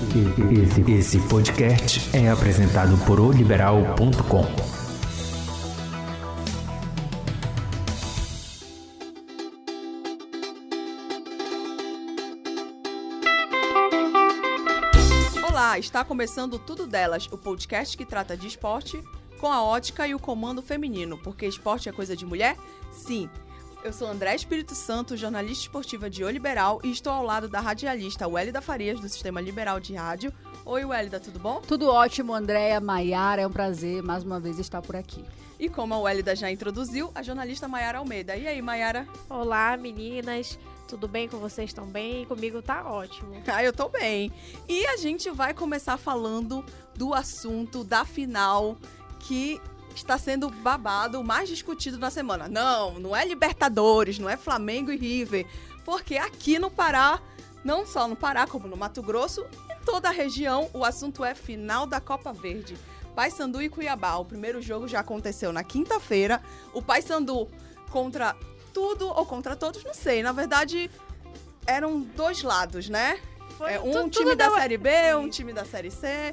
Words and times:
Esse, 0.00 0.92
esse 0.92 1.28
podcast 1.28 2.16
é 2.16 2.30
apresentado 2.30 2.96
por 3.04 3.20
oliberal.com. 3.20 4.46
Olá, 15.46 15.78
está 15.78 16.02
começando 16.02 16.58
Tudo 16.58 16.86
Delas, 16.86 17.28
o 17.30 17.36
podcast 17.36 17.94
que 17.94 18.06
trata 18.06 18.34
de 18.34 18.46
esporte 18.46 19.04
com 19.38 19.52
a 19.52 19.62
ótica 19.62 20.08
e 20.08 20.14
o 20.14 20.18
comando 20.18 20.62
feminino, 20.62 21.18
porque 21.18 21.44
esporte 21.44 21.90
é 21.90 21.92
coisa 21.92 22.16
de 22.16 22.24
mulher? 22.24 22.56
Sim. 22.90 23.28
Eu 23.82 23.94
sou 23.94 24.08
André 24.08 24.34
Espírito 24.34 24.74
Santo, 24.74 25.16
jornalista 25.16 25.62
esportiva 25.64 26.10
de 26.10 26.22
O 26.22 26.28
Liberal, 26.28 26.80
e 26.84 26.90
estou 26.90 27.10
ao 27.10 27.24
lado 27.24 27.48
da 27.48 27.60
radialista 27.60 28.28
Wélida 28.28 28.60
Farias, 28.60 29.00
do 29.00 29.08
Sistema 29.08 29.40
Liberal 29.40 29.80
de 29.80 29.94
Rádio. 29.94 30.30
Oi, 30.66 30.84
Wélida, 30.84 31.18
tudo 31.18 31.38
bom? 31.38 31.62
Tudo 31.62 31.88
ótimo, 31.88 32.34
Andréia, 32.34 32.78
Maiara, 32.78 33.40
é 33.40 33.46
um 33.46 33.50
prazer 33.50 34.02
mais 34.02 34.22
uma 34.22 34.38
vez 34.38 34.58
estar 34.58 34.82
por 34.82 34.96
aqui. 34.96 35.24
E 35.58 35.66
como 35.70 35.94
a 35.94 35.98
Wélida 35.98 36.36
já 36.36 36.50
introduziu, 36.50 37.10
a 37.14 37.22
jornalista 37.22 37.66
Maiara 37.66 37.98
Almeida. 37.98 38.36
E 38.36 38.46
aí, 38.46 38.60
Maiara? 38.60 39.08
Olá, 39.30 39.74
meninas. 39.78 40.58
Tudo 40.86 41.08
bem 41.08 41.26
com 41.26 41.38
vocês? 41.38 41.70
Estão 41.70 41.86
bem? 41.86 42.26
Comigo 42.26 42.60
tá 42.60 42.86
ótimo. 42.86 43.32
Ah, 43.48 43.64
eu 43.64 43.72
tô 43.72 43.88
bem. 43.88 44.30
E 44.68 44.84
a 44.88 44.98
gente 44.98 45.30
vai 45.30 45.54
começar 45.54 45.96
falando 45.96 46.62
do 46.94 47.14
assunto 47.14 47.82
da 47.82 48.04
final 48.04 48.76
que 49.20 49.58
está 49.94 50.16
sendo 50.18 50.48
babado, 50.50 51.22
mais 51.22 51.48
discutido 51.48 51.98
na 51.98 52.10
semana. 52.10 52.48
Não, 52.48 52.98
não 52.98 53.14
é 53.16 53.24
Libertadores, 53.24 54.18
não 54.18 54.28
é 54.28 54.36
Flamengo 54.36 54.90
e 54.92 54.96
River, 54.96 55.46
porque 55.84 56.16
aqui 56.16 56.58
no 56.58 56.70
Pará, 56.70 57.20
não 57.64 57.86
só 57.86 58.06
no 58.08 58.16
Pará, 58.16 58.46
como 58.46 58.66
no 58.68 58.76
Mato 58.76 59.02
Grosso, 59.02 59.44
em 59.70 59.84
toda 59.84 60.08
a 60.08 60.12
região, 60.12 60.70
o 60.72 60.84
assunto 60.84 61.24
é 61.24 61.34
final 61.34 61.86
da 61.86 62.00
Copa 62.00 62.32
Verde. 62.32 62.76
Paysandu 63.14 63.60
e 63.60 63.68
Cuiabá. 63.68 64.16
O 64.16 64.24
primeiro 64.24 64.62
jogo 64.62 64.86
já 64.86 65.00
aconteceu 65.00 65.52
na 65.52 65.64
quinta-feira. 65.64 66.40
O 66.72 66.80
Paysandu 66.80 67.48
contra 67.90 68.36
tudo 68.72 69.08
ou 69.08 69.26
contra 69.26 69.56
todos, 69.56 69.82
não 69.84 69.92
sei. 69.92 70.22
Na 70.22 70.30
verdade, 70.32 70.88
eram 71.66 72.00
dois 72.00 72.42
lados, 72.42 72.88
né? 72.88 73.18
Foi, 73.58 73.72
É, 73.74 73.80
um 73.80 74.08
tu- 74.08 74.20
time 74.20 74.34
da 74.36 74.48
Série 74.52 74.78
B, 74.78 74.90
um 75.16 75.28
time 75.28 75.52
da 75.52 75.64
Série 75.64 75.90
C. 75.90 76.32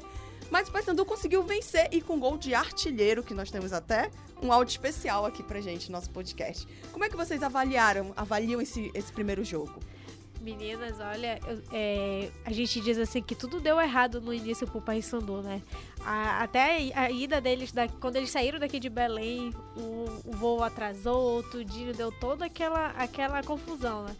Mas 0.50 0.68
o 0.68 0.72
Paysandu 0.72 1.04
conseguiu 1.04 1.42
vencer 1.42 1.88
e 1.92 2.00
com 2.00 2.18
gol 2.18 2.38
de 2.38 2.54
artilheiro, 2.54 3.22
que 3.22 3.34
nós 3.34 3.50
temos 3.50 3.72
até 3.72 4.10
um 4.42 4.52
áudio 4.52 4.72
especial 4.72 5.26
aqui 5.26 5.42
pra 5.42 5.60
gente, 5.60 5.90
no 5.90 5.98
nosso 5.98 6.10
podcast. 6.10 6.66
Como 6.92 7.04
é 7.04 7.08
que 7.08 7.16
vocês 7.16 7.42
avaliaram, 7.42 8.12
avaliam 8.16 8.60
esse, 8.60 8.90
esse 8.94 9.12
primeiro 9.12 9.44
jogo? 9.44 9.78
Meninas, 10.40 11.00
olha, 11.00 11.40
eu- 11.48 11.60
é, 11.72 12.30
a 12.44 12.52
gente 12.52 12.80
diz 12.80 12.96
assim 12.96 13.20
que 13.20 13.34
tudo 13.34 13.60
deu 13.60 13.78
errado 13.80 14.20
no 14.20 14.32
início 14.32 14.66
pro 14.68 14.80
Paysandu, 14.80 15.42
né? 15.42 15.60
A- 16.04 16.44
até 16.44 16.92
a 16.94 17.10
ida 17.10 17.40
deles, 17.40 17.72
da- 17.72 17.88
quando 17.88 18.16
eles 18.16 18.30
saíram 18.30 18.58
daqui 18.60 18.78
de 18.78 18.88
Belém, 18.88 19.52
o, 19.76 20.06
o 20.24 20.32
voo 20.36 20.62
atrasou, 20.62 21.40
o 21.40 21.42
tudinho 21.42 21.92
deu 21.92 22.12
toda 22.12 22.44
aquela, 22.46 22.90
aquela 22.90 23.42
confusão, 23.42 24.04
né? 24.04 24.16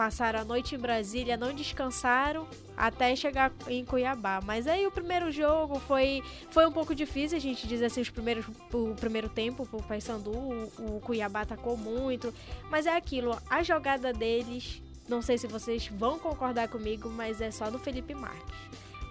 Passaram 0.00 0.40
a 0.40 0.44
noite 0.46 0.74
em 0.74 0.78
Brasília, 0.78 1.36
não 1.36 1.52
descansaram 1.52 2.48
até 2.74 3.14
chegar 3.14 3.52
em 3.68 3.84
Cuiabá. 3.84 4.40
Mas 4.42 4.66
aí 4.66 4.86
o 4.86 4.90
primeiro 4.90 5.30
jogo 5.30 5.78
foi, 5.78 6.22
foi 6.50 6.66
um 6.66 6.72
pouco 6.72 6.94
difícil, 6.94 7.36
a 7.36 7.40
gente 7.40 7.66
diz 7.66 7.82
assim, 7.82 8.00
os 8.00 8.08
primeiros, 8.08 8.46
o 8.72 8.94
primeiro 8.94 9.28
tempo 9.28 9.66
pro 9.66 9.82
Paysandu, 9.82 10.30
o, 10.30 10.96
o 10.96 11.00
Cuiabá 11.02 11.42
atacou 11.42 11.76
muito. 11.76 12.32
Mas 12.70 12.86
é 12.86 12.96
aquilo, 12.96 13.36
a 13.50 13.62
jogada 13.62 14.10
deles, 14.10 14.82
não 15.06 15.20
sei 15.20 15.36
se 15.36 15.46
vocês 15.46 15.88
vão 15.88 16.18
concordar 16.18 16.68
comigo, 16.68 17.10
mas 17.10 17.42
é 17.42 17.50
só 17.50 17.70
do 17.70 17.78
Felipe 17.78 18.14
Marques. 18.14 18.56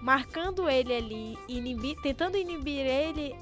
Marcando 0.01 0.67
ele 0.67 0.95
ali, 0.95 1.37
inibir, 1.47 2.01
tentando 2.01 2.35
inibir 2.35 2.83
ele, 2.83 3.35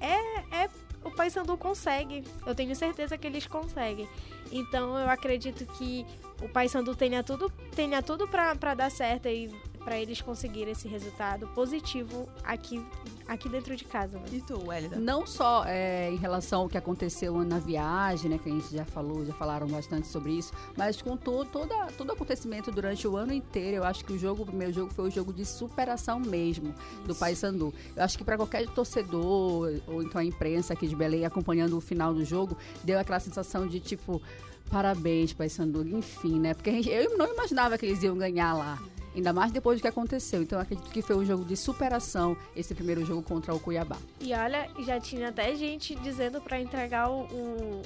é, 0.00 0.62
é 0.62 0.70
o 1.02 1.10
Paysandu 1.10 1.56
consegue. 1.56 2.22
Eu 2.46 2.54
tenho 2.54 2.76
certeza 2.76 3.18
que 3.18 3.26
eles 3.26 3.44
conseguem. 3.48 4.08
Então 4.52 4.96
eu 4.96 5.08
acredito 5.08 5.66
que 5.74 6.06
o 6.42 6.48
Paysandu 6.48 6.94
tenha 6.94 7.22
tudo, 7.22 7.50
tenha 7.74 8.02
tudo 8.02 8.26
para 8.28 8.74
dar 8.74 8.90
certo 8.90 9.28
e 9.28 9.48
para 9.84 9.98
eles 9.98 10.20
conseguirem 10.20 10.72
esse 10.72 10.88
resultado 10.88 11.46
positivo 11.48 12.28
aqui, 12.44 12.84
aqui 13.26 13.48
dentro 13.48 13.74
de 13.76 13.84
casa. 13.84 14.18
Né? 14.18 14.24
E 14.32 14.40
tu, 14.40 14.66
Wélida? 14.66 14.96
Não 14.96 15.26
só 15.26 15.64
é, 15.66 16.10
em 16.10 16.16
relação 16.16 16.62
ao 16.62 16.68
que 16.68 16.78
aconteceu 16.78 17.42
na 17.44 17.58
viagem, 17.58 18.30
né, 18.30 18.38
que 18.38 18.48
a 18.48 18.52
gente 18.52 18.74
já 18.74 18.84
falou, 18.84 19.24
já 19.24 19.32
falaram 19.34 19.66
bastante 19.66 20.06
sobre 20.06 20.32
isso, 20.32 20.52
mas 20.76 21.00
com 21.00 21.16
todo, 21.16 21.48
toda, 21.48 21.86
todo 21.98 22.12
acontecimento 22.12 22.70
durante 22.70 23.06
o 23.06 23.16
ano 23.16 23.32
inteiro, 23.32 23.78
eu 23.78 23.84
acho 23.84 24.04
que 24.04 24.12
o 24.12 24.18
jogo, 24.18 24.42
o 24.42 24.46
primeiro 24.46 24.72
jogo 24.72 24.92
foi 24.92 25.08
o 25.08 25.10
jogo 25.10 25.32
de 25.32 25.44
superação 25.44 26.20
mesmo 26.20 26.74
do 27.04 27.14
Paysandu. 27.14 27.74
Eu 27.96 28.04
acho 28.04 28.16
que 28.16 28.24
para 28.24 28.36
qualquer 28.36 28.68
torcedor 28.68 29.80
ou 29.86 30.02
então 30.02 30.20
a 30.20 30.24
imprensa 30.24 30.72
aqui 30.72 30.86
de 30.86 30.94
Belém 30.94 31.24
acompanhando 31.24 31.76
o 31.76 31.80
final 31.80 32.14
do 32.14 32.24
jogo, 32.24 32.56
deu 32.84 32.98
aquela 32.98 33.20
sensação 33.20 33.66
de 33.66 33.80
tipo 33.80 34.22
parabéns 34.72 35.32
Paysandu, 35.34 35.86
enfim, 35.86 36.40
né? 36.40 36.54
Porque 36.54 36.70
a 36.70 36.72
gente, 36.72 36.88
eu 36.88 37.16
não 37.18 37.32
imaginava 37.32 37.76
que 37.76 37.84
eles 37.86 38.02
iam 38.02 38.16
ganhar 38.16 38.54
lá. 38.54 38.78
Ainda 39.14 39.30
mais 39.30 39.52
depois 39.52 39.78
do 39.78 39.82
que 39.82 39.88
aconteceu. 39.88 40.40
Então, 40.42 40.58
eu 40.58 40.62
acredito 40.62 40.88
que 40.90 41.02
foi 41.02 41.14
um 41.14 41.24
jogo 41.26 41.44
de 41.44 41.54
superação, 41.54 42.34
esse 42.56 42.74
primeiro 42.74 43.04
jogo 43.04 43.22
contra 43.22 43.54
o 43.54 43.60
Cuiabá. 43.60 43.98
E 44.18 44.32
olha, 44.32 44.70
já 44.80 44.98
tinha 44.98 45.28
até 45.28 45.54
gente 45.54 45.94
dizendo 45.96 46.40
para 46.40 46.58
entregar 46.58 47.10
o, 47.10 47.24
o- 47.24 47.82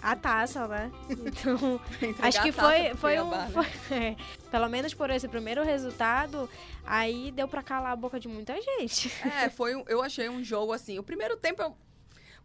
a 0.00 0.14
taça, 0.14 0.68
né? 0.68 0.92
Então, 1.10 1.80
acho 2.22 2.42
que 2.42 2.52
foi, 2.52 2.94
foi 2.94 3.20
um. 3.20 3.28
Cuiabá, 3.30 3.46
né? 3.48 3.50
foi- 3.52 3.66
é, 3.98 4.16
pelo 4.48 4.68
menos 4.68 4.94
por 4.94 5.10
esse 5.10 5.26
primeiro 5.26 5.64
resultado, 5.64 6.48
aí 6.86 7.32
deu 7.32 7.48
pra 7.48 7.64
calar 7.64 7.90
a 7.90 7.96
boca 7.96 8.20
de 8.20 8.28
muita 8.28 8.54
gente. 8.62 9.10
É, 9.42 9.50
foi 9.50 9.74
um, 9.74 9.82
eu 9.88 10.00
achei 10.00 10.28
um 10.28 10.42
jogo 10.44 10.72
assim. 10.72 11.00
O 11.00 11.02
primeiro 11.02 11.36
tempo, 11.36 11.60
eu- 11.62 11.74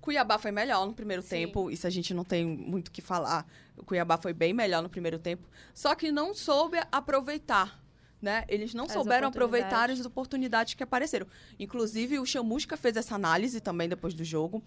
Cuiabá 0.06 0.38
foi 0.38 0.52
melhor 0.52 0.86
no 0.86 0.94
primeiro 0.94 1.24
Sim. 1.24 1.30
tempo. 1.30 1.72
Isso 1.72 1.88
a 1.88 1.90
gente 1.90 2.14
não 2.14 2.24
tem 2.24 2.46
muito 2.46 2.90
o 2.90 2.92
que 2.92 3.02
falar. 3.02 3.44
O 3.76 3.84
Cuiabá 3.84 4.18
foi 4.18 4.34
bem 4.34 4.54
melhor 4.54 4.84
no 4.84 4.90
primeiro 4.90 5.18
tempo. 5.18 5.50
Só 5.74 5.96
que 5.96 6.12
não 6.12 6.32
soube 6.32 6.78
aproveitar. 6.92 7.84
Né? 8.22 8.46
Eles 8.48 8.74
não 8.74 8.86
As 8.86 8.94
souberam 8.94 9.28
aproveitar 9.28 9.90
as 9.90 10.04
oportunidades 10.06 10.74
que 10.74 10.84
apareceram. 10.84 11.28
Inclusive, 11.60 12.18
o 12.20 12.26
Chamusca 12.26 12.78
fez 12.78 12.96
essa 12.96 13.16
análise 13.16 13.60
também 13.60 13.90
depois 13.90 14.14
do 14.14 14.24
jogo. 14.24 14.64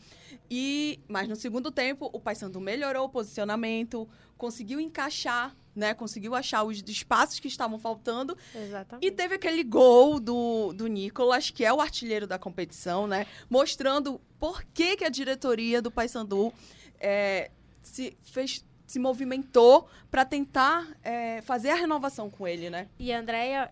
E 0.51 1.01
Mas 1.09 1.29
no 1.29 1.37
segundo 1.37 1.71
tempo, 1.71 2.11
o 2.13 2.21
Paysandu 2.21 2.61
melhorou 2.61 3.07
o 3.07 3.09
posicionamento, 3.09 4.09
conseguiu 4.37 4.81
encaixar, 4.81 5.57
né? 5.79 5.95
conseguiu 5.95 6.35
achar 6.35 6.63
os 6.65 6.83
espaços 6.87 7.39
que 7.41 7.49
estavam 7.49 7.79
faltando 7.79 8.37
Exatamente. 8.55 9.07
e 9.07 9.11
teve 9.11 9.37
aquele 9.37 9.65
gol 9.65 10.21
do, 10.21 10.73
do 10.73 10.87
Nicolas, 10.87 11.51
que 11.51 11.65
é 11.65 11.73
o 11.73 11.81
artilheiro 11.81 12.27
da 12.27 12.39
competição, 12.39 13.07
né? 13.07 13.27
Mostrando 13.49 14.21
por 14.39 14.63
que, 14.75 14.97
que 14.97 15.05
a 15.05 15.09
diretoria 15.09 15.81
do 15.81 15.91
Paysandu 15.91 16.53
é, 17.01 17.51
se 17.83 18.17
fez 18.23 18.65
se 18.89 18.99
movimentou 18.99 19.87
para 20.11 20.25
tentar 20.25 20.89
é, 21.05 21.43
fazer 21.43 21.69
a 21.71 21.75
renovação 21.75 22.29
com 22.31 22.49
ele, 22.49 22.71
né? 22.71 22.89
E 22.99 23.13
Andréia, 23.13 23.71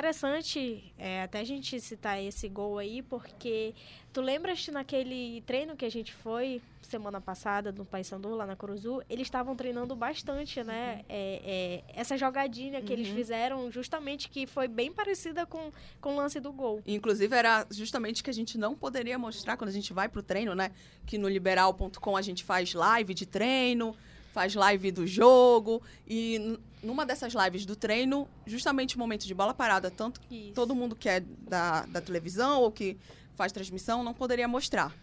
interessante 0.00 0.92
é, 0.98 1.22
até 1.22 1.38
a 1.40 1.44
gente 1.44 1.80
citar 1.80 2.20
esse 2.20 2.48
gol 2.48 2.78
aí, 2.78 3.00
porque 3.00 3.72
tu 4.12 4.20
lembras 4.20 4.64
que 4.64 4.70
naquele 4.72 5.40
treino 5.46 5.76
que 5.76 5.84
a 5.84 5.90
gente 5.90 6.12
foi 6.12 6.60
semana 6.82 7.20
passada 7.20 7.70
no 7.70 7.84
Paysandu, 7.84 8.34
lá 8.34 8.44
na 8.44 8.56
Curuzu, 8.56 9.00
eles 9.08 9.28
estavam 9.28 9.54
treinando 9.54 9.94
bastante, 9.94 10.64
né? 10.64 11.04
É, 11.08 11.82
é, 11.86 12.00
essa 12.00 12.18
jogadinha 12.18 12.82
que 12.82 12.92
eles 12.92 13.08
Uhum. 13.08 13.14
fizeram, 13.14 13.70
justamente 13.70 14.28
que 14.28 14.44
foi 14.48 14.66
bem 14.66 14.90
parecida 14.92 15.46
com, 15.46 15.70
com 16.00 16.14
o 16.14 16.16
lance 16.16 16.40
do 16.40 16.52
gol. 16.52 16.82
Inclusive, 16.84 17.32
era 17.36 17.64
justamente 17.70 18.24
que 18.24 18.30
a 18.30 18.32
gente 18.34 18.58
não 18.58 18.74
poderia 18.74 19.16
mostrar 19.16 19.56
quando 19.56 19.68
a 19.70 19.72
gente 19.72 19.92
vai 19.92 20.08
pro 20.08 20.20
treino, 20.24 20.52
né? 20.56 20.72
Que 21.06 21.16
no 21.16 21.28
liberal.com 21.28 22.16
a 22.16 22.22
gente 22.22 22.42
faz 22.42 22.74
live 22.74 23.14
de 23.14 23.24
treino, 23.26 23.94
faz 24.32 24.54
live 24.54 24.90
do 24.90 25.06
jogo. 25.06 25.82
E 26.06 26.58
numa 26.82 27.04
dessas 27.04 27.34
lives 27.34 27.66
do 27.66 27.76
treino, 27.76 28.28
justamente 28.46 28.96
o 28.96 28.98
momento 28.98 29.26
de 29.26 29.34
bola 29.34 29.52
parada, 29.54 29.90
tanto 29.90 30.20
Isso. 30.30 30.52
todo 30.52 30.74
mundo 30.74 30.96
que 30.96 31.08
é 31.08 31.20
da, 31.20 31.84
da 31.86 32.00
televisão 32.00 32.62
ou 32.62 32.72
que 32.72 32.96
faz 33.34 33.52
transmissão 33.52 34.02
não 34.02 34.14
poderia 34.14 34.48
mostrar. 34.48 34.94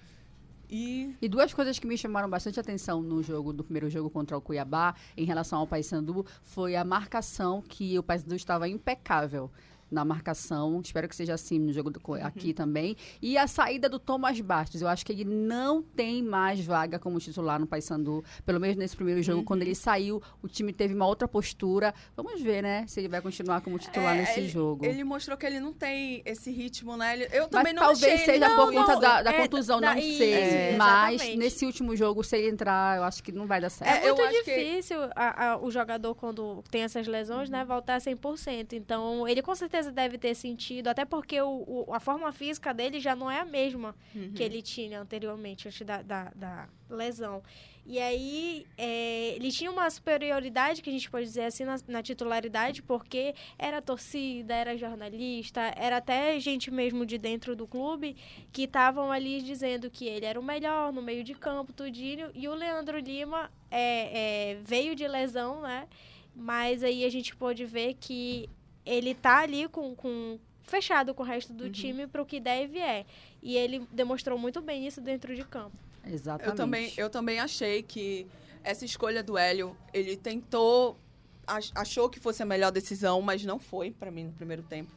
E 0.69 1.15
E 1.21 1.29
duas 1.29 1.53
coisas 1.53 1.79
que 1.79 1.87
me 1.87 1.97
chamaram 1.97 2.29
bastante 2.29 2.59
atenção 2.59 3.01
no 3.01 3.23
jogo, 3.23 3.53
do 3.53 3.63
primeiro 3.63 3.89
jogo 3.89 4.09
contra 4.09 4.37
o 4.37 4.41
Cuiabá, 4.41 4.95
em 5.15 5.23
relação 5.23 5.59
ao 5.59 5.67
Paysandu, 5.67 6.25
foi 6.43 6.75
a 6.75 6.83
marcação 6.83 7.61
que 7.61 7.97
o 7.97 8.03
Paysandu 8.03 8.35
estava 8.35 8.67
impecável 8.67 9.49
na 9.89 10.03
marcação. 10.03 10.81
Espero 10.83 11.07
que 11.07 11.15
seja 11.15 11.33
assim 11.33 11.59
no 11.59 11.71
jogo 11.71 11.89
do, 11.89 11.99
Co- 11.99 12.15
aqui 12.15 12.53
também. 12.53 12.95
E 13.21 13.37
a 13.37 13.47
saída 13.47 13.87
do 13.87 13.99
Thomas 13.99 14.39
Bastos. 14.41 14.81
Eu 14.81 14.87
acho 14.87 15.05
que 15.05 15.11
ele 15.11 15.23
não 15.25 15.81
tem 15.81 16.21
mais 16.23 16.59
vaga 16.59 16.99
como 16.99 17.19
titular 17.19 17.59
no 17.59 17.67
Paysandu. 17.67 18.23
Pelo 18.45 18.59
menos 18.59 18.75
nesse 18.75 18.95
primeiro 18.95 19.21
jogo, 19.23 19.43
quando 19.43 19.61
ele 19.61 19.75
saiu, 19.75 20.21
o 20.41 20.47
time 20.47 20.73
teve 20.73 20.93
uma 20.93 21.05
outra 21.07 21.27
postura. 21.27 21.93
Vamos 22.15 22.41
ver, 22.41 22.61
né? 22.61 22.85
Se 22.87 22.99
ele 22.99 23.07
vai 23.07 23.21
continuar 23.21 23.61
como 23.61 23.77
titular 23.79 24.15
É, 24.15 24.19
nesse 24.19 24.39
ele, 24.39 24.49
jogo. 24.49 24.85
Ele 24.85 25.03
mostrou 25.03 25.37
que 25.37 25.45
ele 25.45 25.59
não 25.59 25.71
tem 25.73 26.21
esse 26.25 26.51
ritmo, 26.51 26.97
né? 26.97 27.13
Ele- 27.13 27.27
eu 27.31 27.43
Mas 27.43 27.49
também 27.49 27.73
não 27.73 27.83
talvez 27.83 28.03
achei 28.13 28.25
seja 28.25 28.49
não, 28.49 28.55
por 28.65 28.73
não, 28.73 28.83
conta 28.85 28.99
da, 28.99 29.21
da 29.23 29.31
é, 29.31 29.41
contusão, 29.41 29.79
da- 29.79 29.93
não 29.95 30.01
sei. 30.01 30.33
é, 30.33 30.75
mas 30.77 31.13
exatamente. 31.15 31.37
nesse 31.37 31.65
último 31.65 31.95
jogo, 31.95 32.23
se 32.23 32.37
ele 32.37 32.49
entrar, 32.49 32.97
eu 32.97 33.03
acho 33.03 33.23
que 33.23 33.31
não 33.31 33.45
vai 33.47 33.61
dar 33.61 33.69
certo. 33.69 33.89
É, 33.91 34.05
É, 34.05 34.09
eu 34.09 34.15
muito 34.15 34.29
acho 34.29 34.43
que- 34.43 34.55
difícil 34.55 34.97
a- 35.15 35.51
a- 35.53 35.57
o 35.57 35.69
jogador, 35.71 36.13
quando 36.15 36.63
tem 36.69 36.81
essas 36.83 37.07
lesões, 37.07 37.49
né, 37.49 37.63
voltar 37.63 37.99
100%. 38.01 38.73
Então, 38.73 39.27
ele 39.27 39.41
com 39.41 39.53
certeza 39.55 39.76
certeza 39.77 39.91
deve 39.91 40.17
ter 40.17 40.33
sentido, 40.35 40.87
até 40.87 41.05
porque 41.05 41.39
o, 41.41 41.63
o- 41.87 41.93
a 41.93 41.99
forma 41.99 42.31
física 42.31 42.73
dele 42.73 42.99
já 42.99 43.15
não 43.15 43.29
é 43.29 43.39
a 43.41 43.45
mesma 43.45 43.95
Uhum. 44.15 44.31
que 44.33 44.43
ele 44.43 44.61
tinha 44.61 44.99
anteriormente, 44.99 45.67
antes 45.67 45.85
da, 45.85 46.01
da, 46.01 46.31
da 46.35 46.67
lesão. 46.89 47.43
E 47.85 47.99
aí, 47.99 48.65
é, 48.77 49.33
ele 49.35 49.49
tinha 49.51 49.71
uma 49.71 49.89
superioridade, 49.89 50.81
que 50.81 50.89
a 50.89 50.93
gente 50.93 51.09
pode 51.09 51.25
dizer 51.25 51.43
assim, 51.45 51.63
na, 51.63 51.77
na 51.87 52.03
titularidade, 52.03 52.81
porque 52.81 53.33
era 53.57 53.81
torcida, 53.81 54.53
era 54.53 54.75
jornalista, 54.77 55.61
era 55.77 55.97
até 55.97 56.37
gente 56.39 56.69
mesmo 56.69 57.05
de 57.05 57.17
dentro 57.17 57.55
do 57.55 57.65
clube 57.65 58.15
que 58.51 58.63
estavam 58.63 59.11
ali 59.11 59.41
dizendo 59.41 59.89
que 59.89 60.05
ele 60.05 60.25
era 60.25 60.39
o 60.39 60.43
melhor 60.43 60.91
no 60.91 61.01
meio 61.01 61.23
de 61.23 61.33
campo, 61.33 61.71
tudinho. 61.71 62.29
E 62.33 62.47
o 62.49 62.53
Leandro 62.53 62.97
Lima 62.99 63.49
é, 63.71 64.51
é, 64.51 64.55
veio 64.61 64.93
de 64.95 65.07
lesão, 65.07 65.61
né? 65.61 65.87
Mas 66.35 66.83
aí 66.83 67.03
a 67.05 67.09
gente 67.09 67.35
pôde 67.35 67.63
ver 67.65 67.95
que 67.95 68.49
ele 68.87 69.13
tá 69.13 69.39
ali 69.39 69.67
com, 69.67 69.95
com 69.95 70.39
fechado 70.63 71.13
com 71.13 71.23
o 71.23 71.25
resto 71.25 71.53
do 71.53 71.69
time 71.69 72.07
para 72.07 72.21
o 72.21 72.25
que 72.25 72.39
deve 72.39 72.79
é. 72.79 73.05
E 73.41 73.55
ele 73.55 73.87
demonstrou 73.91 74.37
muito 74.37 74.61
bem 74.61 74.85
isso 74.87 74.99
dentro 75.01 75.35
de 75.35 75.43
campo. 75.43 75.77
Exatamente. 76.05 76.49
Eu 76.49 76.55
também, 76.55 76.93
eu 76.97 77.09
também 77.09 77.39
achei 77.39 77.83
que 77.83 78.25
essa 78.63 78.85
escolha 78.85 79.21
do 79.23 79.37
Hélio, 79.37 79.75
ele 79.93 80.15
tentou, 80.17 80.97
ach- 81.45 81.71
achou 81.75 82.09
que 82.09 82.19
fosse 82.19 82.41
a 82.41 82.45
melhor 82.45 82.71
decisão, 82.71 83.21
mas 83.21 83.43
não 83.45 83.59
foi 83.59 83.91
pra 83.91 84.09
mim 84.11 84.25
no 84.25 84.31
primeiro 84.33 84.63
tempo. 84.63 84.91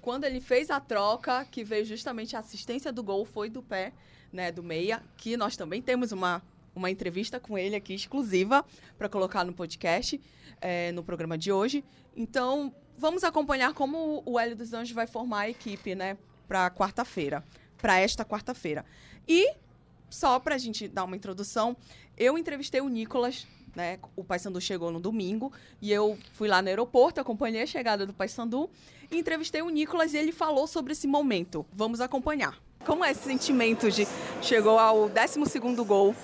Quando 0.00 0.24
ele 0.24 0.40
fez 0.40 0.70
a 0.70 0.80
troca, 0.80 1.44
que 1.44 1.64
veio 1.64 1.84
justamente 1.84 2.34
a 2.36 2.38
assistência 2.38 2.92
do 2.92 3.02
gol, 3.02 3.24
foi 3.24 3.50
do 3.50 3.62
pé, 3.62 3.92
né, 4.32 4.50
do 4.52 4.62
meia, 4.62 5.02
que 5.16 5.36
nós 5.36 5.56
também 5.56 5.82
temos 5.82 6.12
uma, 6.12 6.42
uma 6.74 6.90
entrevista 6.90 7.40
com 7.40 7.58
ele 7.58 7.74
aqui 7.76 7.94
exclusiva 7.94 8.64
para 8.96 9.08
colocar 9.08 9.44
no 9.44 9.52
podcast, 9.52 10.20
eh, 10.60 10.92
no 10.92 11.02
programa 11.02 11.36
de 11.36 11.50
hoje. 11.52 11.84
Então, 12.16 12.72
vamos 12.98 13.22
acompanhar 13.24 13.72
como 13.72 14.22
o 14.26 14.38
Hélio 14.38 14.56
dos 14.56 14.72
Anjos 14.72 14.92
vai 14.92 15.06
formar 15.06 15.40
a 15.40 15.48
equipe, 15.48 15.94
né, 15.94 16.18
para 16.46 16.68
quarta-feira, 16.70 17.44
para 17.78 17.98
esta 17.98 18.24
quarta-feira. 18.24 18.84
E 19.26 19.54
só 20.10 20.38
pra 20.38 20.58
gente 20.58 20.88
dar 20.88 21.04
uma 21.04 21.16
introdução, 21.16 21.76
eu 22.16 22.36
entrevistei 22.36 22.80
o 22.80 22.88
Nicolas, 22.88 23.46
né? 23.76 23.98
O 24.16 24.24
Paysandu 24.24 24.60
chegou 24.60 24.90
no 24.90 24.98
domingo 24.98 25.52
e 25.80 25.92
eu 25.92 26.18
fui 26.32 26.48
lá 26.48 26.60
no 26.60 26.68
aeroporto, 26.68 27.20
acompanhei 27.20 27.62
a 27.62 27.66
chegada 27.66 28.04
do 28.06 28.12
Paysandu 28.12 28.68
e 29.10 29.18
entrevistei 29.18 29.62
o 29.62 29.68
Nicolas 29.68 30.14
e 30.14 30.16
ele 30.16 30.32
falou 30.32 30.66
sobre 30.66 30.92
esse 30.92 31.06
momento. 31.06 31.64
Vamos 31.72 32.00
acompanhar. 32.00 32.58
Como 32.84 33.04
é 33.04 33.10
esse 33.10 33.22
sentimento 33.22 33.90
de 33.90 34.08
chegou 34.42 34.78
ao 34.78 35.08
12º 35.10 35.84
gol? 35.84 36.14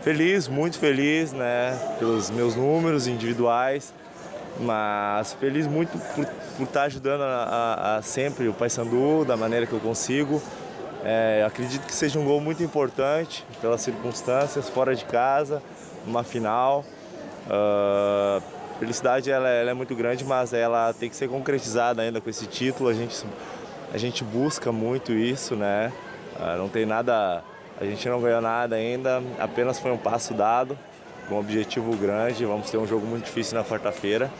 Feliz, 0.00 0.46
muito 0.46 0.78
feliz, 0.78 1.32
né, 1.32 1.76
pelos 1.98 2.30
meus 2.30 2.54
números 2.54 3.08
individuais, 3.08 3.92
mas 4.58 5.32
feliz 5.34 5.66
muito 5.66 5.96
por, 6.14 6.26
por 6.56 6.62
estar 6.64 6.82
ajudando 6.84 7.22
a, 7.22 7.26
a- 7.44 7.96
a 7.96 8.02
sempre 8.02 8.48
o 8.48 8.52
Paysandu 8.54 9.24
da 9.24 9.36
maneira 9.36 9.66
que 9.66 9.72
eu 9.72 9.80
consigo. 9.80 10.42
É, 11.04 11.44
acredito 11.46 11.86
que 11.86 11.94
seja 11.94 12.18
um 12.18 12.24
gol 12.24 12.40
muito 12.40 12.62
importante 12.62 13.46
pelas 13.60 13.80
circunstâncias, 13.80 14.68
fora 14.68 14.94
de 14.96 15.04
casa, 15.04 15.62
uma 16.06 16.24
final. 16.24 16.84
A 17.48 18.40
felicidade 18.78 19.30
ela, 19.30 19.48
ela 19.48 19.70
é 19.70 19.74
muito 19.74 19.94
grande, 19.94 20.24
mas 20.24 20.52
ela 20.52 20.92
tem 20.92 21.08
que 21.08 21.16
ser 21.16 21.28
concretizada 21.28 22.02
ainda 22.02 22.20
com 22.20 22.28
esse 22.28 22.46
título. 22.46 22.88
A 22.88 22.94
gente, 22.94 23.24
a 23.92 23.98
gente 23.98 24.24
busca 24.24 24.70
muito 24.72 25.12
isso, 25.12 25.54
né? 25.56 25.92
Ah, 26.38 26.56
não 26.56 26.68
tem 26.68 26.84
nada, 26.86 27.42
a 27.80 27.84
gente 27.84 28.08
não 28.08 28.20
ganhou 28.20 28.40
nada 28.40 28.76
ainda, 28.76 29.22
apenas 29.38 29.78
foi 29.80 29.90
um 29.90 29.96
passo 29.98 30.34
dado, 30.34 30.78
com 31.28 31.36
um 31.36 31.38
objetivo 31.38 31.94
grande. 31.96 32.44
Vamos 32.44 32.70
ter 32.70 32.78
um 32.78 32.86
jogo 32.86 33.06
muito 33.06 33.26
difícil 33.26 33.56
na 33.58 33.64
quarta-feira, 33.64 34.30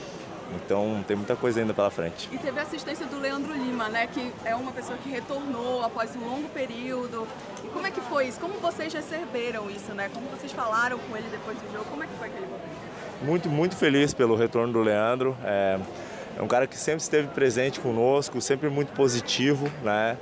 então 0.57 1.05
tem 1.07 1.17
muita 1.17 1.37
coisa 1.37 1.61
ainda 1.61 1.75
pela 1.75 1.91
frente. 1.91 2.29
E 2.33 2.39
teve 2.39 2.59
a 2.59 2.63
assistência 2.63 3.07
do 3.07 3.21
Leandro 3.21 3.53
Lima, 3.53 3.89
né? 3.89 4.07
Que 4.07 4.33
é 4.45 4.55
uma 4.55 4.73
pessoa 4.73 4.97
que 4.99 5.11
retornou 5.11 5.85
após 5.85 6.17
um 6.17 6.25
longo 6.25 6.49
período. 6.49 7.27
E 7.65 7.69
como 7.69 7.87
é 7.87 7.91
que 7.91 8.01
foi 8.01 8.29
isso? 8.29 8.41
Como 8.41 8.55
vocês 8.55 8.93
receberam 8.93 9.71
isso, 9.71 9.93
né? 9.93 10.11
Como 10.13 10.27
vocês 10.29 10.53
falaram 10.53 10.99
com 10.99 11.17
ele 11.17 11.29
depois 11.31 11.59
do 11.59 11.73
jogo? 11.73 11.85
Como 11.91 12.03
é 12.03 12.07
que 12.07 12.15
foi 12.15 12.29
aquele 12.29 12.47
momento? 12.47 12.69
Muito, 13.23 13.49
muito 13.49 13.77
feliz 13.77 14.15
pelo 14.15 14.37
retorno 14.37 14.73
do 14.73 14.81
Leandro. 14.81 15.37
É, 15.45 15.79
é 16.39 16.43
um 16.43 16.47
cara 16.47 16.67
que 16.67 16.77
sempre 16.77 17.03
esteve 17.03 17.29
presente 17.29 17.81
conosco, 17.81 18.41
sempre 18.41 18.69
muito 18.69 18.93
positivo, 18.93 19.71
né? 19.83 20.17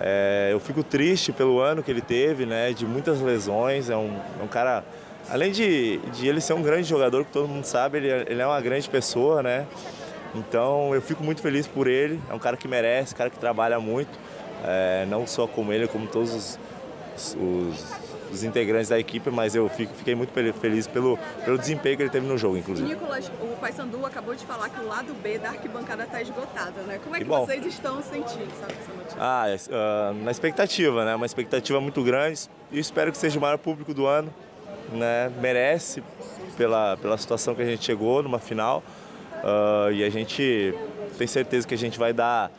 É, 0.00 0.50
eu 0.52 0.60
fico 0.60 0.82
triste 0.82 1.32
pelo 1.32 1.60
ano 1.60 1.82
que 1.82 1.90
ele 1.90 2.00
teve, 2.00 2.46
né? 2.46 2.72
De 2.72 2.86
muitas 2.86 3.20
lesões. 3.20 3.90
É 3.90 3.96
um, 3.96 4.16
é 4.40 4.42
um 4.42 4.48
cara, 4.48 4.84
além 5.30 5.52
de, 5.52 5.98
de 6.12 6.26
ele 6.28 6.40
ser 6.40 6.52
um 6.54 6.62
grande 6.62 6.88
jogador, 6.88 7.24
que 7.24 7.30
todo 7.32 7.48
mundo 7.48 7.64
sabe, 7.64 7.98
ele, 7.98 8.10
é- 8.10 8.24
ele 8.28 8.42
é 8.42 8.46
uma 8.46 8.60
grande 8.60 8.88
pessoa, 8.88 9.42
né? 9.42 9.66
Então 10.34 10.94
eu 10.94 11.00
fico 11.02 11.22
muito 11.24 11.40
feliz 11.40 11.66
por 11.66 11.86
ele. 11.86 12.20
É 12.30 12.34
um 12.34 12.38
cara 12.38 12.56
que 12.56 12.68
merece, 12.68 13.14
um 13.14 13.16
cara 13.16 13.30
que 13.30 13.38
trabalha 13.38 13.80
muito, 13.80 14.10
é, 14.64 15.06
não 15.08 15.26
só 15.26 15.46
como 15.46 15.72
ele, 15.72 15.86
como 15.88 16.06
todos 16.06 16.34
os, 16.34 16.58
os- 17.36 18.08
os 18.30 18.44
integrantes 18.44 18.90
da 18.90 18.98
equipe, 18.98 19.30
mas 19.30 19.54
eu 19.54 19.66
fico- 19.70 19.94
fiquei 19.94 20.14
muito 20.14 20.30
fel- 20.34 20.52
feliz 20.52 20.86
pelo, 20.86 21.18
pelo 21.46 21.56
desempenho 21.56 21.96
que 21.96 22.02
ele 22.02 22.10
teve 22.10 22.26
no 22.26 22.36
jogo, 22.36 22.58
inclusive. 22.58 22.86
Nicolas, 22.86 23.30
o 23.40 23.56
Paysandu 23.58 24.04
acabou 24.04 24.34
de 24.34 24.44
falar 24.44 24.68
que 24.68 24.78
o 24.80 24.86
lado 24.86 25.14
B 25.22 25.38
da 25.38 25.48
arquibancada 25.48 26.04
está 26.04 26.20
esgotada, 26.20 26.82
né? 26.82 27.00
Como 27.02 27.16
é 27.16 27.20
que, 27.20 27.24
bom. 27.24 27.46
vocês 27.46 27.64
estão 27.64 28.02
sentindo, 28.02 28.50
sabe, 28.60 28.74
essa 28.82 28.92
notícia? 28.92 29.18
Ah, 29.18 29.46
ah, 29.72 30.12
na 30.22 30.30
expectativa, 30.30 31.06
né? 31.06 31.14
Uma 31.14 31.24
expectativa 31.24 31.80
muito 31.80 32.02
grande. 32.04 32.50
E 32.70 32.78
espero 32.78 33.10
que 33.10 33.16
seja 33.16 33.38
o 33.38 33.40
maior 33.42 33.56
público 33.56 33.94
do 33.94 34.06
ano, 34.06 34.32
né? 34.92 35.30
Merece 35.40 36.02
pela, 36.56 36.96
pela 36.96 37.16
situação 37.16 37.54
que 37.54 37.62
a 37.62 37.66
gente 37.66 37.84
chegou 37.84 38.22
numa 38.22 38.38
final. 38.38 38.82
Ah, 39.42 39.88
e 39.92 40.04
a 40.04 40.10
gente 40.10 40.74
tem 41.16 41.26
certeza 41.26 41.66
que 41.66 41.74
a 41.74 41.78
gente 41.78 41.98
vai 41.98 42.12
dar. 42.12 42.50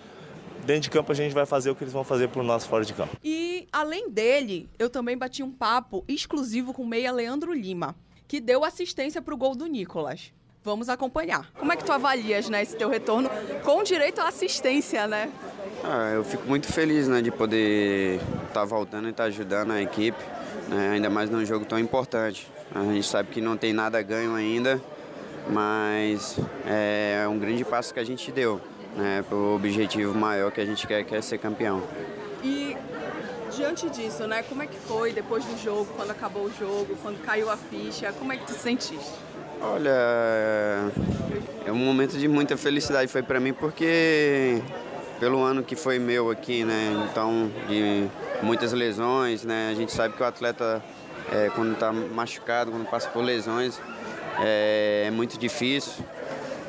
Dentro 0.66 0.82
de 0.84 0.90
campo 0.90 1.12
a 1.12 1.16
gente 1.16 1.34
vai 1.34 1.46
fazer 1.46 1.70
o 1.70 1.76
que 1.76 1.84
eles 1.84 1.94
vão 1.94 2.04
fazer 2.04 2.28
por 2.28 2.44
nós 2.44 2.66
fora 2.66 2.84
de 2.84 2.94
campo. 2.94 3.16
E, 3.24 3.68
além 3.72 4.10
dele, 4.10 4.70
eu 4.78 4.90
também 4.90 5.18
bati 5.18 5.42
um 5.42 5.52
papo 5.52 6.04
exclusivo 6.08 6.74
com 6.74 6.84
o 6.84 6.88
meia 6.88 7.12
Leandro 7.12 7.54
Lima, 7.54 7.96
que 8.28 8.40
deu 8.40 8.64
assistência 8.64 9.22
pro 9.22 9.38
gol 9.38 9.56
do 9.56 9.66
Nicolas. 9.66 10.34
Vamos 10.62 10.90
acompanhar. 10.90 11.50
Como 11.58 11.72
é 11.72 11.78
que 11.78 11.86
tu 11.86 11.92
avalias, 11.92 12.50
né, 12.50 12.62
esse 12.62 12.76
teu 12.76 12.90
retorno 12.90 13.30
com 13.64 13.82
direito 13.82 14.20
à 14.20 14.28
assistência, 14.28 15.08
né? 15.08 15.32
Ah, 15.84 16.12
eu 16.14 16.26
fico 16.26 16.46
muito 16.46 16.68
feliz 16.68 17.08
né, 17.08 17.22
de 17.22 17.32
poder 17.32 18.20
estar 18.46 18.66
voltando 18.66 19.08
e 19.08 19.12
estar 19.12 19.24
ajudando 19.24 19.72
a 19.72 19.82
equipe, 19.82 20.22
né, 20.70 20.92
ainda 20.94 21.10
mais 21.10 21.30
num 21.30 21.46
jogo 21.46 21.66
tão 21.66 21.80
importante. 21.80 22.48
A 22.74 22.84
gente 22.84 23.08
sabe 23.08 23.30
que 23.30 23.42
não 23.42 23.58
tem 23.58 23.74
nada 23.74 24.02
ganho 24.02 24.36
ainda, 24.36 24.80
mas 25.50 26.40
é 26.66 27.28
um 27.28 27.38
grande 27.38 27.66
passo 27.66 27.94
que 27.94 28.00
a 28.00 28.04
gente 28.04 28.32
deu 28.32 28.62
né, 28.96 29.24
para 29.28 29.36
o 29.36 29.56
objetivo 29.56 30.14
maior 30.14 30.52
que 30.52 30.62
a 30.62 30.66
gente 30.66 30.86
quer, 30.86 31.04
que 31.04 31.16
é 31.16 31.22
ser 31.22 31.40
campeão. 31.40 31.82
E 32.44 32.78
diante 33.56 33.90
disso, 33.90 34.28
né, 34.28 34.44
como 34.44 34.62
é 34.64 34.68
que 34.68 34.78
foi 34.78 35.12
depois 35.12 35.44
do 35.44 35.58
jogo, 35.62 35.88
quando 35.96 36.12
acabou 36.12 36.44
o 36.44 36.52
jogo, 36.54 36.96
quando 37.02 37.22
caiu 37.24 37.50
a 37.50 37.58
ficha, 37.58 38.14
como 38.14 38.32
é 38.32 38.38
que 38.38 38.46
tu 38.46 38.54
sentiste? 38.54 39.12
Olha, 39.62 39.92
é 41.66 41.72
um 41.72 41.76
momento 41.76 42.18
de 42.18 42.28
muita 42.28 42.56
felicidade 42.56 43.12
foi 43.12 43.22
para 43.22 43.40
mim 43.40 43.52
porque 43.52 44.62
pelo 45.20 45.44
ano 45.44 45.64
que 45.64 45.76
foi 45.76 46.00
meu 46.00 46.32
aqui, 46.32 46.64
né? 46.64 47.08
Então, 47.10 47.52
de 47.68 48.08
muitas 48.42 48.72
lesões, 48.74 49.44
né? 49.44 49.70
A 49.72 49.76
gente 49.76 49.92
sabe 49.92 50.16
que 50.16 50.24
o 50.24 50.26
atleta 50.26 50.82
é, 51.32 51.50
quando 51.56 51.74
está 51.74 51.92
machucado, 51.92 52.72
quando 52.72 52.90
passa 52.90 53.10
por 53.10 53.24
lesões, 53.24 53.80
é, 54.40 55.06
é 55.08 55.12
muito 55.12 55.38
difícil. 55.38 56.04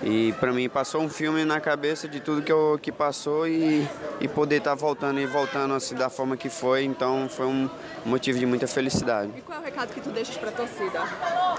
E 0.03 0.33
para 0.41 0.53
mim 0.53 0.69
passou 0.69 1.03
um 1.03 1.09
filme 1.09 1.45
na 1.45 1.61
cabeça 1.61 2.09
de 2.09 2.21
tudo 2.21 2.41
que 2.41 2.51
eu 2.51 2.79
que 2.81 2.91
passou 2.91 3.47
e, 3.47 3.87
e 4.19 4.27
poder 4.27 4.57
estar 4.57 4.75
voltando 4.75 5.21
e 5.21 5.27
voltando 5.27 5.75
assim 5.75 5.95
da 5.95 6.09
forma 6.09 6.37
que 6.37 6.49
foi, 6.49 6.85
então 6.85 7.29
foi 7.29 7.47
um 7.47 7.69
motivo 8.05 8.39
de 8.39 8.47
muita 8.47 8.67
felicidade. 8.67 9.31
E 9.37 9.41
qual 9.43 9.59
é 9.59 9.61
o 9.61 9.65
recado 9.65 9.93
que 9.93 10.01
tu 10.01 10.11
deixas 10.11 10.37
pra 10.39 10.51
torcida? 10.51 11.03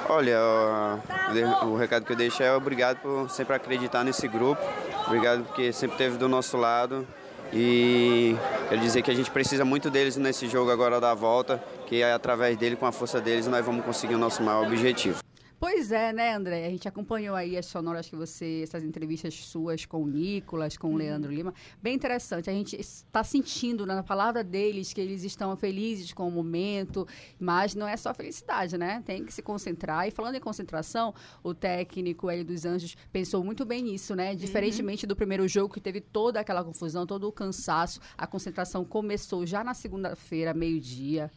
Olha, 0.10 0.40
ó, 0.42 1.66
o 1.68 1.78
recado 1.78 2.04
que 2.04 2.14
eu 2.14 2.18
deixo 2.18 2.42
é 2.42 2.52
obrigado 2.54 2.98
por 2.98 3.30
sempre 3.30 3.56
acreditar 3.56 4.04
nesse 4.04 4.28
grupo. 4.28 4.62
Obrigado 5.06 5.44
porque 5.44 5.72
sempre 5.72 5.96
esteve 5.96 6.18
do 6.18 6.28
nosso 6.28 6.58
lado. 6.58 7.08
E 7.54 8.36
quero 8.70 8.82
dizer 8.82 9.02
que 9.02 9.12
a 9.12 9.16
gente 9.16 9.30
precisa 9.30 9.66
muito 9.66 9.90
deles 9.90 10.16
nesse 10.16 10.48
jogo 10.48 10.72
agora 10.72 11.00
da 11.02 11.14
volta, 11.14 11.62
que 11.86 12.02
é 12.02 12.14
através 12.14 12.58
dele, 12.58 12.76
com 12.78 12.86
a 12.86 12.92
força 12.92 13.20
deles, 13.20 13.46
nós 13.46 13.64
vamos 13.66 13.84
conseguir 13.84 14.16
o 14.16 14.18
nosso 14.18 14.42
maior 14.42 14.66
objetivo. 14.66 15.22
Pois 15.62 15.92
é, 15.92 16.12
né, 16.12 16.34
André? 16.34 16.66
A 16.66 16.70
gente 16.72 16.88
acompanhou 16.88 17.36
aí 17.36 17.56
as 17.56 17.68
sonoras 17.68 18.10
que 18.10 18.16
você, 18.16 18.62
essas 18.64 18.84
entrevistas 18.84 19.36
suas 19.36 19.86
com 19.86 20.02
o 20.02 20.08
Nicolas, 20.08 20.76
com 20.76 20.92
o 20.92 20.98
Leandro 20.98 21.32
Lima. 21.32 21.54
Bem 21.80 21.94
interessante. 21.94 22.50
A 22.50 22.54
gente 22.54 22.82
está 22.82 23.24
sentindo 23.24 23.86
na 23.86 24.02
palavra 24.02 24.44
deles 24.44 24.92
que 24.92 25.00
eles 25.00 25.24
estão 25.24 25.56
felizes 25.56 26.14
com 26.14 26.28
o 26.28 26.32
momento, 26.32 27.08
mas 27.40 27.76
não 27.76 27.88
é 27.88 27.96
só 27.96 28.12
felicidade, 28.12 28.76
né? 28.76 29.04
Tem 29.06 29.24
que 29.24 29.32
se 29.32 29.44
concentrar. 29.44 30.08
E 30.08 30.10
falando 30.10 30.34
em 30.34 30.40
concentração, 30.40 31.14
o 31.44 31.54
técnico 31.54 32.28
Hélio 32.28 32.44
dos 32.44 32.66
Anjos 32.66 32.98
pensou 33.14 33.44
muito 33.44 33.64
bem 33.64 33.84
nisso, 33.84 34.16
né? 34.16 34.34
Diferentemente 34.34 35.06
do 35.06 35.16
primeiro 35.16 35.48
jogo, 35.48 35.76
que 35.76 35.80
teve 35.80 36.02
toda 36.02 36.40
aquela 36.40 36.64
confusão, 36.64 37.06
todo 37.06 37.28
o 37.28 37.32
cansaço, 37.32 38.00
a 38.18 38.26
concentração 38.26 38.84
começou 38.84 39.46
já 39.46 39.64
na 39.64 39.76
segunda-feira, 39.76 40.56
meio-dia. 40.56 41.30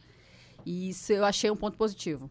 E 0.65 0.89
isso 0.89 1.13
eu 1.13 1.23
achei 1.23 1.51
um 1.51 1.55
ponto 1.55 1.77
positivo. 1.77 2.27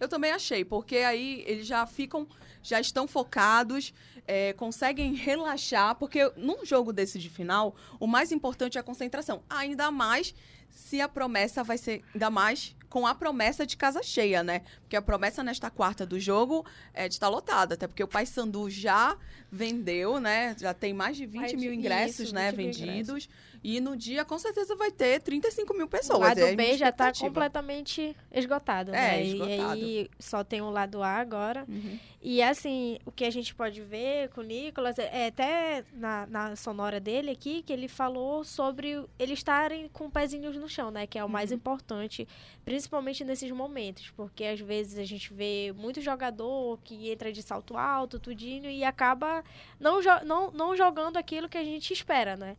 Eu 0.00 0.08
também 0.08 0.32
achei, 0.32 0.64
porque 0.64 0.96
aí 0.96 1.44
eles 1.46 1.66
já 1.66 1.86
ficam, 1.86 2.26
já 2.62 2.80
estão 2.80 3.06
focados, 3.06 3.92
é, 4.26 4.52
conseguem 4.54 5.14
relaxar, 5.14 5.94
porque 5.96 6.32
num 6.36 6.64
jogo 6.64 6.92
desse 6.92 7.18
de 7.18 7.28
final, 7.28 7.76
o 8.00 8.06
mais 8.06 8.32
importante 8.32 8.78
é 8.78 8.80
a 8.80 8.84
concentração. 8.84 9.42
Ainda 9.48 9.90
mais 9.90 10.34
se 10.70 11.00
a 11.00 11.08
promessa 11.08 11.62
vai 11.62 11.76
ser, 11.76 12.02
ainda 12.14 12.30
mais 12.30 12.74
com 12.88 13.06
a 13.06 13.14
promessa 13.14 13.64
de 13.64 13.76
casa 13.76 14.02
cheia, 14.02 14.42
né? 14.42 14.62
Porque 14.80 14.96
a 14.96 15.02
promessa 15.02 15.44
nesta 15.44 15.70
quarta 15.70 16.04
do 16.04 16.18
jogo 16.18 16.64
é 16.92 17.06
de 17.08 17.14
estar 17.14 17.28
lotada, 17.28 17.74
até 17.74 17.86
porque 17.86 18.02
o 18.02 18.08
Paysandu 18.08 18.68
já 18.68 19.16
vendeu, 19.50 20.18
né? 20.18 20.56
Já 20.58 20.72
tem 20.74 20.92
mais 20.92 21.16
de 21.16 21.26
20 21.26 21.40
Mais 21.40 21.50
de- 21.52 21.56
mil 21.56 21.72
ingressos, 21.72 22.20
isso, 22.26 22.34
né? 22.34 22.50
20 22.50 22.56
mil 22.56 22.86
vendidos. 22.86 23.28
E 23.62 23.80
no 23.80 23.96
dia, 23.96 24.24
com 24.24 24.38
certeza, 24.38 24.74
vai 24.74 24.90
ter 24.90 25.20
35 25.20 25.74
mil 25.74 25.86
pessoas. 25.86 26.18
O 26.18 26.22
lado 26.22 26.40
é 26.40 26.54
B 26.56 26.76
já 26.78 26.90
tá 26.90 27.04
expectativa. 27.10 27.28
completamente 27.28 28.16
esgotado, 28.32 28.90
É, 28.94 28.94
né? 28.94 29.22
esgotado. 29.24 29.78
E 29.78 29.98
aí 29.98 30.10
só 30.18 30.42
tem 30.42 30.62
o 30.62 30.70
lado 30.70 31.02
A 31.02 31.16
agora. 31.16 31.64
Uhum. 31.68 31.98
E 32.22 32.42
assim, 32.42 32.98
o 33.06 33.10
que 33.12 33.24
a 33.24 33.30
gente 33.30 33.54
pode 33.54 33.80
ver 33.82 34.28
com 34.30 34.40
o 34.42 34.44
Nicolas, 34.44 34.98
é 34.98 35.10
é 35.12 35.26
até 35.28 35.84
na, 35.92 36.26
na 36.26 36.56
sonora 36.56 37.00
dele 37.00 37.30
aqui, 37.30 37.62
que 37.62 37.72
ele 37.72 37.88
falou 37.88 38.44
sobre 38.44 39.02
eles 39.18 39.38
estarem 39.38 39.88
com 39.88 40.10
pezinhos 40.10 40.56
no 40.56 40.68
chão, 40.68 40.90
né? 40.90 41.06
Que 41.06 41.18
é 41.18 41.24
o 41.24 41.28
mais 41.28 41.50
importante, 41.52 42.26
principalmente 42.64 43.24
nesses 43.24 43.50
momentos. 43.50 44.10
Porque 44.16 44.44
às 44.44 44.60
vezes 44.60 44.98
a 44.98 45.04
gente 45.04 45.32
vê 45.32 45.72
muito 45.76 46.00
jogador 46.00 46.78
que 46.84 47.10
entra 47.10 47.32
de 47.32 47.42
salto 47.42 47.76
alto, 47.76 48.18
tudinho, 48.18 48.70
e 48.70 48.84
acaba 48.84 49.42
não, 49.78 50.00
não, 50.24 50.50
não 50.50 50.76
jogando 50.76 51.16
aquilo 51.16 51.48
que 51.48 51.58
a 51.58 51.64
gente 51.64 51.92
espera, 51.92 52.36
né? 52.36 52.56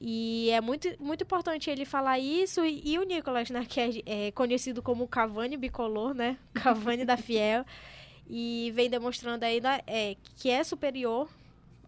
E 0.00 0.50
é 0.50 0.60
muito, 0.60 0.88
muito 1.00 1.22
importante 1.22 1.70
ele 1.70 1.84
falar 1.84 2.18
isso. 2.18 2.64
E, 2.64 2.82
e 2.92 2.98
o 2.98 3.04
Nicolas, 3.04 3.50
né? 3.50 3.64
Que 3.64 3.80
é, 3.80 3.90
é 4.28 4.30
conhecido 4.32 4.82
como 4.82 5.06
Cavani 5.08 5.56
bicolor, 5.56 6.12
né? 6.14 6.36
Cavani 6.54 7.04
da 7.04 7.16
Fiel. 7.16 7.64
E 8.28 8.72
vem 8.74 8.88
demonstrando 8.90 9.44
aí 9.44 9.60
na- 9.60 9.80
é, 9.86 10.16
que 10.36 10.50
é 10.50 10.64
superior 10.64 11.28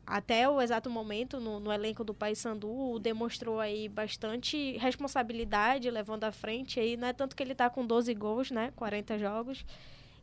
até 0.07 0.49
o 0.49 0.61
exato 0.63 0.89
momento 0.89 1.41
no, 1.41 1.59
no 1.59 1.73
elenco 1.73 2.05
do 2.05 2.15
Paysandu. 2.15 2.99
Demonstrou 3.01 3.59
aí 3.59 3.89
bastante 3.89 4.77
responsabilidade 4.79 5.91
levando 5.91 6.25
à 6.25 6.33
frente 6.33 6.79
aí, 6.79 6.97
né? 6.97 7.13
Tanto 7.13 7.35
que 7.35 7.43
ele 7.43 7.55
tá 7.55 7.69
com 7.69 7.85
12 7.85 8.15
gols, 8.15 8.51
né? 8.51 8.73
40 8.77 9.19
jogos. 9.19 9.65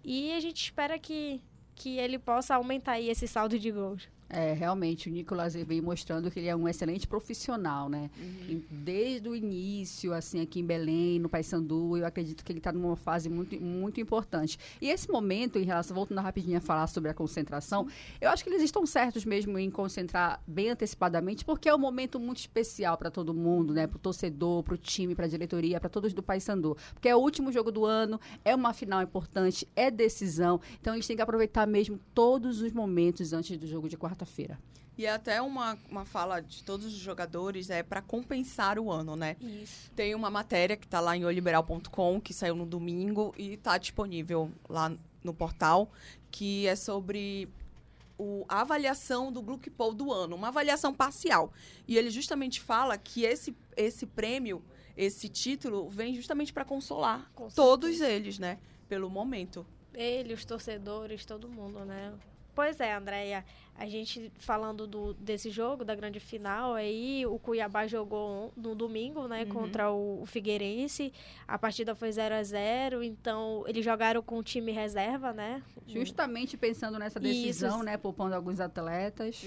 E 0.04 0.32
a 0.34 0.40
gente 0.40 0.64
espera 0.64 0.98
que, 0.98 1.42
que 1.76 1.98
ele 1.98 2.18
possa 2.18 2.56
aumentar 2.56 2.94
aí 2.94 3.10
esse 3.10 3.28
saldo 3.28 3.60
de 3.60 3.72
gols. 3.72 4.08
É, 4.36 4.52
realmente, 4.54 5.10
o 5.10 5.12
Nicolas 5.12 5.54
vem 5.54 5.80
mostrando 5.80 6.32
que 6.32 6.40
ele 6.40 6.48
é 6.48 6.56
um 6.56 6.68
excelente 6.68 7.08
profissional, 7.08 7.88
né? 7.88 8.10
Em- 8.50 8.64
Desde 8.72 9.30
o 9.30 9.36
início, 9.36 10.12
assim, 10.14 10.42
aqui 10.42 10.60
em 10.60 10.66
Belém, 10.66 11.20
no 11.20 11.30
Paysandu, 11.30 11.98
eu 11.98 12.06
acredito 12.06 12.44
que 12.44 12.52
ele 12.52 12.60
está 12.60 12.72
numa 12.72 12.96
fase 12.96 13.30
muito, 13.30 13.60
muito 13.62 14.02
importante. 14.02 14.58
E 14.82 14.90
esse 14.90 15.10
momento, 15.12 15.60
em 15.60 15.64
relação, 15.64 15.94
voltando 15.96 16.20
rapidinho 16.22 16.58
a 16.58 16.62
falar 16.62 16.88
sobre 16.88 17.10
a 17.10 17.14
concentração, 17.14 17.88
eu 18.20 18.30
acho 18.30 18.44
que 18.44 18.50
eles 18.50 18.62
estão 18.64 18.86
certos 18.86 19.24
mesmo 19.24 19.58
em 19.60 19.70
concentrar 19.70 20.42
bem 20.48 20.70
antecipadamente, 20.70 21.46
porque 21.46 21.70
é 21.70 21.76
um 21.76 21.80
momento 21.80 22.20
muito 22.20 22.38
especial 22.40 22.98
para 22.98 23.12
todo 23.12 23.34
mundo, 23.34 23.74
né? 23.74 23.86
Para 23.88 23.98
o 23.98 24.00
torcedor, 24.00 24.64
para 24.64 24.74
o 24.74 24.78
time, 24.78 25.14
para 25.16 25.26
a 25.26 25.30
diretoria, 25.30 25.80
para 25.80 25.90
todos 25.90 26.12
do 26.14 26.24
Paysandu. 26.24 26.76
Porque 26.94 27.08
é 27.08 27.16
o 27.16 27.20
último 27.20 27.52
jogo 27.52 27.72
do 27.72 27.86
ano, 27.86 28.20
é 28.44 28.56
uma 28.56 28.74
final 28.74 29.02
importante, 29.02 29.68
é 29.76 29.92
decisão. 29.92 30.60
Então, 30.82 30.94
eles 30.96 31.06
têm 31.06 31.16
que 31.16 31.22
aproveitar 31.22 31.68
mesmo 31.68 32.00
todos 32.16 32.62
os 32.62 32.72
momentos 32.72 33.32
antes 33.34 33.58
do 33.58 33.68
jogo 33.68 33.88
de 33.88 33.96
quarta-feira. 34.24 34.58
E 34.96 35.06
é 35.08 35.10
até 35.12 35.42
uma, 35.42 35.78
uma 35.90 36.06
fala 36.06 36.40
de 36.40 36.64
todos 36.64 36.86
os 36.86 36.94
jogadores 37.00 37.70
é 37.72 37.82
para 37.82 38.00
compensar 38.02 38.78
o 38.78 38.92
ano, 38.92 39.16
né? 39.16 39.36
Isso. 39.42 39.92
Tem 39.96 40.14
uma 40.14 40.30
matéria 40.30 40.78
que 40.78 40.88
tá 40.88 41.00
lá 41.00 41.18
em 41.18 41.26
oliberal.com, 41.26 42.22
que 42.22 42.32
saiu 42.34 42.56
no 42.56 42.66
domingo 42.66 43.34
e 43.38 43.58
tá 43.58 43.78
disponível 43.80 44.52
lá 44.70 44.92
no 45.24 45.34
portal, 45.34 45.92
que 46.30 46.68
é 46.68 46.76
sobre 46.76 47.50
o- 48.20 48.46
a 48.48 48.62
avaliação 48.62 49.32
do 49.32 49.42
Gluck 49.42 49.68
Poll 49.72 49.96
do 49.96 50.14
ano, 50.14 50.36
uma 50.36 50.50
avaliação 50.50 50.94
parcial. 50.94 51.52
E 51.88 51.98
ele 51.98 52.12
justamente 52.12 52.62
fala 52.62 52.96
que 52.96 53.24
esse, 53.24 53.56
esse 53.76 54.06
prêmio, 54.06 54.62
esse 54.96 55.28
título, 55.28 55.90
vem 55.90 56.14
justamente 56.14 56.54
para 56.54 56.64
consolar 56.64 57.32
Com 57.34 57.48
todos 57.50 58.00
eles, 58.00 58.38
né? 58.38 58.60
Pelo 58.88 59.10
momento. 59.10 59.66
Ele, 59.92 60.36
os 60.36 60.46
torcedores, 60.46 61.26
todo 61.26 61.50
mundo, 61.50 61.84
né? 61.84 62.14
Pois 62.56 62.80
é, 62.80 62.94
Andréia. 62.94 63.44
A 63.76 63.88
gente 63.88 64.32
falando 64.38 64.86
do, 64.86 65.16
desse 65.16 65.50
jogo, 65.50 65.84
da 65.84 65.96
grande 65.96 66.20
final, 66.20 66.76
aí 66.76 67.26
o 67.26 67.40
Cuiabá 67.40 67.88
jogou 67.88 68.54
no 68.56 68.76
domingo, 68.76 69.28
né, 69.28 69.42
Uhum. 69.46 69.50
contra 69.50 69.92
o, 69.92 70.22
o 70.22 70.26
Figueirense. 70.28 71.12
A 71.48 71.58
partida 71.58 71.96
foi 71.96 72.12
0 72.12 72.36
a 72.36 72.44
0 72.44 73.02
então 73.04 73.64
eles 73.68 73.84
jogaram 73.84 74.22
com 74.22 74.38
o 74.38 74.44
time 74.44 74.72
reserva, 74.72 75.34
né? 75.34 75.64
Justamente 75.88 76.56
pensando 76.56 77.00
nessa 77.00 77.18
Isso. 77.18 77.28
decisão, 77.28 77.82
né? 77.82 77.98
Poupando 77.98 78.36
alguns 78.36 78.60
atletas. 78.60 79.44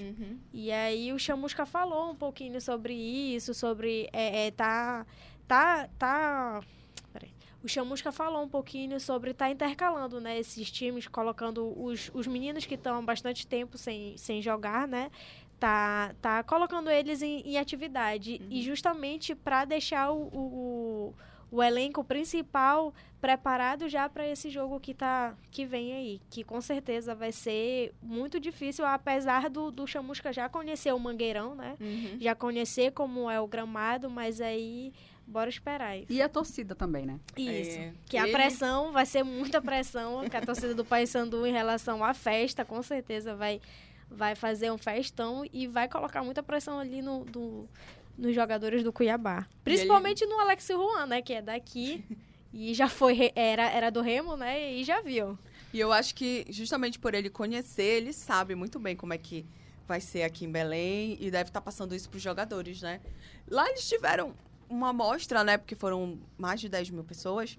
E 0.52 0.72
aí 0.72 1.12
o 1.12 1.18
Chamusca 1.20 1.64
falou 1.64 2.10
um 2.10 2.16
pouquinho 2.16 2.60
sobre 2.60 2.94
isso, 2.94 3.54
sobre 3.54 4.08
é, 4.12 4.46
é, 4.48 4.50
tá 4.50 5.06
tá 5.46 5.88
tá. 5.96 6.60
O 7.62 7.68
Chamusca 7.68 8.12
falou 8.12 8.42
um 8.42 8.48
pouquinho 8.48 9.00
sobre 9.00 9.32
estar 9.32 9.50
intercalando, 9.50 10.20
né, 10.20 10.38
esses 10.38 10.70
times, 10.70 11.08
colocando 11.08 11.74
os, 11.82 12.10
os 12.14 12.26
meninos 12.26 12.64
que 12.64 12.74
estão 12.74 12.98
há 12.98 13.02
bastante 13.02 13.46
tempo 13.46 13.76
sem, 13.76 14.16
sem 14.16 14.40
jogar, 14.40 14.86
né, 14.86 15.10
tá, 15.58 16.14
tá 16.20 16.42
colocando 16.42 16.90
eles 16.90 17.22
em, 17.22 17.40
em 17.40 17.58
atividade. 17.58 18.40
E 18.50 18.62
justamente 18.62 19.34
para 19.34 19.64
deixar 19.64 20.10
o, 20.10 20.28
o, 20.32 21.14
o, 21.50 21.62
elenco 21.62 22.04
principal 22.04 22.94
preparado 23.20 23.88
já 23.88 24.08
para 24.08 24.26
esse 24.26 24.50
jogo 24.50 24.78
que, 24.78 24.94
tá, 24.94 25.34
que 25.50 25.64
vem 25.64 25.92
aí. 25.92 26.20
Que 26.30 26.44
com 26.44 26.60
certeza 26.60 27.14
vai 27.14 27.32
ser 27.32 27.94
muito 28.02 28.38
difícil, 28.38 28.84
apesar 28.84 29.48
do, 29.48 29.70
do 29.70 29.86
Chamusca 29.86 30.32
já 30.32 30.48
conhecer 30.48 30.92
o 30.94 30.98
Mangueirão, 30.98 31.54
né? 31.54 31.76
Já 32.20 32.34
conhecer 32.34 32.92
como 32.92 33.30
é 33.30 33.40
o 33.40 33.46
gramado, 33.46 34.10
mas 34.10 34.40
aí 34.40 34.92
bora 35.26 35.50
esperar. 35.50 35.88
aí. 35.90 36.06
E 36.08 36.22
a 36.22 36.28
torcida 36.28 36.74
também, 36.74 37.04
né? 37.06 37.18
Isso. 37.36 37.78
É, 37.78 37.92
que 38.06 38.16
a 38.16 38.24
ele- 38.24 38.32
pressão 38.32 38.92
vai 38.92 39.04
ser 39.04 39.22
muita 39.22 39.60
pressão, 39.60 40.26
que 40.30 40.36
a 40.36 40.40
torcida 40.40 40.74
do 40.74 40.84
Paysandu 40.84 41.46
em 41.46 41.52
relação 41.52 42.04
à 42.04 42.14
festa, 42.14 42.64
com 42.64 42.82
certeza 42.82 43.34
vai, 43.34 43.60
vai 44.10 44.34
fazer 44.34 44.70
um 44.70 44.78
festão 44.78 45.44
e 45.52 45.66
vai 45.66 45.88
colocar 45.88 46.22
muita 46.22 46.42
pressão 46.42 46.78
ali 46.78 47.02
no, 47.02 47.24
do- 47.24 47.68
nos 48.16 48.34
jogadores 48.34 48.82
do 48.84 48.92
Cuiabá. 48.92 49.46
Principalmente 49.64 50.24
no 50.26 50.38
Alex 50.38 50.66
Juan, 50.68 51.06
né? 51.06 51.20
Que 51.22 51.34
é 51.34 51.42
daqui. 51.42 52.04
E 52.52 52.72
já 52.72 52.88
foi, 52.88 53.30
era, 53.34 53.68
era 53.68 53.90
do 53.90 54.00
Remo, 54.00 54.36
né? 54.36 54.72
E 54.72 54.82
já 54.84 55.02
viu. 55.02 55.38
E 55.74 55.78
eu 55.80 55.92
acho 55.92 56.14
que, 56.14 56.46
justamente 56.48 56.98
por 56.98 57.12
ele 57.12 57.28
conhecer, 57.28 57.82
ele 57.98 58.12
sabe 58.14 58.54
muito 58.54 58.78
bem 58.78 58.96
como 58.96 59.12
é 59.12 59.18
que 59.18 59.44
vai 59.86 60.00
ser 60.00 60.22
aqui 60.22 60.46
em 60.46 60.50
Belém 60.50 61.18
e 61.20 61.30
deve 61.30 61.50
estar 61.50 61.60
passando 61.60 61.94
isso 61.94 62.08
para 62.08 62.16
os 62.16 62.22
jogadores, 62.22 62.80
né? 62.80 63.00
Lá 63.50 63.68
eles 63.68 63.86
tiveram 63.86 64.34
uma 64.68 64.90
amostra, 64.90 65.42
né? 65.44 65.56
Porque 65.58 65.74
foram 65.74 66.18
mais 66.38 66.60
de 66.60 66.68
10 66.68 66.90
mil 66.90 67.04
pessoas. 67.04 67.58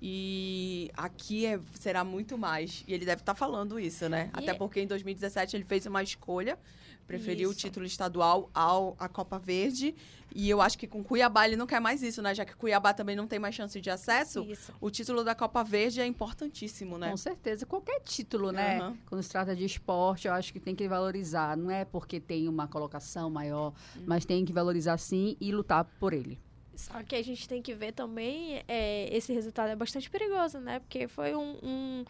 E 0.00 0.90
aqui 0.96 1.44
é- 1.46 1.60
será 1.74 2.04
muito 2.04 2.38
mais. 2.38 2.84
E 2.86 2.94
ele 2.94 3.04
deve 3.04 3.22
estar 3.22 3.34
falando 3.34 3.78
isso, 3.80 4.08
né? 4.08 4.30
E- 4.34 4.38
Até 4.38 4.54
porque 4.54 4.80
em 4.80 4.86
2017 4.86 5.56
ele 5.56 5.64
fez 5.64 5.86
uma 5.86 6.02
escolha, 6.02 6.58
preferiu 7.06 7.48
o 7.48 7.52
Isso. 7.52 7.60
título 7.60 7.84
estadual 7.86 8.48
ao 8.54 8.94
a 8.98 9.08
Copa 9.08 9.38
Verde. 9.38 9.94
E 10.34 10.48
eu 10.48 10.60
acho 10.60 10.76
que 10.78 10.86
com 10.86 11.02
Cuiabá 11.02 11.46
ele 11.46 11.56
não 11.56 11.66
quer 11.66 11.80
mais 11.80 12.02
isso, 12.02 12.20
né? 12.20 12.34
Já 12.34 12.44
que 12.44 12.54
Cuiabá 12.54 12.92
também 12.92 13.16
não 13.16 13.26
tem 13.26 13.38
mais 13.38 13.54
chance 13.54 13.80
de 13.80 13.88
acesso. 13.90 14.44
Isso. 14.44 14.72
O 14.80 14.90
título 14.90 15.24
da 15.24 15.34
Copa 15.34 15.64
Verde 15.64 16.00
é 16.00 16.06
importantíssimo, 16.06 16.98
né? 16.98 17.10
Com 17.10 17.16
certeza. 17.16 17.64
Qualquer 17.66 18.00
título, 18.00 18.52
né? 18.52 18.78
Aham. 18.78 18.98
Quando 19.06 19.22
se 19.22 19.30
trata 19.30 19.56
de 19.56 19.64
esporte, 19.64 20.28
eu 20.28 20.34
acho 20.34 20.52
que 20.52 20.60
tem 20.60 20.74
que 20.76 20.86
valorizar. 20.86 21.56
Não 21.56 21.70
é 21.70 21.84
porque 21.84 22.20
tem 22.20 22.46
uma 22.46 22.68
colocação 22.68 23.30
maior, 23.30 23.72
mas 24.06 24.24
tem 24.26 24.44
que 24.44 24.52
valorizar 24.52 24.98
sim 24.98 25.34
e 25.40 25.50
lutar 25.50 25.84
por 25.98 26.12
ele. 26.12 26.38
Só 26.78 27.02
que 27.02 27.16
a 27.16 27.22
gente 27.22 27.48
tem 27.48 27.60
que 27.60 27.74
ver 27.74 27.90
também, 27.92 28.62
é, 28.68 29.08
esse 29.12 29.32
resultado 29.32 29.68
é 29.70 29.74
bastante 29.74 30.08
perigoso, 30.08 30.60
né? 30.60 30.78
Porque 30.78 31.08
foi 31.08 31.34
um, 31.34 31.56
um, 31.60 32.04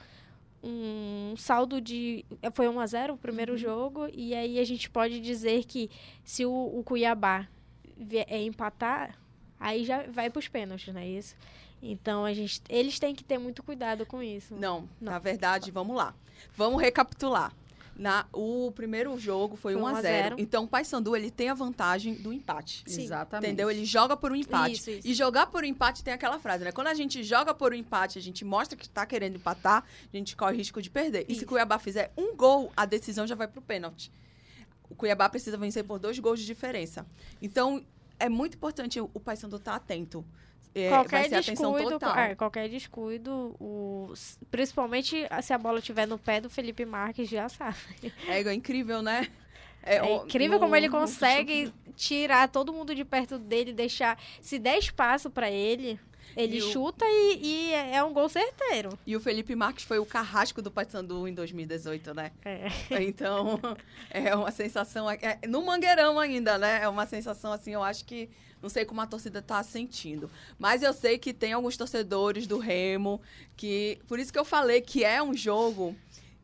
um 0.62 1.34
saldo 1.38 1.80
de... 1.80 2.22
Foi 2.52 2.68
1 2.68 2.78
a 2.78 2.86
0 2.86 3.14
o 3.14 3.16
primeiro 3.16 3.56
jogo, 3.56 4.08
e 4.12 4.34
aí 4.34 4.58
a 4.58 4.64
gente 4.64 4.90
pode 4.90 5.20
dizer 5.20 5.64
que 5.64 5.90
se 6.22 6.44
o, 6.44 6.52
o 6.52 6.82
Cuiabá 6.84 7.48
vie- 7.96 8.26
é, 8.28 8.42
empatar, 8.42 9.18
aí 9.58 9.84
já 9.86 10.02
vai 10.02 10.28
para 10.28 10.38
os 10.38 10.48
pênaltis, 10.48 10.92
não 10.92 11.00
é 11.00 11.08
isso? 11.08 11.34
Então, 11.82 12.24
a 12.26 12.34
gente, 12.34 12.60
eles 12.68 12.98
têm 12.98 13.14
que 13.14 13.24
ter 13.24 13.38
muito 13.38 13.62
cuidado 13.62 14.04
com 14.04 14.22
isso. 14.22 14.54
Não, 14.54 14.82
Não. 15.00 15.12
na 15.12 15.18
verdade, 15.18 15.70
vamos 15.70 15.96
lá. 15.96 16.14
Vamos 16.54 16.78
recapitular. 16.82 17.54
Na, 17.98 18.26
o 18.32 18.70
primeiro 18.70 19.18
jogo 19.18 19.56
foi, 19.56 19.72
Foi 19.72 19.82
1 19.82 19.84
1 19.84 19.86
a 19.88 19.90
a 19.90 20.02
0 20.02 20.04
0. 20.04 20.36
Então, 20.38 20.64
o 20.64 20.68
Paysandu, 20.68 21.16
ele 21.16 21.32
tem 21.32 21.48
a 21.48 21.54
vantagem 21.54 22.14
do 22.14 22.32
empate. 22.32 22.84
Sim. 22.86 23.02
Exatamente. 23.02 23.48
Entendeu? 23.48 23.68
Ele 23.68 23.84
joga 23.84 24.16
por 24.16 24.30
um 24.30 24.36
empate. 24.36 24.74
Isso, 24.74 24.90
isso. 24.90 25.08
E 25.08 25.12
jogar 25.12 25.46
por 25.46 25.64
um 25.64 25.66
empate 25.66 26.04
tem 26.04 26.14
aquela 26.14 26.38
frase, 26.38 26.64
né? 26.64 26.70
Quando 26.70 26.86
a 26.86 26.94
gente 26.94 27.24
joga 27.24 27.52
por 27.52 27.72
um 27.72 27.76
empate, 27.76 28.16
a 28.16 28.22
gente 28.22 28.44
mostra 28.44 28.78
que 28.78 28.88
tá 28.88 29.04
querendo 29.04 29.34
empatar, 29.34 29.84
a 30.12 30.16
gente 30.16 30.36
corre 30.36 30.56
risco 30.56 30.80
de 30.80 30.88
perder. 30.88 31.24
E 31.28 31.32
se 31.32 31.38
Isso. 31.38 31.44
o 31.44 31.48
Cuiabá 31.48 31.78
fizer 31.78 32.12
um 32.16 32.36
gol, 32.36 32.72
a 32.76 32.86
decisão 32.86 33.26
já 33.26 33.34
vai 33.34 33.48
pro 33.48 33.60
pênalti. 33.60 34.12
O 34.88 34.94
Cuiabá 34.94 35.28
precisa 35.28 35.56
vencer 35.56 35.82
por 35.84 35.98
dois 35.98 36.18
gols 36.20 36.38
de 36.38 36.46
diferença. 36.46 37.04
Então, 37.42 37.84
é 38.18 38.28
muito 38.28 38.54
importante 38.54 39.00
o 39.00 39.10
o 39.12 39.20
Paysandu 39.20 39.56
estar 39.56 39.74
atento. 39.74 40.24
É, 40.82 40.88
qualquer 40.88 41.28
descuido, 41.28 41.98
é, 42.16 42.34
qualquer 42.34 42.68
descuido, 42.68 43.56
o, 43.60 44.12
principalmente 44.50 45.26
se 45.42 45.52
a 45.52 45.58
bola 45.58 45.78
estiver 45.78 46.06
no 46.06 46.18
pé 46.18 46.40
do 46.40 46.48
Felipe 46.50 46.84
Marques, 46.84 47.28
já 47.28 47.48
sabe. 47.48 47.76
É, 48.26 48.40
é 48.42 48.52
incrível, 48.54 49.02
né? 49.02 49.28
É, 49.82 50.02
ó, 50.02 50.24
incrível 50.24 50.58
no- 50.58 50.64
como 50.64 50.76
ele 50.76 50.88
consegue 50.88 51.72
tirar 51.96 52.48
todo 52.48 52.72
mundo 52.72 52.94
de 52.94 53.04
perto 53.04 53.38
dele, 53.38 53.72
deixar. 53.72 54.18
Se 54.40 54.58
der 54.58 54.76
espaço 54.78 55.30
pra 55.30 55.50
ele, 55.50 55.98
ele 56.36 56.58
E 56.58 56.62
o- 56.62 56.72
chuta 56.72 57.04
e, 57.06 57.38
e 57.42 57.72
é 57.72 57.94
é 57.96 58.04
um 58.04 58.12
gol 58.12 58.28
certeiro. 58.28 58.90
E 59.06 59.16
o 59.16 59.20
Felipe 59.20 59.54
Marques 59.54 59.84
foi 59.84 59.98
o 59.98 60.04
carrasco 60.04 60.60
do 60.60 60.70
Paysandu 60.70 61.26
em 61.26 61.32
2018, 61.32 62.12
né? 62.12 62.32
É. 62.44 62.66
Então, 63.02 63.58
é 64.10 64.34
uma 64.34 64.50
sensação. 64.50 65.08
é- 65.10 65.38
no 65.48 65.62
Mangueirão 65.62 66.18
ainda, 66.18 66.58
né? 66.58 66.80
É 66.82 66.88
uma 66.88 67.06
sensação 67.06 67.52
assim, 67.52 67.72
eu 67.72 67.82
acho 67.82 68.04
que. 68.04 68.28
Não 68.60 68.68
sei 68.68 68.84
como 68.84 69.00
a 69.00 69.06
torcida 69.06 69.40
tá 69.40 69.62
sentindo. 69.62 70.30
Mas 70.58 70.82
eu 70.82 70.92
sei 70.92 71.18
que 71.18 71.32
tem 71.32 71.52
alguns 71.52 71.76
torcedores 71.76 72.46
do 72.46 72.58
Remo 72.58 73.20
que. 73.56 73.98
Por 74.06 74.18
isso 74.18 74.32
que 74.32 74.38
eu 74.38 74.44
falei 74.44 74.80
que 74.80 75.04
é 75.04 75.22
um 75.22 75.34
jogo 75.34 75.96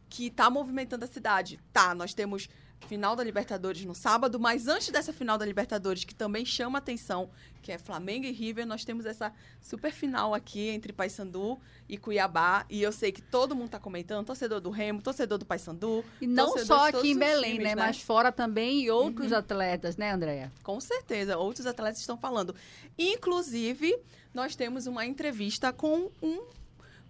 que 0.08 0.30
tá 0.30 0.48
movimentando 0.48 1.04
a 1.04 1.08
cidade. 1.08 1.58
Tá, 1.72 1.94
nós 1.94 2.14
temos 2.14 2.48
final 2.84 3.16
da 3.16 3.24
Libertadores 3.24 3.84
no 3.84 3.94
sábado, 3.94 4.38
mas 4.38 4.68
antes 4.68 4.90
dessa 4.90 5.12
final 5.12 5.36
da 5.38 5.44
Libertadores, 5.44 6.04
que 6.04 6.14
também 6.14 6.44
chama 6.44 6.78
atenção, 6.78 7.30
que 7.62 7.72
é 7.72 7.78
Flamengo 7.78 8.26
e 8.26 8.30
River, 8.30 8.66
nós 8.66 8.84
temos 8.84 9.06
essa 9.06 9.32
super 9.60 9.90
final 9.92 10.34
aqui 10.34 10.68
entre 10.68 10.92
Paysandu 10.92 11.58
e 11.88 11.96
Cuiabá. 11.96 12.66
E 12.68 12.82
eu 12.82 12.92
sei 12.92 13.10
que 13.10 13.22
todo 13.22 13.54
mundo 13.56 13.70
tá 13.70 13.80
comentando, 13.80 14.26
torcedor 14.26 14.60
do 14.60 14.70
Remo, 14.70 15.00
torcedor 15.02 15.38
do 15.38 15.46
Paysandu. 15.46 16.04
E 16.20 16.26
não 16.26 16.56
só 16.58 16.88
aqui 16.88 17.12
em 17.12 17.18
Belém, 17.18 17.52
times, 17.52 17.64
né? 17.68 17.74
Mas 17.74 18.00
fora 18.00 18.30
também 18.30 18.82
e 18.82 18.90
outros 18.90 19.32
Uhum. 19.32 19.38
atletas, 19.38 19.96
né, 19.96 20.12
Andréia? 20.12 20.52
Com 20.62 20.78
certeza, 20.80 21.38
outros 21.38 21.66
atletas 21.66 22.00
estão 22.00 22.18
falando. 22.18 22.54
Inclusive, 22.98 23.96
nós 24.32 24.54
temos 24.54 24.86
uma 24.86 25.06
entrevista 25.06 25.72
com 25.72 26.10
um 26.22 26.42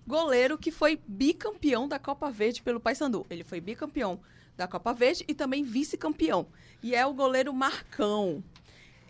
goleiro 0.06 0.56
que 0.58 0.70
foi 0.70 1.00
bicampeão 1.08 1.88
da 1.88 1.98
Copa 1.98 2.30
Verde 2.30 2.62
pelo 2.62 2.78
Paysandu. 2.78 3.26
Ele 3.30 3.42
foi 3.42 3.60
bicampeão 3.60 4.20
da 4.56 4.66
Copa 4.68 4.92
Verde 4.92 5.24
e 5.26 5.34
também 5.34 5.62
vice-campeão. 5.62 6.46
E 6.82 6.94
é 6.94 7.06
o 7.06 7.14
goleiro 7.14 7.52
Marcão. 7.52 8.42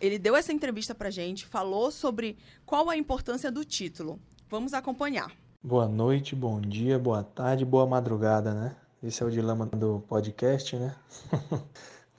Ele 0.00 0.18
deu 0.18 0.36
essa 0.36 0.52
entrevista 0.52 0.94
pra 0.94 1.10
gente, 1.10 1.46
falou 1.46 1.90
sobre 1.90 2.36
qual 2.66 2.90
a 2.90 2.96
importância 2.96 3.50
do 3.50 3.64
título. 3.64 4.20
Vamos 4.48 4.74
acompanhar. 4.74 5.32
Boa 5.62 5.88
noite, 5.88 6.36
bom 6.36 6.60
dia, 6.60 6.98
boa 6.98 7.22
tarde, 7.22 7.64
boa 7.64 7.86
madrugada, 7.86 8.52
né? 8.52 8.76
Esse 9.02 9.22
é 9.22 9.26
o 9.26 9.30
dilema 9.30 9.66
do 9.66 10.04
podcast, 10.08 10.76
né? 10.76 10.94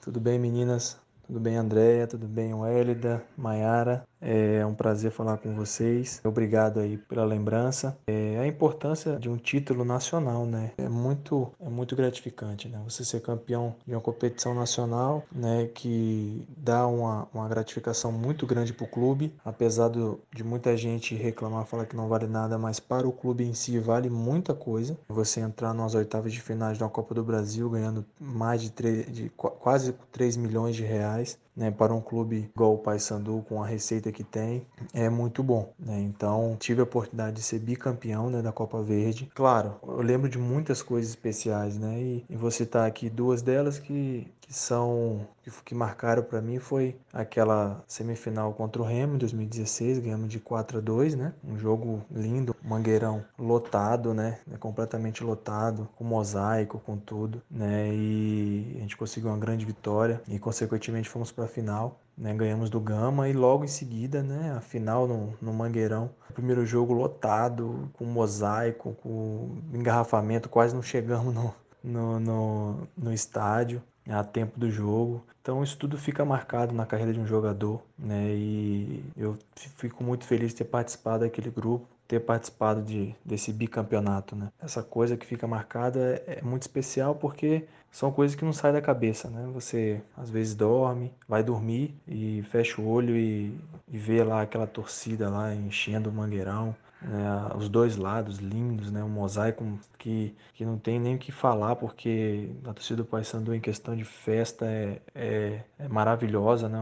Tudo 0.00 0.20
bem, 0.20 0.38
meninas? 0.38 0.98
Tudo 1.26 1.40
bem, 1.40 1.56
Andréia? 1.56 2.06
Tudo 2.06 2.26
bem, 2.26 2.54
Wélida, 2.54 3.24
Maiara? 3.36 4.06
É 4.28 4.66
um 4.66 4.74
prazer 4.74 5.12
falar 5.12 5.38
com 5.38 5.54
vocês. 5.54 6.20
Obrigado 6.24 6.80
aí 6.80 6.96
pela 6.98 7.24
lembrança. 7.24 7.96
É, 8.08 8.38
a 8.40 8.46
importância 8.46 9.16
de 9.20 9.28
um 9.28 9.36
título 9.36 9.84
nacional, 9.84 10.44
né? 10.44 10.72
É 10.78 10.88
muito, 10.88 11.52
é 11.60 11.68
muito 11.68 11.94
gratificante, 11.94 12.68
né? 12.68 12.80
Você 12.84 13.04
ser 13.04 13.20
campeão 13.20 13.76
de 13.86 13.94
uma 13.94 14.00
competição 14.00 14.52
nacional, 14.52 15.22
né? 15.30 15.68
Que 15.72 16.44
dá 16.56 16.88
uma, 16.88 17.28
uma 17.32 17.48
gratificação 17.48 18.10
muito 18.10 18.46
grande 18.46 18.72
para 18.72 18.84
o 18.84 18.88
clube, 18.88 19.32
apesar 19.44 19.88
do, 19.88 20.18
de 20.34 20.42
muita 20.42 20.76
gente 20.76 21.14
reclamar, 21.14 21.64
falar 21.64 21.86
que 21.86 21.94
não 21.94 22.08
vale 22.08 22.26
nada, 22.26 22.58
mas 22.58 22.80
para 22.80 23.06
o 23.06 23.12
clube 23.12 23.44
em 23.44 23.54
si 23.54 23.78
vale 23.78 24.10
muita 24.10 24.52
coisa. 24.54 24.98
Você 25.08 25.38
entrar 25.40 25.72
nas 25.72 25.94
oitavas 25.94 26.32
de 26.32 26.40
finais 26.40 26.78
da 26.78 26.88
Copa 26.88 27.14
do 27.14 27.22
Brasil 27.22 27.70
ganhando 27.70 28.04
mais 28.20 28.60
de, 28.60 28.70
3, 28.70 29.12
de 29.12 29.28
qu- 29.30 29.50
quase 29.50 29.94
3 30.10 30.36
milhões 30.36 30.74
de 30.74 30.82
reais, 30.82 31.38
né, 31.56 31.70
para 31.70 31.94
um 31.94 32.00
clube 32.00 32.50
igual 32.54 32.74
o 32.74 32.78
Paysandu 32.78 33.44
com 33.48 33.62
a 33.62 33.66
receita 33.66 34.12
que 34.12 34.22
tem 34.22 34.66
é 34.92 35.08
muito 35.08 35.42
bom, 35.42 35.72
né? 35.78 35.98
Então 36.00 36.56
tive 36.58 36.80
a 36.80 36.84
oportunidade 36.84 37.36
de 37.36 37.42
ser 37.42 37.58
bicampeão 37.58 38.28
né, 38.28 38.42
da 38.42 38.52
Copa 38.52 38.82
Verde. 38.82 39.30
Claro, 39.34 39.76
eu 39.82 40.02
lembro 40.02 40.28
de 40.28 40.38
muitas 40.38 40.82
coisas 40.82 41.10
especiais, 41.10 41.78
né? 41.78 41.98
E, 42.00 42.24
e 42.28 42.36
vou 42.36 42.50
citar 42.50 42.86
aqui 42.86 43.08
duas 43.08 43.40
delas 43.40 43.78
que, 43.78 44.30
que 44.46 44.54
são 44.54 45.26
que, 45.64 45.74
marcaram 45.74 46.22
para 46.22 46.40
mim 46.40 46.58
foi 46.58 46.96
aquela 47.12 47.84
semifinal 47.86 48.52
contra 48.54 48.80
o 48.80 48.84
Remo 48.84 49.14
em 49.14 49.18
2016, 49.18 49.98
ganhamos 49.98 50.28
de 50.28 50.38
4 50.38 50.78
a 50.78 50.80
2, 50.80 51.14
né? 51.16 51.34
Um 51.44 51.58
jogo 51.58 52.04
lindo, 52.10 52.54
Mangueirão 52.62 53.24
lotado, 53.38 54.14
né? 54.14 54.38
Completamente 54.60 55.22
lotado, 55.24 55.88
com 55.96 56.04
mosaico, 56.04 56.78
com 56.78 56.96
tudo, 56.96 57.42
né? 57.50 57.88
E 57.92 58.74
a 58.76 58.80
gente 58.80 58.96
conseguiu 58.96 59.30
uma 59.30 59.38
grande 59.38 59.64
vitória 59.64 60.22
e 60.28 60.38
consequentemente 60.38 61.08
fomos 61.08 61.32
para 61.32 61.44
a 61.44 61.48
final. 61.48 62.00
Né, 62.16 62.32
ganhamos 62.32 62.70
do 62.70 62.80
Gama 62.80 63.28
e 63.28 63.34
logo 63.34 63.62
em 63.62 63.68
seguida, 63.68 64.22
né, 64.22 64.54
a 64.56 64.60
final 64.62 65.06
no, 65.06 65.34
no 65.38 65.52
Mangueirão. 65.52 66.08
Primeiro 66.32 66.64
jogo 66.64 66.94
lotado, 66.94 67.90
com 67.92 68.06
mosaico, 68.06 68.94
com 69.02 69.58
engarrafamento, 69.70 70.48
quase 70.48 70.74
não 70.74 70.80
chegamos 70.80 71.34
no, 71.34 71.54
no, 71.84 72.18
no, 72.18 72.88
no 72.96 73.12
estádio 73.12 73.82
a 74.08 74.22
tempo 74.24 74.58
do 74.58 74.70
jogo. 74.70 75.24
Então 75.40 75.62
isso 75.62 75.76
tudo 75.76 75.96
fica 75.96 76.24
marcado 76.24 76.74
na 76.74 76.86
carreira 76.86 77.12
de 77.12 77.20
um 77.20 77.26
jogador, 77.26 77.80
né? 77.98 78.30
E 78.30 79.04
eu 79.16 79.38
fico 79.76 80.02
muito 80.02 80.24
feliz 80.24 80.50
de 80.50 80.56
ter 80.56 80.64
participado 80.64 81.24
daquele 81.24 81.50
grupo, 81.50 81.86
ter 82.08 82.20
participado 82.20 82.82
de, 82.82 83.14
desse 83.24 83.52
bicampeonato, 83.52 84.34
né? 84.34 84.50
Essa 84.60 84.82
coisa 84.82 85.16
que 85.16 85.26
fica 85.26 85.46
marcada 85.46 86.22
é, 86.26 86.38
é 86.38 86.42
muito 86.42 86.62
especial 86.62 87.14
porque 87.14 87.66
são 87.90 88.12
coisas 88.12 88.36
que 88.36 88.44
não 88.44 88.52
saem 88.52 88.74
da 88.74 88.82
cabeça, 88.82 89.30
né? 89.30 89.48
Você 89.54 90.02
às 90.16 90.28
vezes 90.30 90.54
dorme, 90.54 91.12
vai 91.28 91.42
dormir 91.42 91.94
e 92.06 92.42
fecha 92.50 92.80
o 92.80 92.88
olho 92.88 93.16
e, 93.16 93.58
e 93.88 93.96
vê 93.96 94.22
lá 94.22 94.42
aquela 94.42 94.66
torcida 94.66 95.30
lá 95.30 95.54
enchendo 95.54 96.10
o 96.10 96.12
mangueirão, 96.12 96.74
né, 97.06 97.52
os 97.54 97.68
dois 97.68 97.96
lados 97.96 98.38
lindos, 98.38 98.90
né, 98.90 99.02
um 99.02 99.08
mosaico 99.08 99.64
que, 99.96 100.34
que 100.54 100.64
não 100.64 100.76
tem 100.76 100.98
nem 100.98 101.14
o 101.14 101.18
que 101.18 101.30
falar, 101.30 101.76
porque 101.76 102.50
a 102.64 102.72
torcida 102.72 103.02
do 103.02 103.04
Paysandu 103.04 103.54
em 103.54 103.60
questão 103.60 103.94
de 103.94 104.04
festa 104.04 104.66
é, 104.66 105.00
é, 105.14 105.60
é 105.78 105.88
maravilhosa, 105.88 106.68
né, 106.68 106.78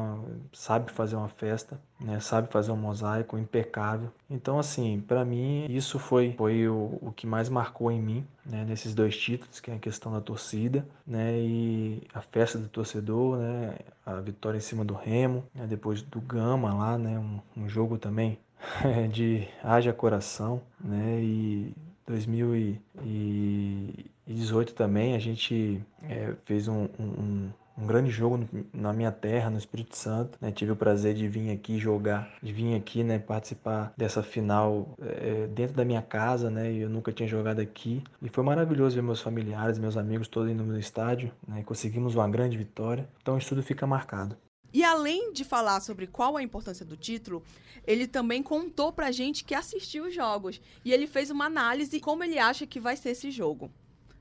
sabe 0.52 0.90
fazer 0.90 1.16
uma 1.16 1.28
festa, 1.28 1.78
né, 2.00 2.18
sabe 2.20 2.48
fazer 2.50 2.72
um 2.72 2.76
mosaico 2.76 3.36
impecável. 3.36 4.10
Então, 4.28 4.58
assim, 4.58 5.02
para 5.06 5.24
mim 5.24 5.66
isso 5.68 5.98
foi, 5.98 6.34
foi 6.36 6.66
o, 6.68 6.98
o 7.02 7.12
que 7.14 7.26
mais 7.26 7.50
marcou 7.50 7.92
em 7.92 8.00
mim, 8.00 8.26
né, 8.46 8.64
nesses 8.64 8.94
dois 8.94 9.16
títulos, 9.16 9.60
que 9.60 9.70
é 9.70 9.74
a 9.74 9.78
questão 9.78 10.10
da 10.10 10.20
torcida, 10.20 10.86
né, 11.06 11.38
e 11.38 12.02
a 12.14 12.22
festa 12.22 12.58
do 12.58 12.68
torcedor, 12.68 13.36
né, 13.36 13.76
a 14.06 14.14
vitória 14.20 14.56
em 14.56 14.60
cima 14.60 14.84
do 14.84 14.94
Remo, 14.94 15.44
né, 15.54 15.66
depois 15.66 16.00
do 16.00 16.20
Gama 16.20 16.72
lá, 16.72 16.96
né, 16.96 17.18
um, 17.18 17.62
um 17.62 17.68
jogo 17.68 17.98
também 17.98 18.38
de 19.10 19.48
haja 19.62 19.92
coração, 19.92 20.62
né? 20.80 21.20
E 21.20 21.74
2018 22.06 24.74
também 24.74 25.14
a 25.14 25.18
gente 25.18 25.82
é, 26.02 26.34
fez 26.44 26.68
um, 26.68 26.84
um, 26.98 27.50
um, 27.78 27.86
grande 27.86 28.10
jogo 28.10 28.46
na 28.72 28.92
minha 28.92 29.10
terra, 29.10 29.50
no 29.50 29.58
Espírito 29.58 29.96
Santo. 29.96 30.38
Né? 30.40 30.52
Tive 30.52 30.72
o 30.72 30.76
prazer 30.76 31.14
de 31.14 31.26
vir 31.26 31.50
aqui 31.50 31.78
jogar, 31.78 32.30
de 32.42 32.52
vir 32.52 32.76
aqui, 32.76 33.02
né? 33.02 33.18
Participar 33.18 33.92
dessa 33.96 34.22
final 34.22 34.88
é, 35.00 35.46
dentro 35.46 35.74
da 35.74 35.84
minha 35.84 36.02
casa, 36.02 36.50
né? 36.50 36.70
E 36.70 36.80
eu 36.80 36.90
nunca 36.90 37.12
tinha 37.12 37.28
jogado 37.28 37.60
aqui 37.60 38.02
e 38.20 38.28
foi 38.28 38.44
maravilhoso 38.44 38.96
ver 38.96 39.02
meus 39.02 39.20
familiares, 39.20 39.78
meus 39.78 39.96
amigos 39.96 40.28
todos 40.28 40.50
indo 40.50 40.64
no 40.64 40.78
estádio, 40.78 41.32
né? 41.46 41.62
Conseguimos 41.64 42.14
uma 42.14 42.28
grande 42.28 42.58
vitória. 42.58 43.08
Então 43.22 43.38
isso 43.38 43.48
tudo 43.48 43.62
fica 43.62 43.86
marcado. 43.86 44.36
E 44.74 44.82
além 44.82 45.32
de 45.32 45.44
falar 45.44 45.80
sobre 45.80 46.08
qual 46.08 46.36
a 46.36 46.42
importância 46.42 46.84
do 46.84 46.96
título, 46.96 47.44
ele 47.86 48.08
também 48.08 48.42
contou 48.42 48.92
pra 48.92 49.12
gente 49.12 49.44
que 49.44 49.54
assistiu 49.54 50.06
os 50.06 50.14
jogos. 50.14 50.60
E 50.84 50.92
ele 50.92 51.06
fez 51.06 51.30
uma 51.30 51.44
análise 51.44 52.00
como 52.00 52.24
ele 52.24 52.40
acha 52.40 52.66
que 52.66 52.80
vai 52.80 52.96
ser 52.96 53.10
esse 53.10 53.30
jogo. 53.30 53.70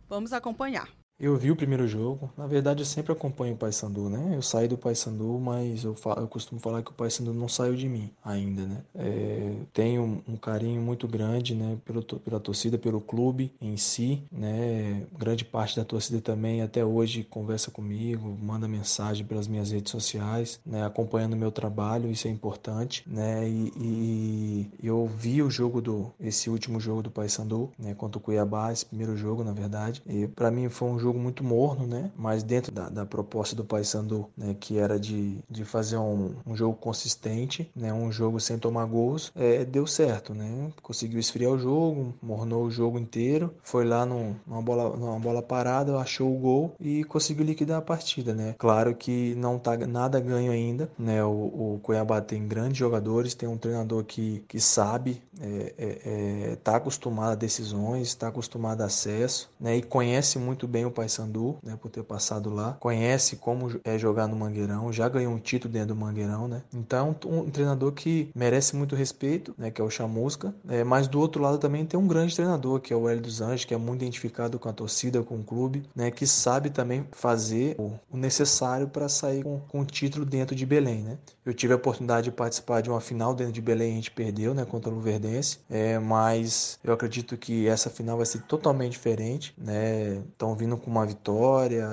Vamos 0.07 0.31
acompanhar. 0.31 0.87
Eu 1.19 1.35
vi 1.37 1.49
o 1.49 1.55
primeiro 1.55 1.87
jogo. 1.87 2.31
Na 2.37 2.45
verdade, 2.45 2.81
eu 2.81 2.85
sempre 2.85 3.11
acompanho 3.11 3.55
o 3.55 3.57
Paysandu, 3.57 4.09
né? 4.09 4.35
Eu 4.35 4.43
saí 4.43 4.67
do 4.67 4.77
Paysandu, 4.77 5.39
mas 5.39 5.83
eu, 5.83 5.95
falo, 5.95 6.21
eu 6.21 6.27
costumo 6.27 6.61
falar 6.61 6.83
que 6.83 6.91
o 6.91 6.93
Paysandu 6.93 7.33
não 7.33 7.47
saiu 7.47 7.75
de 7.75 7.89
mim 7.89 8.11
ainda, 8.23 8.63
né? 8.65 8.83
É, 8.93 9.42
tenho 9.73 10.23
um 10.27 10.37
carinho 10.37 10.81
muito 10.81 11.07
grande, 11.07 11.55
né? 11.55 11.77
Pela 12.23 12.39
torcida, 12.39 12.77
pelo 12.77 13.01
clube 13.01 13.51
em 13.59 13.75
si, 13.75 14.23
né? 14.31 15.05
Grande 15.17 15.43
parte 15.43 15.75
da 15.75 15.83
torcida 15.83 16.21
também 16.21 16.61
até 16.61 16.85
hoje 16.85 17.23
conversa 17.23 17.71
comigo, 17.71 18.37
manda 18.41 18.67
mensagem 18.67 19.25
pelas 19.25 19.47
minhas 19.47 19.71
redes 19.71 19.91
sociais, 19.91 20.59
né? 20.65 20.85
Acompanhando 20.85 21.33
o 21.33 21.37
meu 21.37 21.51
trabalho, 21.51 22.11
isso 22.11 22.27
é 22.27 22.31
importante, 22.31 23.03
né? 23.07 23.47
E, 23.47 23.73
e 23.75 24.69
eu 24.83 25.07
vi 25.07 25.41
o 25.41 25.49
jogo 25.49 25.81
do 25.81 26.11
esse 26.19 26.49
último 26.49 26.79
jogo 26.79 27.01
do 27.01 27.11
Paysandu, 27.11 27.71
né? 27.77 27.93
Contra 27.95 28.17
o 28.17 28.21
Cuiabá, 28.21 28.71
esse 28.71 28.85
primeiro 28.85 29.17
jogo, 29.17 29.43
na 29.43 29.53
verdade. 29.53 30.01
E 30.05 30.27
para 30.27 30.51
mim 30.51 30.69
foi 30.69 30.89
um 30.89 30.99
jogo 30.99 31.19
muito 31.19 31.43
morno, 31.43 31.87
né? 31.87 32.11
Mas 32.15 32.43
dentro 32.43 32.71
da, 32.71 32.89
da 32.89 33.05
proposta 33.05 33.55
do 33.55 33.63
Paysandu, 33.63 34.27
né, 34.37 34.55
que 34.59 34.77
era 34.77 34.99
de, 34.99 35.37
de 35.49 35.65
fazer 35.65 35.97
um, 35.97 36.35
um, 36.45 36.55
jogo 36.55 36.75
consistente, 36.75 37.69
né, 37.75 37.93
um 37.93 38.11
jogo 38.11 38.39
sem 38.39 38.57
tomar 38.57 38.85
gols, 38.85 39.31
é, 39.35 39.62
deu 39.65 39.85
certo, 39.87 40.33
né? 40.33 40.71
Conseguiu 40.81 41.19
esfriar 41.19 41.51
o 41.51 41.59
jogo, 41.59 42.13
mornou 42.21 42.65
o 42.65 42.71
jogo 42.71 42.99
inteiro, 42.99 43.53
foi 43.63 43.85
lá 43.85 44.05
no, 44.05 44.35
numa, 44.47 44.61
bola, 44.61 44.95
numa 44.95 45.19
bola 45.19 45.41
parada, 45.41 45.97
achou 45.97 46.33
o 46.35 46.39
gol 46.39 46.75
e 46.79 47.03
conseguiu 47.03 47.45
liquidar 47.45 47.79
a 47.79 47.81
partida, 47.81 48.33
né? 48.33 48.55
Claro 48.57 48.95
que 48.95 49.35
não 49.35 49.59
tá 49.59 49.75
nada 49.77 50.19
ganho 50.19 50.51
ainda, 50.51 50.89
né? 50.97 51.23
O, 51.23 51.75
o 51.75 51.79
Cuiabá 51.81 52.21
tem 52.21 52.47
grandes 52.47 52.77
jogadores, 52.77 53.33
tem 53.33 53.47
um 53.49 53.57
treinador 53.57 54.03
que, 54.03 54.43
que 54.47 54.59
sabe, 54.59 55.21
é, 55.41 55.73
é, 55.77 56.51
é 56.51 56.55
tá 56.63 56.77
acostumado 56.77 57.31
a 57.31 57.35
decisões, 57.35 58.07
está 58.07 58.27
acostumado 58.27 58.81
a 58.81 58.85
acesso, 58.85 59.49
né? 59.59 59.77
E 59.77 59.81
conhece 59.81 60.37
muito 60.37 60.67
bem 60.67 60.85
o 60.85 60.91
Paysandu, 60.91 61.57
né? 61.63 61.77
Por 61.81 61.89
ter 61.89 62.03
passado 62.03 62.49
lá, 62.49 62.73
conhece 62.79 63.35
como 63.35 63.79
é 63.83 63.97
jogar 63.97 64.27
no 64.27 64.35
Mangueirão, 64.35 64.91
já 64.93 65.09
ganhou 65.09 65.33
um 65.33 65.39
título 65.39 65.73
dentro 65.73 65.89
do 65.89 65.95
Mangueirão, 65.95 66.47
né? 66.47 66.61
Então, 66.73 67.15
um, 67.25 67.39
um 67.39 67.49
treinador 67.49 67.91
que 67.91 68.29
merece 68.35 68.75
muito 68.75 68.95
respeito, 68.95 69.53
né? 69.57 69.71
Que 69.71 69.81
é 69.81 69.83
o 69.83 69.89
Chamusca, 69.89 70.53
é, 70.69 70.83
mas 70.83 71.07
do 71.07 71.19
outro 71.19 71.41
lado 71.41 71.57
também 71.57 71.85
tem 71.85 71.99
um 71.99 72.07
grande 72.07 72.35
treinador, 72.35 72.79
que 72.79 72.93
é 72.93 72.95
o 72.95 73.09
Hélio 73.09 73.21
dos 73.21 73.41
Anjos, 73.41 73.65
que 73.65 73.73
é 73.73 73.77
muito 73.77 74.01
identificado 74.01 74.59
com 74.59 74.69
a 74.69 74.73
torcida, 74.73 75.23
com 75.23 75.35
o 75.35 75.43
clube, 75.43 75.83
né? 75.95 76.11
Que 76.11 76.27
sabe 76.27 76.69
também 76.69 77.05
fazer 77.11 77.75
o, 77.79 77.93
necessário 78.13 78.87
para 78.87 79.09
sair 79.09 79.43
com, 79.43 79.59
com 79.67 79.81
o 79.81 79.85
título 79.85 80.25
dentro 80.25 80.55
de 80.55 80.65
Belém, 80.65 81.01
né? 81.01 81.17
Eu 81.45 81.53
tive 81.53 81.73
a 81.73 81.75
oportunidade 81.75 82.25
de 82.25 82.31
participar 82.31 82.81
de 82.81 82.89
uma 82.89 83.01
final 83.01 83.33
dentro 83.33 83.53
de 83.53 83.61
Belém, 83.61 83.93
a 83.93 83.95
gente 83.95 84.11
perdeu, 84.11 84.53
né? 84.53 84.65
Contra 84.65 84.93
o 84.93 84.99
Luverdense, 85.23 85.59
é, 85.69 85.97
mas 85.99 86.79
eu 86.83 86.93
acredito 86.93 87.37
que 87.37 87.67
essa 87.67 87.89
final 87.89 88.17
vai 88.17 88.25
ser 88.25 88.41
totalmente 88.43 88.91
diferente, 88.91 89.53
né? 89.57 90.21
Estão 90.31 90.55
vindo 90.55 90.77
com 90.77 90.91
uma 90.91 91.05
vitória, 91.05 91.87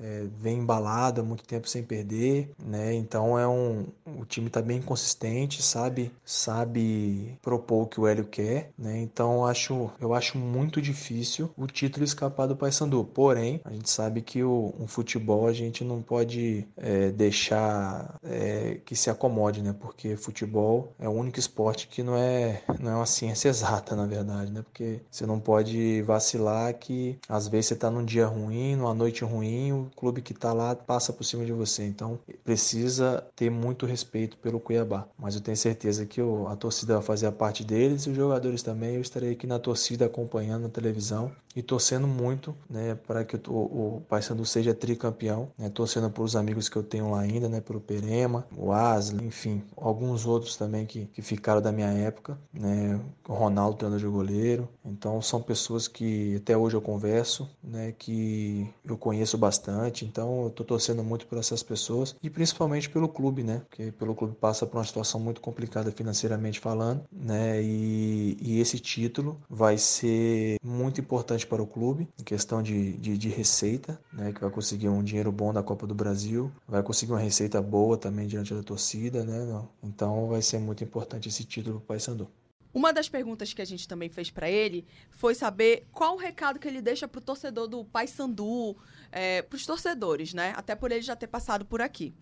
é, 0.00 0.26
vem 0.38 0.58
embalado 0.58 1.20
há 1.20 1.24
muito 1.24 1.44
tempo 1.44 1.68
sem 1.68 1.82
perder, 1.82 2.50
né? 2.58 2.94
Então 2.94 3.38
é 3.38 3.46
um 3.46 3.86
o 4.06 4.24
time 4.24 4.46
está 4.48 4.62
bem 4.62 4.80
consistente, 4.80 5.62
sabe 5.62 6.12
sabe 6.24 7.38
propor 7.42 7.82
o 7.82 7.86
que 7.86 8.00
o 8.00 8.06
Hélio 8.06 8.24
quer, 8.24 8.70
né? 8.78 8.98
Então 9.00 9.44
acho 9.44 9.90
eu 10.00 10.14
acho 10.14 10.38
muito 10.38 10.80
difícil 10.80 11.50
o 11.56 11.66
título 11.66 12.04
escapar 12.04 12.46
do 12.46 12.56
Paysandu. 12.56 13.04
Porém 13.04 13.60
a 13.64 13.72
gente 13.72 13.90
sabe 13.90 14.22
que 14.22 14.42
o 14.42 14.74
um 14.78 14.86
futebol 14.86 15.46
a 15.46 15.52
gente 15.52 15.84
não 15.84 16.02
pode 16.02 16.66
é, 16.76 17.10
deixar 17.10 18.18
é, 18.22 18.80
que 18.84 18.94
se 18.94 19.10
acomode, 19.10 19.62
né? 19.62 19.74
Porque 19.78 20.16
futebol 20.16 20.92
é 20.98 21.08
o 21.08 21.12
único 21.12 21.38
esporte 21.38 21.88
que 21.88 22.02
não 22.02 22.16
é 22.16 22.62
não 22.80 22.92
é 22.92 22.96
uma 22.96 23.06
ciência 23.06 23.48
exata 23.50 23.96
na 23.96 24.06
verdade, 24.06 24.52
né? 24.52 24.62
Porque 24.62 25.00
você 25.10 25.26
não 25.26 25.40
pode 25.40 26.02
vacilar 26.02 26.74
que 26.74 27.18
às 27.28 27.48
vezes 27.48 27.66
você 27.66 27.74
está 27.74 27.90
num 27.90 28.04
dia 28.04 28.26
ruim, 28.26 28.76
numa 28.76 28.94
noite 28.94 29.24
ruim 29.24 29.87
clube 29.88 30.22
que 30.22 30.32
está 30.32 30.52
lá 30.52 30.74
passa 30.74 31.12
por 31.12 31.24
cima 31.24 31.44
de 31.44 31.52
você. 31.52 31.84
Então 31.84 32.18
precisa 32.44 33.26
ter 33.34 33.50
muito 33.50 33.86
respeito 33.86 34.36
pelo 34.38 34.60
Cuiabá. 34.60 35.06
Mas 35.18 35.34
eu 35.34 35.40
tenho 35.40 35.56
certeza 35.56 36.06
que 36.06 36.20
a 36.20 36.56
torcida 36.56 36.94
vai 36.94 37.02
fazer 37.02 37.26
a 37.26 37.32
parte 37.32 37.64
deles 37.64 38.02
e 38.02 38.10
os 38.10 38.16
jogadores 38.16 38.62
também. 38.62 38.94
Eu 38.94 39.00
estarei 39.00 39.32
aqui 39.32 39.46
na 39.46 39.58
torcida 39.58 40.06
acompanhando 40.06 40.62
na 40.62 40.68
televisão 40.68 41.30
e 41.58 41.62
torcendo 41.62 42.06
muito 42.06 42.54
né, 42.68 42.94
para 43.06 43.24
que 43.24 43.36
o, 43.48 43.52
o 43.52 44.02
Paysandu 44.08 44.44
seja 44.44 44.74
tricampeão. 44.74 45.50
Né, 45.58 45.68
torcendo 45.68 46.10
por 46.10 46.22
os 46.22 46.36
amigos 46.36 46.68
que 46.68 46.76
eu 46.76 46.82
tenho 46.82 47.10
lá 47.10 47.20
ainda, 47.20 47.48
né, 47.48 47.60
pelo 47.60 47.80
Perema, 47.80 48.46
o 48.56 48.72
Asli, 48.72 49.24
enfim, 49.24 49.62
alguns 49.76 50.26
outros 50.26 50.56
também 50.56 50.86
que, 50.86 51.06
que 51.06 51.22
ficaram 51.22 51.60
da 51.60 51.72
minha 51.72 51.88
época. 51.88 52.38
Né, 52.52 52.98
o 53.28 53.34
Ronaldo, 53.34 53.76
treinador 53.76 54.00
de 54.00 54.10
goleiro. 54.10 54.68
Então 54.84 55.20
são 55.20 55.42
pessoas 55.42 55.86
que 55.86 56.36
até 56.36 56.56
hoje 56.56 56.76
eu 56.76 56.80
converso, 56.80 57.48
né, 57.62 57.92
que 57.98 58.68
eu 58.84 58.96
conheço 58.96 59.36
bastante 59.36 59.58
bastante, 59.58 60.04
então 60.04 60.42
eu 60.42 60.48
estou 60.48 60.64
torcendo 60.64 61.02
muito 61.02 61.26
por 61.26 61.38
essas 61.38 61.62
pessoas 61.62 62.14
e 62.22 62.30
principalmente 62.30 62.88
pelo 62.88 63.08
clube, 63.08 63.42
né? 63.42 63.62
Porque 63.68 63.92
pelo 63.92 64.14
clube 64.14 64.34
passa 64.34 64.66
por 64.66 64.78
uma 64.78 64.84
situação 64.84 65.20
muito 65.20 65.40
complicada 65.40 65.90
financeiramente 65.90 66.60
falando, 66.60 67.02
né? 67.12 67.62
E, 67.62 68.36
e 68.40 68.60
esse 68.60 68.78
título 68.78 69.40
vai 69.48 69.76
ser 69.78 70.58
muito 70.62 71.00
importante 71.00 71.46
para 71.48 71.62
o 71.62 71.66
clube 71.66 72.08
em 72.18 72.22
questão 72.22 72.62
de, 72.62 72.92
de, 72.98 73.16
de, 73.16 73.28
receita, 73.28 74.00
né? 74.12 74.32
Que 74.32 74.40
vai 74.40 74.50
conseguir 74.50 74.88
um 74.88 75.02
dinheiro 75.02 75.32
bom 75.32 75.52
da 75.52 75.62
Copa 75.62 75.86
do 75.86 75.94
Brasil, 75.94 76.52
vai 76.66 76.82
conseguir 76.82 77.12
uma 77.12 77.18
receita 77.18 77.60
boa 77.60 77.96
também 77.96 78.26
diante 78.26 78.54
da 78.54 78.62
torcida, 78.62 79.24
né? 79.24 79.64
Então 79.82 80.28
vai 80.28 80.42
ser 80.42 80.58
muito 80.58 80.84
importante 80.84 81.28
esse 81.28 81.44
título 81.44 81.76
para 81.76 81.84
o 81.84 81.86
Paysandu. 81.86 82.28
Uma 82.72 82.92
das 82.92 83.08
perguntas 83.08 83.52
que 83.54 83.62
a 83.62 83.64
gente 83.64 83.88
também 83.88 84.08
fez 84.08 84.30
para 84.30 84.48
ele 84.50 84.86
foi 85.10 85.34
saber 85.34 85.86
qual 85.90 86.14
o 86.14 86.18
recado 86.18 86.58
que 86.58 86.68
ele 86.68 86.82
deixa 86.82 87.08
para 87.08 87.18
o 87.18 87.22
torcedor 87.22 87.66
do 87.66 87.84
Paysandu, 87.84 88.76
é, 89.10 89.42
para 89.42 89.56
os 89.56 89.64
torcedores, 89.64 90.34
né? 90.34 90.52
Até 90.56 90.74
por 90.74 90.92
ele 90.92 91.02
já 91.02 91.16
ter 91.16 91.26
passado 91.26 91.64
por 91.64 91.80
aqui. 91.80 92.14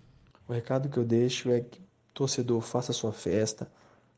O 0.48 0.52
recado 0.52 0.88
que 0.88 0.96
eu 0.96 1.04
deixo 1.04 1.50
é 1.50 1.60
que 1.60 1.80
o 1.80 1.84
torcedor 2.14 2.60
faça 2.60 2.92
sua 2.92 3.12
festa, 3.12 3.70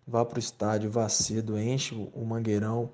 vá 0.07 0.25
para 0.25 0.37
o 0.37 0.39
estádio, 0.39 0.91
vá 0.91 1.09
cedo, 1.09 1.59
enche 1.59 1.95
o 1.95 2.25
mangueirão, 2.25 2.91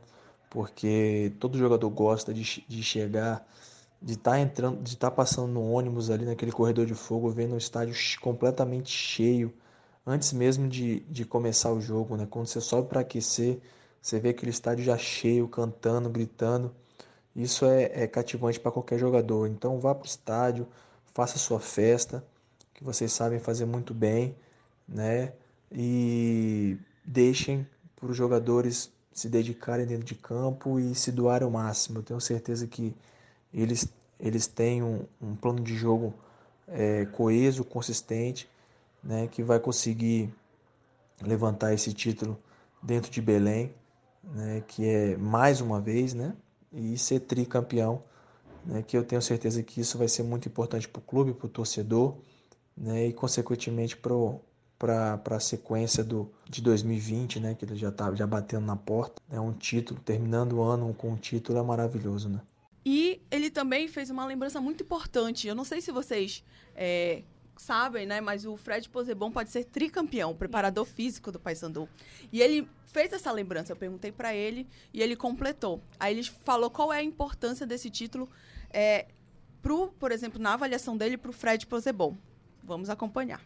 porque 0.54 1.32
todo 1.40 1.58
jogador 1.58 1.90
gosta 1.90 2.32
de, 2.32 2.64
de 2.68 2.80
chegar, 2.80 3.44
de 4.00 4.12
estar 4.12 4.30
tá 4.30 4.38
entrando, 4.38 4.80
de 4.84 4.90
estar 4.90 5.10
tá 5.10 5.16
passando 5.16 5.48
no 5.48 5.68
ônibus 5.68 6.10
ali 6.10 6.24
naquele 6.24 6.52
corredor 6.52 6.86
de 6.86 6.94
fogo, 6.94 7.28
vendo 7.28 7.54
o 7.56 7.58
estádio 7.58 7.92
completamente 8.20 8.88
cheio, 8.88 9.52
antes 10.06 10.32
mesmo 10.32 10.68
de, 10.68 11.00
de 11.10 11.24
começar 11.24 11.72
o 11.72 11.80
jogo, 11.80 12.16
né? 12.16 12.24
Quando 12.30 12.46
você 12.46 12.60
sobe 12.60 12.88
para 12.88 13.00
aquecer, 13.00 13.58
você 14.00 14.20
vê 14.20 14.28
aquele 14.28 14.52
estádio 14.52 14.84
já 14.84 14.96
cheio, 14.96 15.48
cantando, 15.48 16.08
gritando. 16.08 16.72
Isso 17.34 17.66
é, 17.66 18.04
é 18.04 18.06
cativante 18.06 18.60
para 18.60 18.70
qualquer 18.70 18.96
jogador. 18.96 19.48
Então 19.48 19.80
vá 19.80 19.92
para 19.92 20.04
o 20.04 20.06
estádio, 20.06 20.68
faça 21.12 21.36
sua 21.36 21.58
festa, 21.58 22.24
que 22.72 22.84
vocês 22.84 23.12
sabem 23.12 23.40
fazer 23.40 23.64
muito 23.64 23.92
bem, 23.92 24.36
né? 24.86 25.32
E 25.72 26.78
deixem 27.04 27.66
para 27.96 28.08
os 28.08 28.16
jogadores 28.16 28.93
se 29.14 29.28
dedicarem 29.28 29.86
dentro 29.86 30.04
de 30.04 30.14
campo 30.14 30.78
e 30.78 30.94
se 30.94 31.10
doarem 31.10 31.46
ao 31.46 31.50
máximo. 31.50 32.00
Eu 32.00 32.02
tenho 32.02 32.20
certeza 32.20 32.66
que 32.66 32.94
eles, 33.52 33.88
eles 34.20 34.46
têm 34.46 34.82
um, 34.82 35.06
um 35.22 35.34
plano 35.34 35.60
de 35.60 35.74
jogo 35.74 36.12
é, 36.68 37.06
coeso, 37.06 37.64
consistente, 37.64 38.48
né? 39.02 39.28
Que 39.28 39.42
vai 39.42 39.58
conseguir 39.58 40.34
levantar 41.22 41.72
esse 41.72 41.92
título 41.94 42.38
dentro 42.82 43.10
de 43.10 43.22
Belém, 43.22 43.72
né? 44.22 44.62
Que 44.66 44.86
é 44.86 45.16
mais 45.16 45.60
uma 45.62 45.80
vez, 45.80 46.12
né? 46.12 46.34
e 46.74 46.98
ser 46.98 47.20
tricampeão, 47.20 48.02
né, 48.64 48.82
que 48.82 48.96
eu 48.96 49.04
tenho 49.04 49.22
certeza 49.22 49.62
que 49.62 49.80
isso 49.80 49.96
vai 49.96 50.08
ser 50.08 50.22
muito 50.22 50.48
importante 50.48 50.88
para 50.88 50.98
o 50.98 51.02
clube, 51.02 51.32
para 51.32 51.46
o 51.46 51.48
torcedor, 51.48 52.16
né, 52.76 53.06
e 53.06 53.12
consequentemente 53.12 53.96
para 53.96 54.12
a 54.80 55.40
sequência 55.40 56.04
do, 56.04 56.30
de 56.48 56.60
2020, 56.60 57.40
né, 57.40 57.54
que 57.54 57.64
ele 57.64 57.76
já 57.76 57.88
está 57.88 58.14
já 58.14 58.26
batendo 58.26 58.66
na 58.66 58.76
porta. 58.76 59.22
É 59.30 59.40
um 59.40 59.52
título, 59.52 60.00
terminando 60.00 60.54
o 60.54 60.62
ano 60.62 60.92
com 60.94 61.10
um 61.10 61.16
título 61.16 61.58
é 61.58 61.62
maravilhoso. 61.62 62.28
Né? 62.28 62.40
E 62.84 63.22
ele 63.30 63.50
também 63.50 63.88
fez 63.88 64.10
uma 64.10 64.26
lembrança 64.26 64.60
muito 64.60 64.82
importante. 64.84 65.48
Eu 65.48 65.54
não 65.54 65.64
sei 65.64 65.80
se 65.80 65.90
vocês 65.90 66.44
é, 66.74 67.22
sabem, 67.56 68.06
né? 68.06 68.20
Mas 68.20 68.44
o 68.44 68.56
Fred 68.56 68.88
Posebon 68.88 69.30
pode 69.30 69.50
ser 69.50 69.64
tricampeão, 69.64 70.34
preparador 70.34 70.84
físico 70.84 71.32
do 71.32 71.40
Paysandu. 71.40 71.88
E 72.32 72.42
ele 72.42 72.68
fez 72.84 73.12
essa 73.12 73.32
lembrança. 73.32 73.72
Eu 73.72 73.76
perguntei 73.76 74.12
para 74.12 74.34
ele 74.34 74.66
e 74.92 75.02
ele 75.02 75.16
completou. 75.16 75.82
Aí 75.98 76.14
ele 76.14 76.24
falou 76.44 76.70
qual 76.70 76.92
é 76.92 76.98
a 76.98 77.02
importância 77.02 77.66
desse 77.66 77.88
título, 77.88 78.28
é, 78.70 79.06
pro, 79.62 79.88
por 79.98 80.12
exemplo, 80.12 80.40
na 80.40 80.54
avaliação 80.54 80.96
dele 80.96 81.16
para 81.16 81.30
o 81.30 81.34
Fred 81.34 81.66
Posebon. 81.66 82.16
Vamos 82.62 82.90
acompanhar. 82.90 83.40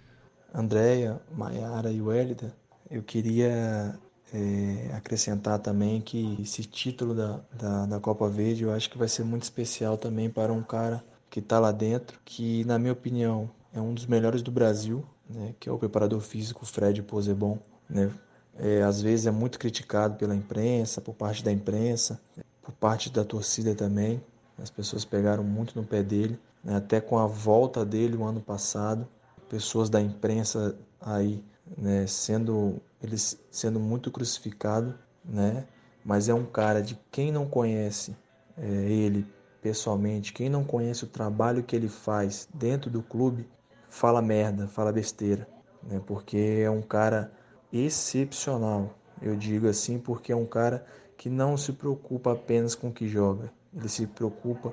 Andréia, 0.54 1.20
Maiara 1.32 1.90
e 1.90 2.00
Wélida, 2.00 2.54
eu 2.90 3.02
queria 3.02 3.98
é, 4.32 4.90
acrescentar 4.94 5.58
também 5.58 6.00
que 6.00 6.38
esse 6.40 6.64
título 6.64 7.14
da, 7.14 7.40
da, 7.52 7.87
da 7.87 8.00
Copa 8.00 8.28
Verde 8.28 8.64
eu 8.64 8.72
acho 8.72 8.90
que 8.90 8.98
vai 8.98 9.08
ser 9.08 9.24
muito 9.24 9.42
especial 9.42 9.96
também 9.96 10.30
para 10.30 10.52
um 10.52 10.62
cara 10.62 11.04
que 11.30 11.40
está 11.40 11.58
lá 11.58 11.72
dentro, 11.72 12.18
que 12.24 12.64
na 12.64 12.78
minha 12.78 12.92
opinião 12.92 13.50
é 13.72 13.80
um 13.80 13.92
dos 13.92 14.06
melhores 14.06 14.42
do 14.42 14.50
Brasil, 14.50 15.04
né, 15.28 15.54
que 15.61 15.68
é 15.68 15.72
o 15.72 15.78
preparador 15.78 16.20
físico 16.20 16.64
Fred 16.64 17.02
Posebon. 17.02 17.58
Né? 17.88 18.11
É, 18.58 18.82
às 18.82 19.00
vezes 19.00 19.26
é 19.26 19.30
muito 19.30 19.58
criticado 19.58 20.16
pela 20.16 20.34
imprensa, 20.34 21.00
por 21.00 21.14
parte 21.14 21.44
da 21.44 21.52
imprensa, 21.52 22.20
por 22.62 22.72
parte 22.72 23.11
da 23.11 23.24
torcida 23.24 23.74
também. 23.74 24.20
As 24.61 24.70
pessoas 24.70 25.04
pegaram 25.04 25.44
muito 25.44 25.78
no 25.78 25.87
pé 25.87 26.02
dele, 26.02 26.38
né? 26.64 26.76
até 26.76 27.00
com 27.00 27.18
a 27.18 27.26
volta 27.26 27.84
dele 27.84 28.16
o 28.16 28.24
ano 28.24 28.40
passado, 28.40 29.06
pessoas 29.48 29.88
da 29.88 30.00
imprensa 30.00 30.76
aí 31.00 31.44
né, 31.76 32.06
sendo 32.06 32.80
eles 33.02 33.38
sendo 33.50 33.78
muito 33.78 34.11
crucificado, 34.11 34.94
né? 35.24 35.66
Mas 36.04 36.28
é 36.28 36.34
um 36.34 36.44
cara 36.44 36.80
de 36.82 36.98
quem 37.11 37.30
não 37.30 37.46
conhece 37.46 38.16
é, 38.56 38.66
ele 38.66 39.26
pessoalmente, 39.61 40.32
quem 40.32 40.48
não 40.48 40.64
conhece 40.64 41.04
o 41.04 41.08
trabalho 41.08 41.62
que 41.62 41.76
ele 41.76 41.88
faz 41.88 42.48
dentro 42.54 42.90
do 42.90 43.02
clube, 43.02 43.48
fala 43.88 44.22
merda, 44.22 44.68
fala 44.68 44.92
besteira, 44.92 45.48
né? 45.82 46.00
Porque 46.06 46.62
é 46.64 46.70
um 46.70 46.82
cara 46.82 47.32
excepcional. 47.72 48.94
Eu 49.20 49.37
digo 49.37 49.68
assim 49.68 49.98
porque 49.98 50.32
é 50.32 50.37
um 50.37 50.46
cara 50.46 50.87
que 51.16 51.28
não 51.28 51.56
se 51.56 51.72
preocupa 51.72 52.32
apenas 52.32 52.74
com 52.74 52.88
o 52.88 52.92
que 52.92 53.08
joga. 53.08 53.52
Ele 53.74 53.88
se 53.88 54.06
preocupa 54.06 54.72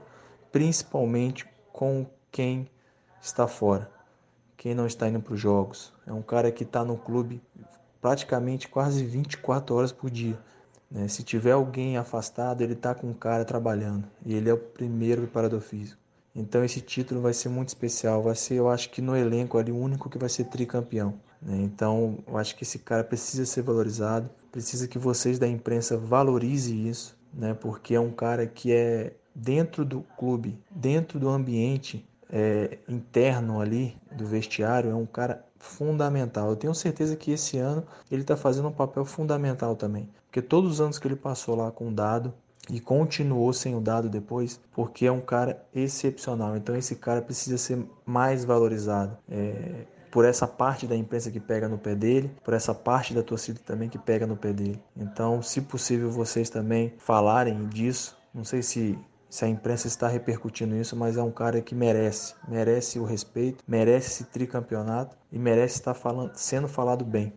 principalmente 0.52 1.46
com 1.74 2.06
quem 2.32 2.70
está 3.22 3.48
fora, 3.48 3.92
quem 4.66 4.74
não 4.74 4.88
está 4.88 5.08
indo 5.08 5.20
para 5.20 5.36
os 5.36 5.40
jogos. 5.40 5.94
É 6.08 6.12
um 6.12 6.24
cara 6.24 6.52
que 6.52 6.64
está 6.64 6.84
no 6.84 6.98
clube 6.98 7.40
praticamente 8.02 8.68
quase 8.68 9.06
24 9.06 9.76
horas 9.76 9.92
por 9.92 10.10
dia. 10.10 10.40
Né? 10.90 11.08
Se 11.08 11.22
tiver 11.22 11.52
alguém 11.52 11.98
afastado, 11.98 12.62
ele 12.62 12.74
está 12.74 12.96
com 12.96 13.12
o 13.12 13.14
cara 13.14 13.46
trabalhando 13.46 14.08
e 14.26 14.34
ele 14.34 14.50
é 14.50 14.54
o 14.56 14.58
primeiro 14.58 15.22
preparador 15.22 15.62
físico. 15.62 16.02
Então 16.36 16.64
esse 16.64 16.82
título 16.82 17.22
vai 17.22 17.32
ser 17.32 17.48
muito 17.48 17.68
especial, 17.68 18.24
vai 18.24 18.34
ser, 18.34 18.56
eu 18.56 18.68
acho 18.68 18.90
que 18.90 19.04
no 19.04 19.16
elenco 19.16 19.60
ali 19.60 19.72
o 19.72 19.78
único 19.78 20.10
que 20.10 20.18
vai 20.18 20.30
ser 20.30 20.46
tricampeão. 20.46 21.14
Né? 21.40 21.58
Então 21.62 22.18
eu 22.28 22.36
acho 22.36 22.56
que 22.56 22.64
esse 22.64 22.80
cara 22.80 23.04
precisa 23.04 23.46
ser 23.46 23.62
valorizado, 23.62 24.32
precisa 24.52 24.88
que 24.88 24.98
vocês 24.98 25.38
da 25.38 25.48
imprensa 25.48 25.96
valorizem 25.96 26.88
isso, 26.88 27.16
né? 27.32 27.54
Porque 27.54 27.94
é 27.94 28.00
um 28.00 28.12
cara 28.12 28.48
que 28.48 28.72
é 28.72 29.14
dentro 29.36 29.86
do 29.86 30.02
clube, 30.18 30.58
dentro 30.72 31.20
do 31.20 31.30
ambiente 31.30 32.04
é, 32.30 32.78
interno 32.88 33.60
ali 33.60 33.98
do 34.12 34.26
vestiário, 34.26 34.92
é 34.92 34.96
um 34.96 35.06
cara 35.06 35.46
fundamental. 35.58 36.50
Eu 36.50 36.56
tenho 36.56 36.76
certeza 36.76 37.16
que 37.16 37.32
esse 37.32 37.58
ano 37.58 37.84
ele 38.12 38.22
está 38.22 38.38
fazendo 38.38 38.68
um 38.68 38.74
papel 38.74 39.06
fundamental 39.06 39.76
também, 39.76 40.10
porque 40.28 40.42
todos 40.42 40.72
os 40.72 40.82
anos 40.82 41.00
que 41.00 41.08
ele 41.08 41.16
passou 41.16 41.56
lá 41.56 41.72
com 41.72 41.90
o 41.90 41.92
dado 41.92 42.34
e 42.70 42.80
continuou 42.80 43.54
sem 43.54 43.76
o 43.76 43.80
dado 43.80 44.10
depois, 44.10 44.60
porque 44.74 45.06
é 45.06 45.12
um 45.12 45.22
cara 45.22 45.64
excepcional. 45.74 46.56
Então 46.58 46.76
esse 46.76 46.96
cara 46.96 47.22
precisa 47.22 47.58
ser 47.58 47.86
mais 48.06 48.44
valorizado. 48.44 49.18
É, 49.30 49.86
por 50.16 50.24
essa 50.24 50.48
parte 50.48 50.88
da 50.88 50.96
imprensa 50.96 51.30
que 51.30 51.42
pega 51.42 51.68
no 51.68 51.78
pé 51.78 51.94
dele, 51.94 52.32
por 52.42 52.54
essa 52.54 52.74
parte 52.74 53.14
da 53.14 53.22
torcida 53.22 53.60
também 53.66 53.90
que 53.90 53.98
pega 53.98 54.26
no 54.26 54.38
pé 54.38 54.54
dele. 54.54 54.82
Então, 54.96 55.42
se 55.42 55.60
possível, 55.60 56.10
vocês 56.10 56.50
também 56.50 56.94
falarem 56.98 57.68
disso. 57.68 58.18
Não 58.34 58.46
sei 58.46 58.64
se 58.64 58.98
se 59.36 59.44
a 59.44 59.50
imprensa 59.50 59.86
está 59.86 60.08
repercutindo 60.08 60.78
isso, 60.78 60.96
mas 60.96 61.18
é 61.18 61.22
um 61.22 61.32
cara 61.32 61.62
que 61.62 61.76
merece, 61.76 62.34
merece 62.48 62.98
o 63.00 63.04
respeito, 63.04 63.62
merece 63.68 64.08
esse 64.08 64.24
tricampeonato 64.24 65.18
e 65.30 65.38
merece 65.38 65.76
estar 65.76 65.94
falando, 65.94 66.34
sendo 66.36 66.70
falado 66.70 67.04
bem. 67.04 67.34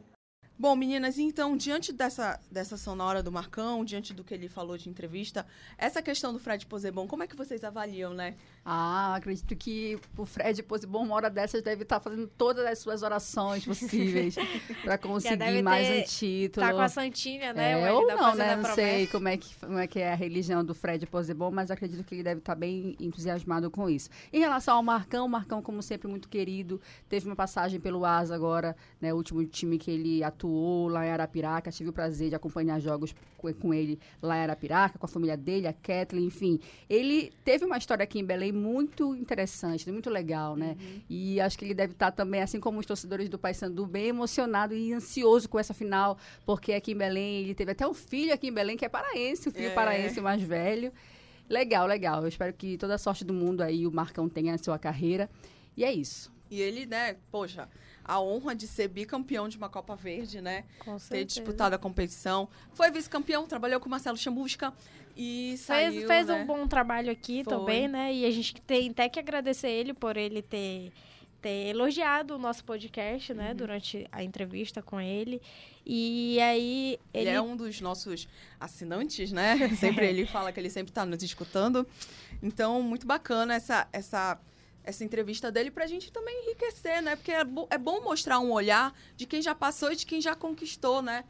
Bom, 0.57 0.77
meninas, 0.77 1.19
então, 1.19 1.57
diante 1.57 1.93
dessa, 1.93 2.41
dessa 2.51 2.77
sonora 2.77 3.21
do 3.21 3.33
Marcão, 3.33 3.85
diante 3.85 4.15
do 4.15 4.23
que 4.23 4.35
ele 4.35 4.49
falou 4.49 4.79
de 4.79 4.89
entrevista, 4.89 5.45
essa 5.77 6.01
questão 6.01 6.33
do 6.33 6.39
Fred 6.39 6.67
Posebon, 6.67 7.07
como 7.09 7.25
é 7.25 7.27
que 7.27 7.37
vocês 7.37 7.65
avaliam, 7.65 8.15
né? 8.15 8.37
Ah, 8.71 9.15
acredito 9.15 9.57
que 9.57 9.99
o 10.17 10.27
Fred 10.27 10.63
Posebon, 10.63 11.05
uma 11.05 11.15
hora 11.15 11.31
dessas, 11.31 11.63
deve 11.63 11.85
estar 11.85 12.01
fazendo 12.01 12.27
todas 12.27 12.67
as 12.67 12.79
suas 12.79 13.03
orações 13.03 13.65
possíveis 13.65 14.35
para 14.85 14.99
conseguir 14.99 15.63
mais 15.63 15.89
um 15.89 16.03
título. 16.03 16.67
Tá 16.67 16.75
com 16.75 16.81
a 16.81 16.89
Santinha, 16.89 17.55
né? 17.55 17.81
É, 17.81 17.93
ou 17.93 18.07
não, 18.07 18.35
né? 18.35 18.57
Não 18.57 18.75
sei 18.75 19.07
como 19.07 19.27
é, 19.27 19.39
que, 19.39 19.55
como 19.57 19.79
é 19.79 19.87
que 19.87 19.99
é 19.99 20.13
a 20.13 20.15
religião 20.15 20.63
do 20.63 20.75
Fred 20.75 21.07
Posebon, 21.07 21.51
mas 21.51 21.71
acredito 21.71 22.05
que 22.05 22.17
ele 22.17 22.23
deve 22.23 22.41
estar 22.41 22.55
bem 22.55 22.95
entusiasmado 23.01 23.71
com 23.71 23.89
isso. 23.89 24.11
Em 24.31 24.41
relação 24.41 24.77
ao 24.77 24.83
Marcão, 24.83 25.25
o 25.25 25.29
Marcão, 25.31 25.63
como 25.63 25.83
sempre, 25.83 26.07
muito 26.07 26.29
querido, 26.29 26.79
teve 27.09 27.27
uma 27.27 27.37
passagem 27.37 27.81
pelo 27.81 28.05
Asa 28.05 28.35
agora, 28.35 28.77
né? 29.01 29.15
O 29.15 29.17
último 29.17 29.47
time 29.47 29.79
que 29.79 29.91
ele 29.91 30.23
atuou 30.23 30.49
atuou 30.59 30.89
lá 30.89 31.07
em 31.07 31.11
Arapiraca, 31.11 31.71
tive 31.71 31.91
o 31.91 31.93
prazer 31.93 32.31
de 32.31 32.35
acompanhar 32.35 32.81
jogos 32.81 33.15
com 33.37 33.73
ele 33.73 33.99
lá 34.21 34.37
em 34.37 34.43
Arapiraca, 34.43 34.99
com 34.99 35.07
a 35.07 35.09
família 35.09 35.37
dele, 35.37 35.67
a 35.67 35.73
Kathleen, 35.73 36.27
enfim. 36.27 36.59
Ele 36.89 37.33
teve 37.45 37.65
uma 37.65 37.79
história 37.79 38.03
aqui 38.03 38.19
em 38.19 38.25
Belém 38.25 38.53
muito 38.59 39.15
interessante, 39.15 39.91
muito 39.91 40.11
legal, 40.11 40.57
né? 40.57 40.77
Uhum. 40.79 41.01
E 41.09 41.41
acho 41.41 41.57
que 41.57 41.65
ele 41.65 41.75
deve 41.75 41.93
estar 41.93 42.11
também, 42.11 42.43
assim 42.43 42.61
como 42.61 42.79
os 42.79 42.87
torcedores 42.87 43.29
do 43.29 43.39
Paysandu, 43.39 43.87
bem 43.87 44.09
emocionado 44.09 44.75
e 44.75 44.93
ansioso 44.93 45.49
com 45.49 45.59
essa 45.59 45.73
final, 45.73 46.19
porque 46.45 46.73
aqui 46.73 46.93
em 46.93 46.97
Belém 46.97 47.45
ele 47.45 47.55
teve 47.55 47.73
até 47.73 47.87
um 47.87 47.95
filho 47.95 48.35
aqui 48.35 48.49
em 48.49 48.53
Belém 48.53 48.77
que 48.77 48.85
é 48.85 48.89
paraense, 48.89 49.49
o 49.49 49.53
filho 49.53 49.69
é. 49.69 49.75
paraense 49.75 50.21
mais 50.21 50.43
velho. 50.43 50.93
Legal, 51.49 51.87
legal. 51.87 52.23
Eu 52.23 52.29
espero 52.29 52.53
que 52.53 52.77
toda 52.77 52.95
a 52.95 52.99
sorte 52.99 53.25
do 53.25 53.33
mundo 53.33 53.63
aí 53.63 53.87
o 53.87 53.91
Marcão 53.91 54.29
tenha 54.29 54.53
na 54.53 54.59
sua 54.59 54.79
carreira. 54.79 55.31
E 55.77 55.85
é 55.85 55.93
isso. 55.93 56.31
E 56.51 56.61
ele, 56.61 56.87
né, 56.87 57.17
poxa, 57.31 57.69
a 58.05 58.21
honra 58.21 58.55
de 58.55 58.67
ser 58.67 58.89
bicampeão 58.89 59.49
de 59.49 59.59
uma 59.59 59.69
Copa 59.69 59.95
Verde, 59.95 60.41
né? 60.41 60.65
Com 60.79 60.99
certeza. 60.99 61.11
Ter 61.11 61.25
disputado 61.25 61.75
a 61.75 61.79
competição. 61.79 62.49
Foi 62.73 62.91
vice-campeão, 62.91 63.47
trabalhou 63.47 63.79
com 63.79 63.87
o 63.87 63.91
Marcelo 63.91 64.17
Chamusca 64.17 64.73
e 65.21 65.57
saiu, 65.59 65.93
Fez, 65.93 66.07
fez 66.07 66.27
né? 66.29 66.35
um 66.35 66.47
bom 66.47 66.69
trabalho 66.69 67.11
aqui 67.11 67.43
Foi. 67.43 67.53
também, 67.53 67.89
né? 67.89 68.15
E 68.15 68.25
a 68.25 68.31
gente 68.31 68.55
tem 68.63 68.91
até 68.91 69.09
que 69.09 69.19
agradecer 69.19 69.69
ele 69.69 69.93
por 69.93 70.17
ele 70.17 70.41
ter, 70.41 70.93
ter 71.43 71.71
elogiado 71.71 72.37
o 72.37 72.39
nosso 72.39 72.65
podcast, 72.65 73.35
né? 73.35 73.51
Uhum. 73.51 73.57
Durante 73.57 74.07
a 74.13 74.23
entrevista 74.23 74.81
com 74.81 75.01
ele. 75.01 75.43
E 75.85 76.39
aí 76.41 77.01
Ele 77.13 77.31
ele... 77.31 77.37
é 77.37 77.41
um 77.41 77.57
dos 77.57 77.81
nossos 77.81 78.29
assinantes, 78.61 79.33
né? 79.33 79.69
Sempre 79.75 80.07
ele 80.07 80.25
fala 80.25 80.53
que 80.53 80.61
ele 80.61 80.71
sempre 80.71 80.93
está 80.93 81.05
nos 81.05 81.21
escutando. 81.21 81.85
Então, 82.41 82.81
muito 82.81 83.05
bacana 83.05 83.55
essa, 83.55 83.89
essa, 83.93 84.39
essa 84.85 85.03
entrevista 85.03 85.51
dele 85.51 85.73
para 85.73 85.83
a 85.83 85.89
gente 85.89 86.13
também 86.13 86.45
enriquecer, 86.45 87.03
né? 87.03 87.17
Porque 87.17 87.33
é, 87.33 87.43
bo 87.43 87.67
é 87.71 87.79
bom 87.79 88.01
mostrar 88.03 88.39
um 88.39 88.53
olhar 88.53 88.95
de 89.17 89.27
quem 89.27 89.43
já 89.43 89.53
passou 89.55 89.91
e 89.91 89.97
de 89.97 90.07
quem 90.07 90.21
já 90.21 90.37
conquistou, 90.37 91.03
né? 91.03 91.25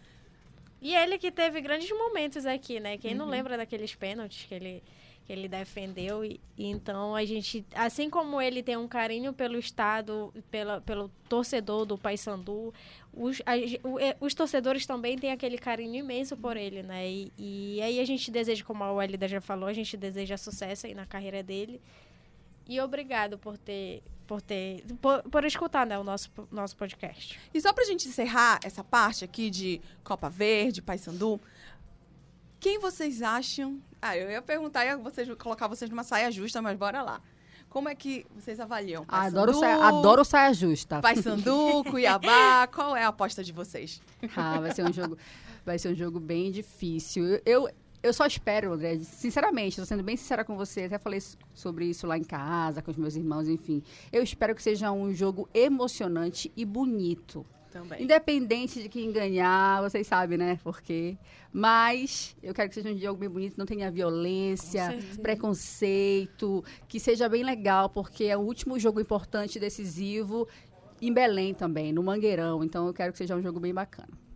E 0.81 0.95
ele 0.95 1.19
que 1.19 1.31
teve 1.31 1.61
grandes 1.61 1.91
momentos 1.91 2.47
aqui, 2.47 2.79
né? 2.81 2.97
Quem 2.99 3.15
não 3.15 3.25
Uhum. 3.25 3.31
lembra 3.33 3.57
daqueles 3.57 3.95
pênaltis 3.95 4.45
que 4.47 4.55
ele, 4.55 4.83
que 5.27 5.33
ele 5.33 5.49
defendeu? 5.49 6.25
E, 6.25 6.41
e 6.57 6.67
então 6.67 7.17
a 7.17 7.25
gente, 7.25 7.65
assim 7.75 8.09
como 8.09 8.41
ele 8.41 8.63
tem 8.63 8.77
um 8.77 8.87
carinho 8.87 9.33
pelo 9.33 9.59
Estado, 9.59 10.33
pela, 10.51 10.81
pelo 10.81 11.11
torcedor 11.29 11.85
do 11.85 11.99
Paysandu, 11.99 12.73
os, 13.13 13.43
a 13.45 13.59
ge- 13.59 13.81
o- 13.83 13.99
é, 13.99 14.17
os 14.21 14.33
torcedores 14.35 14.87
também 14.87 15.19
têm 15.19 15.33
aquele 15.33 15.59
carinho 15.59 15.97
imenso 15.97 16.37
por 16.37 16.57
ele, 16.57 16.83
né? 16.85 17.09
E, 17.11 17.33
e 17.37 17.83
aí 17.83 17.99
a 17.99 18.05
gente 18.05 18.31
deseja, 18.31 18.65
como 18.65 18.85
a 18.85 18.93
Welida 18.93 19.27
já 19.27 19.41
falou, 19.41 19.69
a 19.69 19.73
gente 19.73 19.97
deseja 19.97 20.37
sucesso 20.37 20.87
aí 20.87 20.95
na 20.95 21.07
carreira 21.07 21.43
dele. 21.43 21.81
E 22.69 22.79
obrigado 22.81 23.37
por 23.37 23.59
ter. 23.59 24.03
Por, 24.29 24.43
ter, 24.43 24.85
por, 25.01 25.23
por 25.23 25.45
escutar 25.47 25.87
né, 25.87 25.99
o 25.99 26.05
nosso, 26.05 26.31
nosso 26.53 26.77
podcast. 26.77 27.41
E 27.53 27.61
só 27.63 27.73
pra 27.73 27.85
gente 27.85 28.07
encerrar 28.07 28.61
essa 28.63 28.85
parte 28.85 29.25
aqui 29.25 29.49
de 29.49 29.81
Copa 30.05 30.29
Verde, 30.29 30.83
Paysandu, 30.83 31.41
quem 32.61 32.79
vocês 32.79 33.23
acham... 33.23 33.81
Ah, 34.03 34.17
eu 34.19 34.31
ia 34.31 34.43
perguntar, 34.43 34.85
ia 34.85 34.99
vocês, 34.99 35.27
colocar 35.39 35.67
vocês 35.67 35.91
numa 35.91 36.05
saia 36.05 36.31
justa, 36.31 36.61
mas 36.61 36.77
bora 36.77 37.03
lá. 37.03 37.23
Como 37.71 37.89
é 37.89 37.95
que 37.95 38.27
vocês 38.35 38.61
avaliam? 38.61 39.05
Ah, 39.09 39.25
adoro, 39.25 39.55
saia, 39.55 39.77
adoro 39.77 40.25
saia 40.25 40.53
justa. 40.53 41.01
Paysandu, 41.01 41.85
Cuiabá, 41.91 42.67
qual 42.67 42.95
é 42.95 43.05
a 43.05 43.09
aposta 43.09 43.43
de 43.43 43.53
vocês? 43.53 44.01
Ah, 44.37 44.61
vai 44.61 44.75
ser 44.75 44.85
um 44.85 44.93
jogo, 44.93 45.17
vai 45.65 45.79
ser 45.79 45.89
um 45.89 45.95
jogo 45.95 46.21
bem 46.21 46.51
difícil. 46.51 47.41
Eu, 47.47 47.69
eu, 48.03 48.13
só 48.13 48.27
espero, 48.27 48.73
André, 48.73 48.99
sinceramente, 48.99 49.71
estou 49.71 49.87
sendo 49.87 50.03
bem 50.03 50.17
sincera 50.17 50.45
com 50.45 50.57
você, 50.57 50.83
até 50.83 50.99
falei 50.99 51.21
sobre 51.53 51.87
isso 51.87 52.07
lá 52.07 52.17
em 52.17 52.25
casa, 52.25 52.83
com 52.83 52.91
os 52.91 52.97
meus 52.97 53.17
irmãos, 53.17 53.49
enfim. 53.49 53.83
Eu 54.13 54.23
espero 54.23 54.55
que 54.55 54.63
seja 54.63 54.91
um 54.93 55.13
jogo 55.13 55.49
emocionante 55.53 56.53
e 56.57 56.65
bonito. 56.65 57.45
Também. 57.71 58.03
Independente 58.03 58.83
de 58.83 58.89
quem 58.89 59.13
ganhar, 59.13 59.83
vocês 59.83 60.07
sabem, 60.07 60.39
né? 60.39 60.59
Por 60.65 60.81
quê? 60.81 61.19
Mas 61.53 62.35
eu 62.43 62.55
quero 62.55 62.69
que 62.69 62.75
seja 62.75 62.89
um 62.89 62.97
jogo 62.97 63.21
bem 63.21 63.29
bonito, 63.29 63.59
não 63.59 63.67
tenha 63.67 63.91
violência, 63.91 64.99
preconceito, 65.21 66.65
que 66.87 66.99
seja 66.99 67.29
bem 67.29 67.45
legal, 67.45 67.91
porque 67.91 68.25
é 68.25 68.37
o 68.37 68.41
último 68.41 68.79
jogo 68.79 69.01
importante, 69.01 69.59
decisivo, 69.59 70.49
em 71.01 71.13
Belém 71.13 71.53
também, 71.53 71.93
no 71.93 72.03
Mangueirão. 72.03 72.65
Então 72.65 72.87
eu 72.87 72.95
quero 72.95 73.13
que 73.13 73.19
seja 73.19 73.37
um 73.37 73.43
jogo 73.43 73.61
bem 73.61 73.75
bacana. 73.75 74.28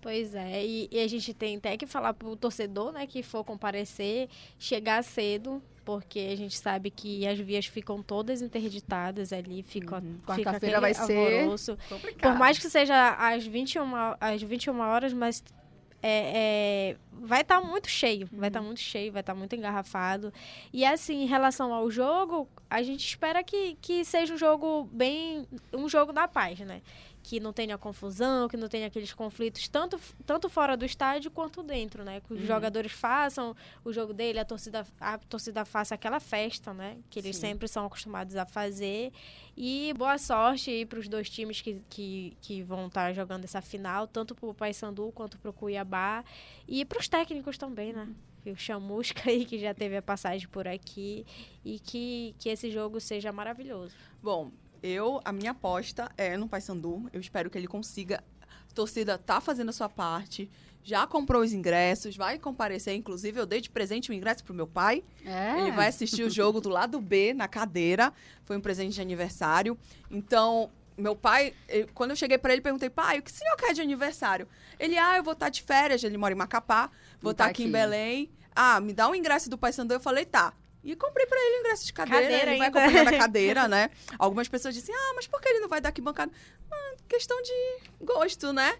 Pois 0.00 0.34
é, 0.34 0.64
e, 0.64 0.88
e 0.90 1.00
a 1.00 1.08
gente 1.08 1.34
tem 1.34 1.56
até 1.56 1.76
que 1.76 1.86
falar 1.86 2.14
pro 2.14 2.34
torcedor, 2.36 2.92
né, 2.92 3.06
que 3.06 3.22
for 3.22 3.42
comparecer, 3.44 4.28
chegar 4.58 5.02
cedo, 5.02 5.62
porque 5.84 6.20
a 6.32 6.36
gente 6.36 6.56
sabe 6.58 6.90
que 6.90 7.26
as 7.26 7.38
vias 7.38 7.66
ficam 7.66 8.02
todas 8.02 8.40
interditadas 8.42 9.32
ali, 9.32 9.62
fica, 9.62 9.96
Uhum. 9.96 10.18
Quarta-feira 10.26 10.80
vai 10.80 10.94
ser 10.94 11.16
alvoroço. 11.16 11.76
Complicado. 11.88 12.32
Por 12.32 12.38
mais 12.38 12.58
que 12.58 12.68
seja 12.70 13.14
às 13.18 13.44
21, 13.46 13.82
às 14.20 14.42
21 14.42 14.78
horas, 14.80 15.12
mas 15.12 15.42
é, 16.00 16.92
é, 16.92 16.96
vai 17.12 17.40
estar 17.40 17.60
muito 17.60 17.88
cheio, 17.88 18.28
vai 18.30 18.40
Uhum. 18.42 18.46
estar 18.46 18.62
muito 18.62 18.80
cheio, 18.80 19.10
vai 19.12 19.20
estar 19.20 19.34
muito 19.34 19.56
engarrafado. 19.56 20.32
E 20.72 20.84
assim, 20.84 21.22
em 21.22 21.26
relação 21.26 21.72
ao 21.74 21.90
jogo, 21.90 22.48
a 22.70 22.82
gente 22.82 23.04
espera 23.04 23.42
que, 23.42 23.76
que 23.80 24.04
seja 24.04 24.32
um 24.34 24.38
jogo 24.38 24.88
bem, 24.92 25.44
um 25.72 25.88
jogo 25.88 26.12
da 26.12 26.28
paz, 26.28 26.60
né? 26.60 26.82
Que 27.28 27.38
não 27.38 27.52
tenha 27.52 27.76
confusão, 27.76 28.48
que 28.48 28.56
não 28.56 28.68
tenha 28.68 28.86
aqueles 28.86 29.12
conflitos, 29.12 29.68
tanto, 29.68 30.00
tanto 30.24 30.48
fora 30.48 30.78
do 30.78 30.86
estádio 30.86 31.30
quanto 31.30 31.62
dentro, 31.62 32.02
né? 32.02 32.20
Que 32.22 32.32
os 32.32 32.40
Uhum. 32.40 32.46
jogadores 32.46 32.90
façam 32.90 33.54
o 33.84 33.92
jogo 33.92 34.14
dele, 34.14 34.38
a 34.38 34.46
torcida, 34.46 34.86
a 34.98 35.18
torcida 35.18 35.62
faça 35.66 35.94
aquela 35.94 36.20
festa, 36.20 36.72
né? 36.72 36.96
Que 37.10 37.18
eles 37.18 37.36
Sim. 37.36 37.48
sempre 37.48 37.68
são 37.68 37.84
acostumados 37.84 38.34
a 38.34 38.46
fazer. 38.46 39.12
E 39.54 39.92
boa 39.98 40.16
sorte 40.16 40.70
aí 40.70 40.86
para 40.86 40.98
os 41.00 41.06
dois 41.06 41.28
times 41.28 41.60
que, 41.60 41.82
que, 41.90 42.34
que 42.40 42.62
vão 42.62 42.86
estar 42.86 43.12
jogando 43.12 43.44
essa 43.44 43.60
final, 43.60 44.06
tanto 44.06 44.34
para 44.34 44.48
o 44.48 44.54
Paysandu 44.54 45.12
quanto 45.14 45.38
para 45.38 45.50
o 45.50 45.52
Cuiabá. 45.52 46.24
E 46.66 46.82
para 46.84 46.98
os 46.98 47.08
técnicos 47.08 47.58
também, 47.58 47.92
né? 47.92 48.08
O 48.46 48.56
Chamusca 48.56 49.28
aí, 49.28 49.44
que 49.44 49.58
já 49.58 49.74
teve 49.74 49.98
a 49.98 50.00
passagem 50.02 50.48
por 50.48 50.66
aqui. 50.66 51.26
E 51.62 51.78
que, 51.78 52.34
que 52.38 52.48
esse 52.48 52.70
jogo 52.70 52.98
seja 52.98 53.30
maravilhoso. 53.30 53.94
Bom, 54.22 54.50
eu, 54.82 55.20
a 55.24 55.32
minha 55.32 55.52
aposta 55.52 56.10
é 56.16 56.36
no 56.36 56.48
Paysandu. 56.48 57.08
Eu 57.12 57.20
espero 57.20 57.50
que 57.50 57.58
ele 57.58 57.66
consiga 57.66 58.22
A 58.40 58.74
torcida 58.74 59.18
tá 59.18 59.40
fazendo 59.40 59.70
a 59.70 59.72
sua 59.72 59.88
parte, 59.88 60.50
já 60.82 61.06
comprou 61.06 61.42
os 61.42 61.52
ingressos, 61.52 62.16
vai 62.16 62.38
comparecer. 62.38 62.94
Inclusive, 62.94 63.38
eu 63.38 63.44
dei 63.44 63.60
de 63.60 63.68
presente 63.68 64.10
o 64.10 64.14
ingresso 64.14 64.42
pro 64.42 64.54
meu 64.54 64.66
pai. 64.66 65.04
É. 65.24 65.60
Ele 65.60 65.72
vai 65.72 65.88
assistir 65.88 66.22
o 66.22 66.30
jogo 66.30 66.60
do 66.60 66.68
lado 66.68 67.00
B, 67.00 67.34
na 67.34 67.46
cadeira. 67.46 68.12
Foi 68.44 68.56
um 68.56 68.60
presente 68.60 68.94
de 68.94 69.00
aniversário. 69.00 69.76
Então, 70.10 70.70
meu 70.96 71.14
pai, 71.14 71.52
quando 71.94 72.10
eu 72.10 72.16
cheguei 72.16 72.38
pra 72.38 72.52
ele, 72.52 72.62
perguntei, 72.62 72.88
pai, 72.88 73.18
o 73.18 73.22
que 73.22 73.30
o 73.30 73.34
senhor 73.34 73.56
quer 73.56 73.74
de 73.74 73.80
aniversário? 73.82 74.48
Ele, 74.78 74.96
ah, 74.96 75.16
eu 75.16 75.22
vou 75.22 75.34
estar 75.34 75.48
de 75.48 75.62
férias, 75.62 76.02
ele 76.02 76.16
mora 76.16 76.32
em 76.32 76.36
Macapá, 76.36 76.90
vou 77.20 77.32
estar 77.32 77.44
tá 77.44 77.50
aqui 77.50 77.64
em 77.64 77.66
aqui. 77.66 77.72
Belém. 77.72 78.30
Ah, 78.54 78.80
me 78.80 78.92
dá 78.92 79.08
um 79.08 79.14
ingresso 79.14 79.50
do 79.50 79.58
Pai 79.58 79.72
Sandu. 79.72 79.94
Eu 79.94 80.00
falei, 80.00 80.24
tá. 80.24 80.54
E 80.90 80.96
comprei 80.96 81.26
pra 81.26 81.38
ele 81.38 81.56
o 81.56 81.60
ingresso 81.60 81.84
de 81.84 81.92
cadeira, 81.92 82.22
Cadeira 82.22 82.50
ele 82.50 82.58
vai 82.58 82.66
ainda. 82.68 82.78
acompanhando 82.80 83.08
a 83.08 83.18
cadeira, 83.18 83.68
né? 83.68 83.90
Algumas 84.18 84.48
pessoas 84.48 84.74
dizem, 84.74 84.94
ah, 84.94 85.12
mas 85.14 85.26
por 85.26 85.40
que 85.40 85.48
ele 85.48 85.60
não 85.60 85.68
vai 85.68 85.80
dar 85.82 85.90
aqui 85.90 86.00
bancada? 86.00 86.32
Ah, 86.70 86.94
questão 87.06 87.40
de 87.42 87.80
gosto, 88.00 88.52
né? 88.52 88.78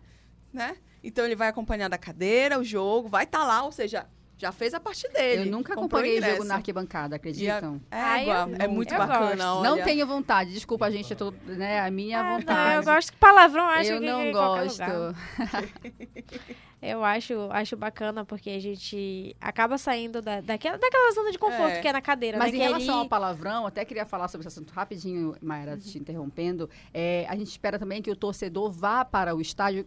né? 0.53 0.77
Então 1.05 1.25
ele 1.25 1.37
vai 1.37 1.49
acompanhar 1.49 1.89
da 1.89 1.99
cadeira, 1.99 2.59
o 2.59 2.65
jogo, 2.65 3.09
vai 3.09 3.25
estar 3.25 3.45
lá, 3.45 3.63
ou 3.63 3.73
seja, 3.73 4.07
já 4.39 4.53
fez 4.53 4.73
a 4.73 4.81
parte 4.81 5.07
dele. 5.09 5.43
Eu 5.43 5.47
nunca 5.53 5.73
acompanhei 5.75 6.17
ingresso. 6.19 6.37
jogo 6.37 6.45
na 6.49 6.55
arquibancada, 6.55 7.17
acreditam? 7.17 7.81
É, 7.91 7.97
Ai, 8.01 8.21
eu 8.21 8.23
igual, 8.23 8.49
é 8.59 8.67
não- 8.69 8.75
muito 8.75 8.95
eu 8.95 8.99
bacana. 8.99 9.27
gosto. 9.45 9.63
Não 9.65 9.73
olha. 9.75 9.85
tenho 9.85 10.07
vontade, 10.07 10.53
desculpa, 10.53 10.91
gente, 10.91 11.11
eu 11.11 11.17
tô, 11.17 11.31
né, 11.47 11.81
a 11.81 11.91
minha 11.91 12.21
Ah, 12.21 12.23
não, 12.25 12.39
vontade. 12.39 12.77
eu 12.77 12.83
gosto 12.85 13.13
que 13.13 13.19
palavrão, 13.19 13.65
acho 13.69 13.91
Eu 13.91 14.01
que 14.01 14.07
não 14.07 14.33
gosto. 14.33 14.83
Eu 16.81 17.03
acho, 17.03 17.35
acho 17.51 17.77
bacana 17.77 18.25
porque 18.25 18.51
a 18.51 18.61
gente 18.61 19.35
acaba 19.41 19.77
saindo 19.77 20.23
da, 20.23 20.41
daquela, 20.41 20.79
daquela 20.79 21.11
zona 21.13 21.33
de 21.33 21.39
conforto 21.39 21.73
É. 21.73 21.81
que 21.81 21.89
é 21.89 21.93
na 21.93 22.01
cadeira, 22.01 22.39
Mas 22.39 22.53
né? 22.53 22.57
em 22.57 22.61
que 22.61 22.67
relação 22.69 22.95
ali- 22.95 23.03
ao 23.03 23.09
palavrão, 23.09 23.67
até 23.67 23.85
queria 23.85 24.07
falar 24.07 24.29
sobre 24.29 24.47
esse 24.47 24.57
assunto 24.57 24.71
rapidinho, 24.73 25.35
Mayra, 25.43 25.77
te 25.77 25.99
interrompendo. 25.99 26.71
É, 26.95 27.27
a 27.29 27.35
gente 27.35 27.49
espera 27.49 27.81
também 27.81 28.01
que 28.01 28.09
o 28.13 28.15
torcedor 28.15 28.71
vá 28.71 29.05
para 29.05 29.35
o 29.35 29.41
estádio 29.41 29.85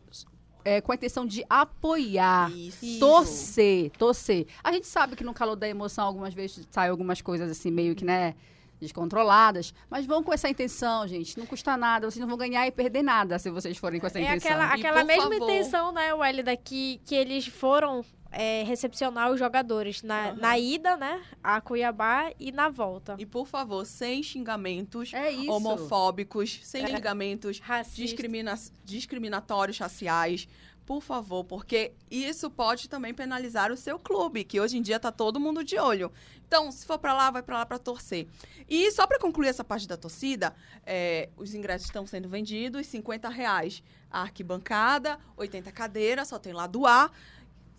é, 0.63 0.81
com 0.81 0.91
a 0.91 0.95
intenção 0.95 1.25
de 1.25 1.43
apoiar. 1.49 2.51
Isso. 2.51 2.99
Torcer, 2.99 3.89
torcer. 3.97 4.47
A 4.63 4.71
gente 4.71 4.87
sabe 4.87 5.15
que 5.15 5.23
no 5.23 5.33
calor 5.33 5.55
da 5.55 5.67
emoção, 5.67 6.05
algumas 6.05 6.33
vezes 6.33 6.67
saem 6.71 6.89
algumas 6.89 7.21
coisas 7.21 7.49
assim, 7.49 7.71
meio 7.71 7.95
que, 7.95 8.05
né, 8.05 8.35
descontroladas. 8.79 9.73
Mas 9.89 10.05
vão 10.05 10.23
com 10.23 10.33
essa 10.33 10.49
intenção, 10.49 11.07
gente. 11.07 11.37
Não 11.37 11.45
custa 11.45 11.77
nada. 11.77 12.09
Vocês 12.09 12.19
não 12.19 12.27
vão 12.27 12.37
ganhar 12.37 12.65
e 12.67 12.71
perder 12.71 13.03
nada 13.03 13.37
se 13.39 13.49
vocês 13.49 13.77
forem 13.77 13.99
com 13.99 14.07
essa 14.07 14.19
É 14.19 14.23
intenção. 14.23 14.51
aquela, 14.51 14.75
E 14.75 14.79
aquela 14.79 14.99
por 15.01 15.05
mesma 15.07 15.23
favor- 15.31 15.49
intenção, 15.49 15.91
né, 15.91 16.13
Wélida, 16.13 16.55
que, 16.57 16.99
que 17.05 17.15
eles 17.15 17.45
foram 17.47 18.03
é, 18.31 18.63
recepcionar 18.63 19.29
os 19.31 19.37
jogadores 19.39 20.01
na, 20.01 20.29
Aham. 20.29 20.35
na 20.39 20.57
ida, 20.57 20.95
né, 20.95 21.21
a 21.43 21.59
Cuiabá 21.59 22.31
e 22.39 22.51
na 22.51 22.69
volta. 22.69 23.15
E 23.19 23.25
por 23.25 23.45
favor, 23.45 23.85
sem 23.85 24.23
xingamentos 24.23 25.13
É 25.13 25.31
homofóbicos, 25.49 26.59
sem 26.63 26.83
É. 26.83 26.87
xingamentos 26.87 27.59
Racista. 27.59 28.01
discrimina 28.01 28.55
discriminatórios 28.85 29.77
raciais. 29.77 30.47
Por 30.85 31.01
favor, 31.01 31.43
porque 31.45 31.93
isso 32.09 32.49
pode 32.49 32.89
também 32.89 33.13
penalizar 33.13 33.71
o 33.71 33.77
seu 33.77 33.99
clube, 33.99 34.43
que 34.43 34.59
hoje 34.59 34.77
em 34.77 34.81
dia 34.81 34.99
tá 34.99 35.11
todo 35.11 35.39
mundo 35.39 35.63
de 35.63 35.77
olho. 35.77 36.11
Então, 36.45 36.69
se 36.71 36.85
for 36.85 36.97
pra 36.97 37.13
lá, 37.13 37.29
vai 37.31 37.41
pra 37.43 37.59
lá 37.59 37.65
pra 37.65 37.77
torcer. 37.77 38.27
E 38.67 38.91
só 38.91 39.05
pra 39.07 39.19
concluir 39.19 39.47
essa 39.47 39.63
parte 39.63 39.87
da 39.87 39.95
torcida, 39.95 40.53
é, 40.85 41.29
os 41.37 41.53
ingressos 41.53 41.85
estão 41.87 42.05
sendo 42.05 42.27
vendidos, 42.27 42.87
50 42.87 43.29
reais 43.29 43.81
a 44.09 44.23
arquibancada, 44.23 45.17
80 45.37 45.71
cadeiras, 45.71 46.27
só 46.27 46.37
tem 46.39 46.51
lá 46.51 46.67
do 46.67 46.85
A. 46.85 47.09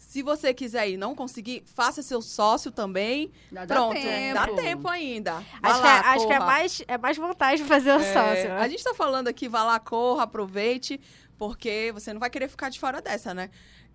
Se 0.09 0.23
você 0.23 0.53
quiser 0.53 0.89
ir 0.91 0.95
e 0.95 0.97
não 0.97 1.15
conseguir, 1.15 1.63
faça 1.65 2.03
seu 2.03 2.21
sócio 2.21 2.71
também. 2.71 3.31
Dá- 3.51 3.65
dá 3.65 3.75
Pronto, 3.75 3.95
tempo. 3.95 4.35
dá 4.35 4.47
tempo 4.49 4.89
ainda. 4.89 5.37
Acho, 5.63 5.81
lá, 5.81 6.01
que, 6.03 6.07
é, 6.07 6.11
acho 6.11 6.27
que 6.27 6.33
é 6.35 6.39
mais, 6.39 6.83
é 6.87 6.99
mais 6.99 7.17
vantagem 7.17 7.65
fazer 7.67 7.93
o 7.93 8.01
É, 8.01 8.13
sócio. 8.13 8.49
né? 8.51 8.59
A 8.59 8.69
gente 8.69 8.85
tá 8.85 8.93
falando 8.93 9.29
aqui, 9.29 9.49
vá 9.49 9.65
lá, 9.65 9.79
corra, 9.81 10.25
aproveite, 10.25 11.01
porque 11.39 11.91
você 11.95 12.13
não 12.13 12.21
vai 12.21 12.29
querer 12.29 12.49
ficar 12.49 12.69
de 12.69 12.79
fora 12.79 13.01
dessa, 13.01 13.33
né? 13.33 13.49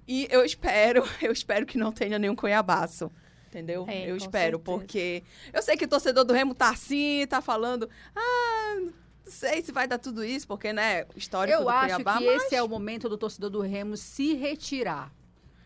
E 0.07 0.27
eu 0.31 0.43
espero, 0.43 1.03
eu 1.21 1.31
espero 1.31 1.65
que 1.65 1.77
não 1.77 1.91
tenha 1.91 2.17
nenhum 2.17 2.35
cuiabaço. 2.35 3.11
Entendeu? 3.47 3.85
É, 3.87 4.09
eu 4.09 4.15
espero, 4.17 4.57
certeza. 4.57 4.59
porque 4.79 5.23
eu 5.53 5.61
sei 5.61 5.77
que 5.77 5.85
o 5.85 5.87
torcedor 5.87 6.23
do 6.25 6.33
Remo 6.33 6.55
tá 6.55 6.69
assim, 6.69 7.25
tá 7.29 7.41
falando, 7.41 7.89
ah, 8.15 8.75
não 8.79 8.91
sei 9.31 9.61
se 9.61 9.71
vai 9.71 9.87
dar 9.87 9.97
tudo 9.97 10.23
isso, 10.23 10.47
porque, 10.47 10.73
né, 10.73 11.05
histórico 11.15 11.57
Eu 11.57 11.63
do 11.63 11.69
acho 11.69 11.95
Cuiabá, 11.95 12.17
que 12.17 12.25
mas 12.25 12.43
esse 12.43 12.55
é 12.55 12.63
o 12.63 12.67
momento 12.67 13.07
do 13.07 13.17
torcedor 13.17 13.49
do 13.49 13.61
Remo 13.61 13.95
se 13.97 14.33
retirar. 14.33 15.11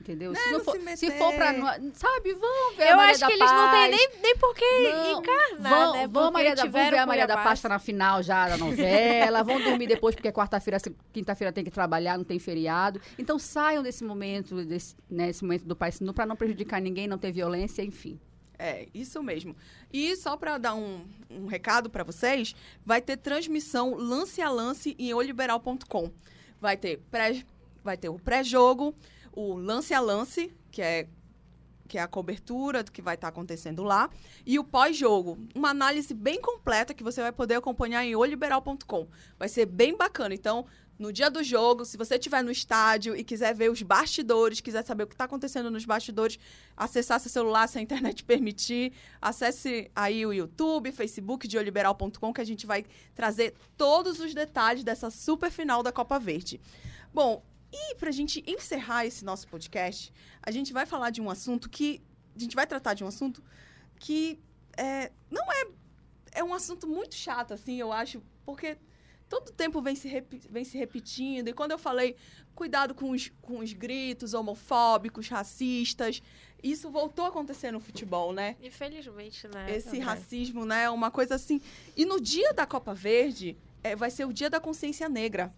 Entendeu? 0.01 0.33
se, 0.35 0.41
Né, 0.41 0.51
não 0.51 0.57
não 0.57 0.65
for, 0.65 0.75
se 0.79 0.97
se 0.97 1.11
for 1.11 1.33
pra. 1.35 1.53
Sabe, 1.93 2.33
vão 2.33 2.75
ver 2.75 2.83
a 2.87 2.89
Eu 2.91 2.97
Maria 2.97 3.11
acho 3.11 3.19
da 3.21 3.27
que 3.27 3.33
eles 3.33 3.51
não 3.51 3.69
têm 3.71 3.79
Paz. 3.91 3.95
nem, 3.95 4.21
nem 4.21 4.37
por 4.37 4.55
que 4.55 4.65
encarnar, 4.65 5.69
vão, 5.79 5.93
né? 5.93 6.07
vão, 6.07 6.31
Maria 6.31 6.55
da, 6.55 6.63
vão 6.65 6.89
ver 6.89 6.97
a 6.97 7.05
Maria 7.05 7.27
da. 7.27 7.37
Paz 7.37 7.61
na 7.63 7.77
final 7.79 8.23
já 8.23 8.49
da 8.49 8.57
novela, 8.57 9.43
vão 9.43 9.61
dormir 9.63 9.85
depois 9.87 10.15
porque 10.15 10.31
quarta-feira, 10.31 10.79
se- 10.79 10.95
quinta-feira 11.13 11.51
tem 11.53 11.63
que 11.63 11.69
trabalhar, 11.71 12.17
não 12.17 12.25
tem 12.25 12.39
feriado. 12.39 12.99
Então 13.17 13.37
saiam 13.37 13.83
desse 13.83 14.03
momento, 14.03 14.65
desse, 14.65 14.95
né, 15.09 15.31
momento 15.41 15.65
do 15.65 15.75
Pai 15.75 15.91
Sinu, 15.91 16.13
pra 16.13 16.25
não 16.25 16.35
prejudicar 16.35 16.81
ninguém, 16.81 17.07
não 17.07 17.17
ter 17.19 17.31
violência, 17.31 17.83
enfim. 17.83 18.19
É, 18.57 18.87
isso 18.93 19.21
mesmo. 19.23 19.55
E 19.91 20.15
só 20.15 20.37
para 20.37 20.57
dar 20.57 20.75
um, 20.75 21.03
um 21.29 21.45
recado 21.47 21.89
para 21.89 22.03
vocês, 22.03 22.55
vai 22.85 23.01
ter 23.01 23.17
transmissão 23.17 23.95
lance 23.95 24.41
a 24.41 24.49
lance 24.49 24.95
em 24.99 25.13
oliberal.com. 25.13 26.11
Vai 26.59 26.77
ter 26.77 26.99
pré, 27.09 27.43
vai 27.83 27.97
ter 27.97 28.09
o 28.09 28.19
pré-jogo, 28.19 28.93
o 29.33 29.55
lance 29.55 29.93
a 29.93 29.99
lance, 29.99 30.53
que 30.71 30.81
é 30.81 31.07
que 31.87 31.97
é 31.97 32.01
a 32.01 32.07
cobertura 32.07 32.83
do 32.83 32.89
que 32.89 33.01
vai 33.01 33.15
estar 33.15 33.27
acontecendo 33.27 33.83
lá, 33.83 34.09
e 34.45 34.57
o 34.57 34.63
pós-jogo, 34.63 35.37
uma 35.53 35.71
análise 35.71 36.13
bem 36.13 36.39
completa 36.39 36.93
que 36.93 37.03
você 37.03 37.21
vai 37.21 37.33
poder 37.33 37.55
acompanhar 37.55 38.05
em 38.05 38.15
oliberal.com. 38.15 39.09
Vai 39.37 39.49
ser 39.49 39.65
bem 39.65 39.97
bacana. 39.97 40.33
Então, 40.33 40.65
no 40.97 41.11
dia 41.11 41.29
do 41.29 41.43
jogo, 41.43 41.83
se 41.83 41.97
você 41.97 42.15
estiver 42.15 42.43
no 42.43 42.49
estádio 42.51 43.13
e 43.13 43.25
quiser 43.25 43.53
ver 43.53 43.69
os 43.69 43.81
bastidores, 43.81 44.61
quiser 44.61 44.85
saber 44.85 45.03
o 45.03 45.07
que 45.07 45.15
está 45.15 45.25
acontecendo 45.25 45.69
nos 45.69 45.83
bastidores, 45.83 46.39
acessar 46.77 47.19
seu 47.19 47.29
celular 47.29 47.67
se 47.67 47.77
a 47.77 47.81
internet 47.81 48.23
permitir, 48.23 48.93
acesse 49.21 49.91
aí 49.93 50.25
o 50.25 50.31
YouTube, 50.31 50.93
Facebook 50.93 51.45
de 51.45 51.57
oliberal.com 51.57 52.31
que 52.31 52.39
a 52.39 52.45
gente 52.45 52.65
vai 52.65 52.85
trazer 53.13 53.53
todos 53.75 54.21
os 54.21 54.33
detalhes 54.33 54.81
dessa 54.83 55.09
super 55.09 55.51
final 55.51 55.83
da 55.83 55.91
Copa 55.91 56.17
Verde. 56.17 56.61
Bom, 57.13 57.43
e 57.71 57.95
pra 57.95 58.11
gente 58.11 58.43
encerrar 58.45 59.05
esse 59.05 59.23
nosso 59.23 59.47
podcast, 59.47 60.13
a 60.41 60.51
gente 60.51 60.73
vai 60.73 60.85
falar 60.85 61.09
de 61.09 61.21
um 61.21 61.29
assunto 61.29 61.69
que 61.69 62.01
a 62.35 62.39
gente 62.39 62.55
vai 62.55 62.67
tratar 62.67 62.93
de 62.93 63.03
um 63.03 63.07
assunto 63.07 63.43
que 63.99 64.39
é, 64.77 65.11
não 65.29 65.51
é 65.51 65.67
é 66.33 66.43
um 66.43 66.53
assunto 66.53 66.87
muito 66.87 67.15
chato 67.15 67.53
assim, 67.53 67.79
eu 67.79 67.91
acho, 67.91 68.21
porque 68.45 68.77
todo 69.29 69.51
tempo 69.51 69.81
vem 69.81 69.95
se, 69.95 70.09
vem 70.49 70.63
se 70.63 70.77
repetindo. 70.77 71.47
E 71.49 71.53
quando 71.53 71.71
eu 71.71 71.77
falei 71.77 72.15
cuidado 72.55 72.93
com 72.93 73.11
os, 73.11 73.31
com 73.41 73.59
os 73.59 73.73
gritos 73.73 74.33
homofóbicos, 74.33 75.27
racistas, 75.27 76.21
isso 76.63 76.89
voltou 76.89 77.25
a 77.25 77.29
acontecer 77.29 77.71
no 77.71 77.79
futebol, 77.79 78.33
né? 78.33 78.55
Infelizmente, 78.61 79.47
né? 79.47 79.75
Esse 79.75 79.89
André? 79.89 80.01
racismo, 80.01 80.65
né? 80.65 80.89
Uma 80.89 81.09
coisa 81.09 81.35
assim. 81.35 81.61
E 81.95 82.05
no 82.05 82.19
dia 82.19 82.53
da 82.53 82.65
Copa 82.65 82.93
Verde, 82.93 83.57
é, 83.83 83.95
vai 83.95 84.11
ser 84.11 84.25
o 84.25 84.33
dia 84.33 84.49
da 84.49 84.59
consciência 84.59 85.07
negra. 85.09 85.53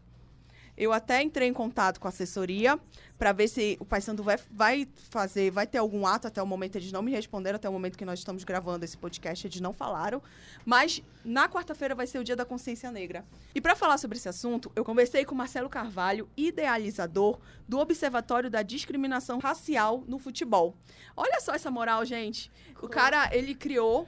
Eu 0.75 0.91
até 0.91 1.21
entrei 1.21 1.47
em 1.47 1.53
contato 1.53 1.99
com 1.99 2.07
a 2.07 2.09
assessoria 2.09 2.79
para 3.17 3.31
ver 3.31 3.47
se 3.47 3.77
o 3.79 3.85
Paysandu 3.85 4.23
vai, 4.23 4.37
vai 4.49 4.87
fazer, 5.09 5.51
vai 5.51 5.67
ter 5.67 5.77
algum 5.77 6.05
ato 6.05 6.27
até 6.27 6.41
o 6.41 6.47
momento. 6.47 6.75
Eles 6.75 6.91
não 6.91 7.01
me 7.01 7.11
responderam 7.11 7.57
até 7.57 7.69
o 7.69 7.71
momento 7.71 7.97
que 7.97 8.05
nós 8.05 8.19
estamos 8.19 8.43
gravando 8.43 8.83
esse 8.83 8.97
podcast, 8.97 9.45
eles 9.45 9.61
não 9.61 9.71
falaram. 9.71 10.21
Mas 10.65 11.01
na 11.23 11.47
quarta-feira 11.47 11.93
vai 11.93 12.07
ser 12.07 12.17
o 12.17 12.23
dia 12.23 12.35
da 12.35 12.43
consciência 12.43 12.91
negra. 12.91 13.23
E 13.53 13.61
para 13.61 13.75
falar 13.75 13.97
sobre 13.97 14.17
esse 14.17 14.27
assunto, 14.27 14.71
eu 14.75 14.83
conversei 14.83 15.25
com 15.25 15.35
Marcelo 15.35 15.69
Carvalho, 15.69 16.27
idealizador 16.35 17.39
do 17.67 17.79
Observatório 17.79 18.49
da 18.49 18.63
Discriminação 18.63 19.37
Racial 19.37 20.03
no 20.07 20.17
Futebol. 20.17 20.75
Olha 21.15 21.39
só 21.39 21.53
essa 21.53 21.69
moral, 21.69 22.03
gente. 22.03 22.51
O 22.81 22.89
cara, 22.89 23.29
ele 23.31 23.53
criou 23.53 24.07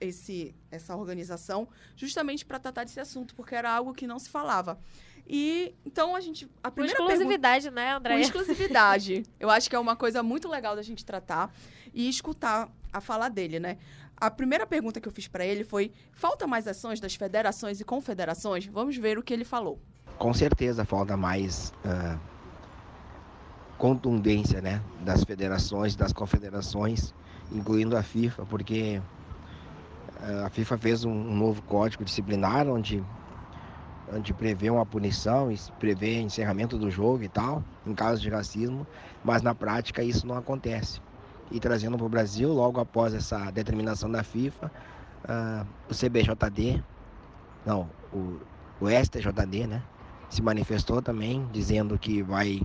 esse, 0.00 0.54
essa 0.70 0.96
organização 0.96 1.68
justamente 1.94 2.44
para 2.44 2.58
tratar 2.58 2.84
desse 2.84 3.00
assunto, 3.00 3.34
porque 3.34 3.54
era 3.54 3.70
algo 3.70 3.92
que 3.92 4.06
não 4.06 4.18
se 4.18 4.28
falava. 4.28 4.78
E 5.28 5.74
então 5.84 6.16
a 6.16 6.20
gente. 6.20 6.48
A 6.62 6.68
Com 6.70 6.76
primeira 6.76 6.96
pergunta, 6.96 7.12
exclusividade, 7.12 7.70
né, 7.70 7.90
com 7.90 7.96
André? 7.98 8.20
exclusividade. 8.20 9.22
Eu 9.38 9.50
acho 9.50 9.68
que 9.68 9.76
é 9.76 9.78
uma 9.78 9.94
coisa 9.94 10.22
muito 10.22 10.48
legal 10.48 10.74
da 10.74 10.82
gente 10.82 11.04
tratar 11.04 11.52
e 11.92 12.08
escutar 12.08 12.68
a 12.92 13.00
fala 13.00 13.28
dele, 13.28 13.60
né? 13.60 13.76
A 14.16 14.30
primeira 14.30 14.66
pergunta 14.66 15.00
que 15.00 15.06
eu 15.06 15.12
fiz 15.12 15.28
para 15.28 15.44
ele 15.44 15.62
foi: 15.64 15.92
falta 16.12 16.46
mais 16.46 16.66
ações 16.66 16.98
das 16.98 17.14
federações 17.14 17.80
e 17.80 17.84
confederações? 17.84 18.66
Vamos 18.66 18.96
ver 18.96 19.18
o 19.18 19.22
que 19.22 19.32
ele 19.32 19.44
falou. 19.44 19.78
com 20.18 20.32
certeza 20.34 20.84
falta 20.84 21.16
mais 21.16 21.72
ah, 21.84 22.18
contundência 23.76 24.60
né, 24.60 24.82
das 25.00 25.22
federações, 25.24 25.94
das 25.94 26.12
confederações, 26.12 27.14
incluindo 27.52 27.96
a 27.96 28.02
FIFA, 28.02 28.44
porque 28.46 29.00
ah, 30.20 30.46
a 30.46 30.50
FIFA 30.50 30.78
fez 30.78 31.04
um 31.04 31.14
novo 31.14 31.62
código 31.62 32.04
disciplinar 32.04 32.66
onde, 32.66 33.04
onde 34.14 34.32
prevê 34.32 34.70
uma 34.70 34.86
punição 34.86 35.48
prevê 35.78 36.20
encerramento 36.20 36.78
do 36.78 36.90
jogo 36.90 37.22
e 37.22 37.28
tal, 37.28 37.62
em 37.86 37.94
caso 37.94 38.20
de 38.20 38.28
racismo, 38.28 38.86
mas 39.24 39.42
na 39.42 39.54
prática 39.54 40.02
isso 40.02 40.26
não 40.26 40.36
acontece. 40.36 41.00
E 41.50 41.58
trazendo 41.58 41.96
para 41.96 42.06
o 42.06 42.08
Brasil, 42.08 42.52
logo 42.52 42.80
após 42.80 43.14
essa 43.14 43.50
determinação 43.50 44.10
da 44.10 44.22
FIFA, 44.22 44.70
ah, 45.26 45.64
o 45.90 45.94
CBJD, 45.94 46.82
não, 47.64 47.88
o, 48.12 48.38
o 48.80 48.88
STJD, 48.88 49.66
né? 49.66 49.82
se 50.28 50.42
manifestou 50.42 51.00
também, 51.00 51.46
dizendo 51.52 51.98
que 51.98 52.22
vai 52.22 52.60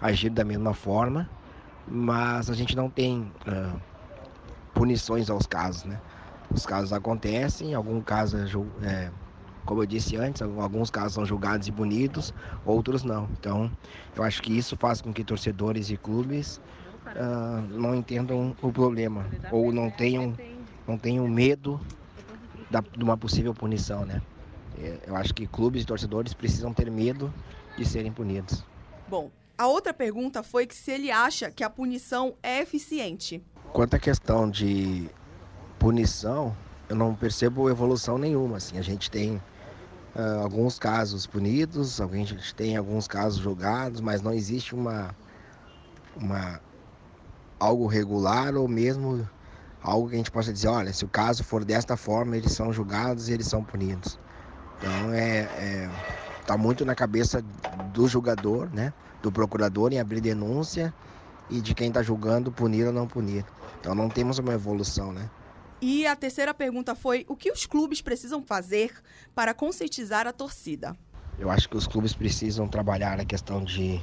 agir 0.00 0.30
da 0.30 0.44
mesma 0.44 0.72
forma, 0.72 1.28
mas 1.86 2.48
a 2.48 2.54
gente 2.54 2.74
não 2.74 2.88
tem 2.88 3.30
uh, 3.46 3.80
punições 4.72 5.28
aos 5.28 5.46
casos, 5.46 5.84
né? 5.84 6.00
Os 6.50 6.64
casos 6.64 6.92
acontecem, 6.92 7.74
algum 7.74 8.00
caso 8.00 8.36
é, 8.82 9.10
como 9.64 9.82
eu 9.82 9.86
disse 9.86 10.16
antes, 10.16 10.42
alguns 10.42 10.90
casos 10.90 11.14
são 11.14 11.24
julgados 11.24 11.68
e 11.68 11.70
bonitos, 11.70 12.32
outros 12.64 13.02
não. 13.02 13.28
Então, 13.38 13.70
eu 14.14 14.22
acho 14.22 14.42
que 14.42 14.56
isso 14.56 14.76
faz 14.76 15.00
com 15.00 15.12
que 15.12 15.24
torcedores 15.24 15.90
e 15.90 15.96
clubes 15.96 16.60
uh, 17.06 17.60
não 17.70 17.94
entendam 17.94 18.54
o 18.62 18.72
problema 18.72 19.26
ou 19.50 19.72
não 19.72 19.90
tenham, 19.90 20.34
não 20.86 20.98
tenham 20.98 21.26
medo 21.28 21.80
da, 22.70 22.80
de 22.80 23.02
uma 23.02 23.16
possível 23.16 23.54
punição, 23.54 24.04
né? 24.04 24.20
É, 24.78 24.98
eu 25.06 25.16
acho 25.16 25.32
que 25.32 25.46
clubes 25.46 25.84
e 25.84 25.86
torcedores 25.86 26.34
precisam 26.34 26.72
ter 26.72 26.90
medo 26.90 27.32
de 27.76 27.84
serem 27.84 28.12
punidos. 28.12 28.64
Bom, 29.08 29.30
a 29.56 29.66
outra 29.66 29.94
pergunta 29.94 30.42
foi 30.42 30.66
que 30.66 30.74
se 30.74 30.90
ele 30.90 31.10
acha 31.10 31.50
que 31.50 31.62
a 31.62 31.70
punição 31.70 32.34
é 32.42 32.60
eficiente. 32.60 33.42
Quanto 33.72 33.94
à 33.94 33.98
questão 33.98 34.50
de 34.50 35.08
punição, 35.78 36.56
eu 36.88 36.96
não 36.96 37.14
percebo 37.14 37.70
evolução 37.70 38.18
nenhuma. 38.18 38.56
Assim, 38.56 38.78
a 38.78 38.82
gente 38.82 39.10
tem 39.10 39.40
uh, 40.14 40.42
alguns 40.42 40.78
casos 40.78 41.26
punidos, 41.26 42.00
a 42.00 42.06
gente 42.06 42.54
tem 42.54 42.76
alguns 42.76 43.06
casos 43.06 43.38
julgados, 43.40 44.00
mas 44.00 44.22
não 44.22 44.32
existe 44.32 44.74
uma, 44.74 45.14
uma 46.16 46.60
algo 47.58 47.86
regular 47.86 48.54
ou 48.54 48.68
mesmo 48.68 49.28
algo 49.82 50.08
que 50.08 50.14
a 50.14 50.18
gente 50.18 50.30
possa 50.30 50.52
dizer, 50.52 50.68
olha, 50.68 50.92
se 50.92 51.04
o 51.04 51.08
caso 51.08 51.44
for 51.44 51.64
desta 51.64 51.96
forma, 51.96 52.36
eles 52.36 52.52
são 52.52 52.72
julgados 52.72 53.28
e 53.28 53.32
eles 53.32 53.46
são 53.46 53.62
punidos. 53.62 54.18
Então 54.78 55.12
é, 55.12 55.40
é 55.40 55.90
tá 56.46 56.56
muito 56.56 56.84
na 56.84 56.94
cabeça 56.94 57.42
do 57.92 58.06
julgador, 58.06 58.68
né, 58.72 58.92
do 59.22 59.32
procurador 59.32 59.92
em 59.92 59.98
abrir 59.98 60.20
denúncia 60.20 60.92
e 61.48 61.60
de 61.60 61.74
quem 61.74 61.88
está 61.88 62.02
julgando 62.02 62.52
punir 62.52 62.86
ou 62.86 62.92
não 62.92 63.06
punir. 63.06 63.44
Então 63.80 63.94
não 63.94 64.08
temos 64.08 64.38
uma 64.38 64.52
evolução, 64.52 65.12
né? 65.12 65.30
E 65.86 66.06
a 66.06 66.16
terceira 66.16 66.54
pergunta 66.54 66.94
foi: 66.94 67.26
o 67.28 67.36
que 67.36 67.52
os 67.52 67.66
clubes 67.66 68.00
precisam 68.00 68.42
fazer 68.42 68.90
para 69.34 69.52
conscientizar 69.52 70.26
a 70.26 70.32
torcida? 70.32 70.96
Eu 71.38 71.50
acho 71.50 71.68
que 71.68 71.76
os 71.76 71.86
clubes 71.86 72.14
precisam 72.14 72.66
trabalhar 72.66 73.20
a 73.20 73.24
questão 73.24 73.62
de 73.62 74.00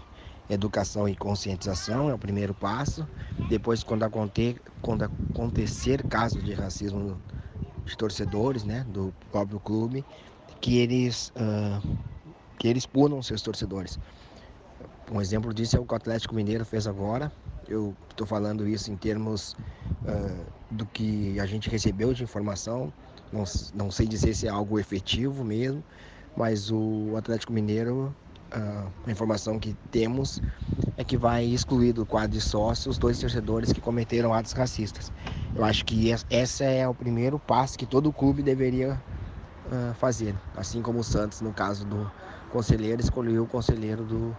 educação 0.47 1.09
e 1.09 1.15
conscientização, 1.15 2.07
é 2.07 2.13
o 2.13 2.19
primeiro 2.19 2.53
passo. 2.53 3.07
Depois, 3.49 3.83
quando, 3.83 4.03
acontecer, 4.03 4.61
quando 4.79 5.05
acontecer 5.05 6.03
casos 6.03 6.43
de 6.43 6.53
racismo 6.53 7.19
de 7.83 7.97
torcedores, 7.97 8.63
né, 8.63 8.85
do 8.87 9.11
próprio 9.31 9.59
clube, 9.59 10.05
que 10.59 10.77
eles, 10.77 11.29
uh, 11.29 11.81
que 12.59 12.67
eles 12.67 12.85
punam 12.85 13.23
seus 13.23 13.41
torcedores. 13.41 13.99
Um 15.11 15.19
exemplo 15.19 15.51
disso 15.51 15.77
é 15.77 15.79
o 15.79 15.85
que 15.85 15.93
o 15.93 15.97
Atlético 15.97 16.35
Mineiro 16.35 16.63
fez 16.63 16.85
agora. 16.85 17.31
Eu 17.67 17.95
estou 18.09 18.27
falando 18.27 18.67
isso 18.67 18.91
em 18.91 18.97
termos 18.97 19.53
uh, 20.05 20.45
do 20.69 20.85
que 20.85 21.39
a 21.39 21.45
gente 21.45 21.69
recebeu 21.69 22.13
de 22.13 22.23
informação. 22.23 22.93
Não, 23.31 23.43
não 23.73 23.91
sei 23.91 24.07
dizer 24.07 24.33
se 24.33 24.47
é 24.47 24.49
algo 24.49 24.79
efetivo 24.79 25.43
mesmo, 25.43 25.83
mas 26.35 26.71
o 26.71 27.15
Atlético 27.17 27.53
Mineiro 27.53 28.13
a 28.51 29.09
informação 29.09 29.57
que 29.57 29.73
temos 29.89 30.41
é 30.97 31.03
que 31.03 31.17
vai 31.17 31.45
excluir 31.45 31.93
do 31.93 32.05
quadro 32.05 32.31
de 32.31 32.41
sócios 32.41 32.97
dois 32.97 33.19
torcedores 33.19 33.71
que 33.71 33.79
cometeram 33.79 34.33
atos 34.33 34.51
racistas. 34.51 35.11
Eu 35.55 35.63
acho 35.63 35.85
que 35.85 36.11
esse 36.29 36.63
é 36.63 36.87
o 36.87 36.93
primeiro 36.93 37.39
passo 37.39 37.77
que 37.77 37.85
todo 37.85 38.11
clube 38.11 38.43
deveria 38.43 39.01
uh, 39.65 39.93
fazer, 39.95 40.35
assim 40.55 40.81
como 40.81 40.99
o 40.99 41.03
Santos, 41.03 41.41
no 41.41 41.53
caso 41.53 41.85
do 41.85 42.11
conselheiro, 42.51 43.01
escolheu 43.01 43.43
o 43.43 43.47
conselheiro 43.47 44.03
do, 44.03 44.35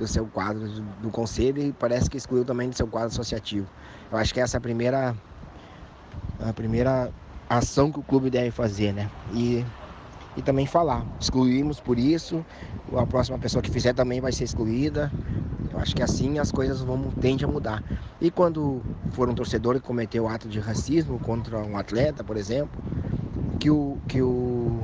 do 0.00 0.08
seu 0.08 0.26
quadro 0.26 0.66
do, 1.00 1.10
conselho 1.10 1.62
e 1.62 1.72
parece 1.72 2.08
que 2.08 2.16
excluiu 2.16 2.44
também 2.44 2.68
do 2.68 2.76
seu 2.76 2.86
quadro 2.86 3.08
associativo. 3.08 3.66
Eu 4.10 4.18
acho 4.18 4.34
que 4.34 4.40
essa 4.40 4.56
é 4.56 4.58
a 4.58 4.60
primeira, 4.60 5.14
a 6.40 6.52
primeira 6.52 7.12
ação 7.48 7.92
que 7.92 8.00
o 8.00 8.02
clube 8.02 8.30
deve 8.30 8.50
fazer, 8.50 8.92
né? 8.92 9.10
E 9.32 9.64
e 10.36 10.42
também 10.42 10.66
falar. 10.66 11.04
Excluímos 11.20 11.80
por 11.80 11.98
isso, 11.98 12.44
a 12.96 13.06
próxima 13.06 13.38
pessoa 13.38 13.62
que 13.62 13.70
fizer 13.70 13.92
também 13.92 14.20
vai 14.20 14.32
ser 14.32 14.44
excluída. 14.44 15.12
Eu 15.70 15.78
acho 15.78 15.94
que 15.94 16.02
assim 16.02 16.38
as 16.38 16.50
coisas 16.50 16.80
vão 16.80 17.10
tendem 17.20 17.44
a 17.44 17.48
mudar. 17.48 17.82
E 18.20 18.30
quando 18.30 18.80
for 19.10 19.28
um 19.28 19.34
torcedor 19.34 19.74
que 19.74 19.80
cometeu 19.82 20.28
ato 20.28 20.48
de 20.48 20.60
racismo 20.60 21.18
contra 21.18 21.58
um 21.58 21.76
atleta, 21.76 22.24
por 22.24 22.36
exemplo, 22.36 22.80
que 23.58 23.70
o, 23.70 23.98
que 24.06 24.22
o, 24.22 24.82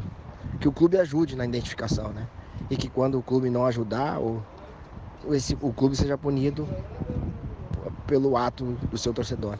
que 0.61 0.69
o 0.69 0.73
clube 0.73 0.99
ajude 0.99 1.37
na 1.37 1.45
identificação, 1.45 2.11
né? 2.11 2.27
E 2.69 2.77
que 2.77 2.89
quando 2.89 3.19
o 3.19 3.23
clube 3.23 3.49
não 3.49 3.65
ajudar, 3.65 4.21
o, 4.21 4.43
esse, 5.35 5.57
o 5.61 5.73
clube 5.73 5.97
seja 5.97 6.17
punido 6.17 6.67
pelo 8.07 8.37
ato 8.37 8.65
do 8.91 8.99
seu 8.99 9.13
torcedor. 9.13 9.59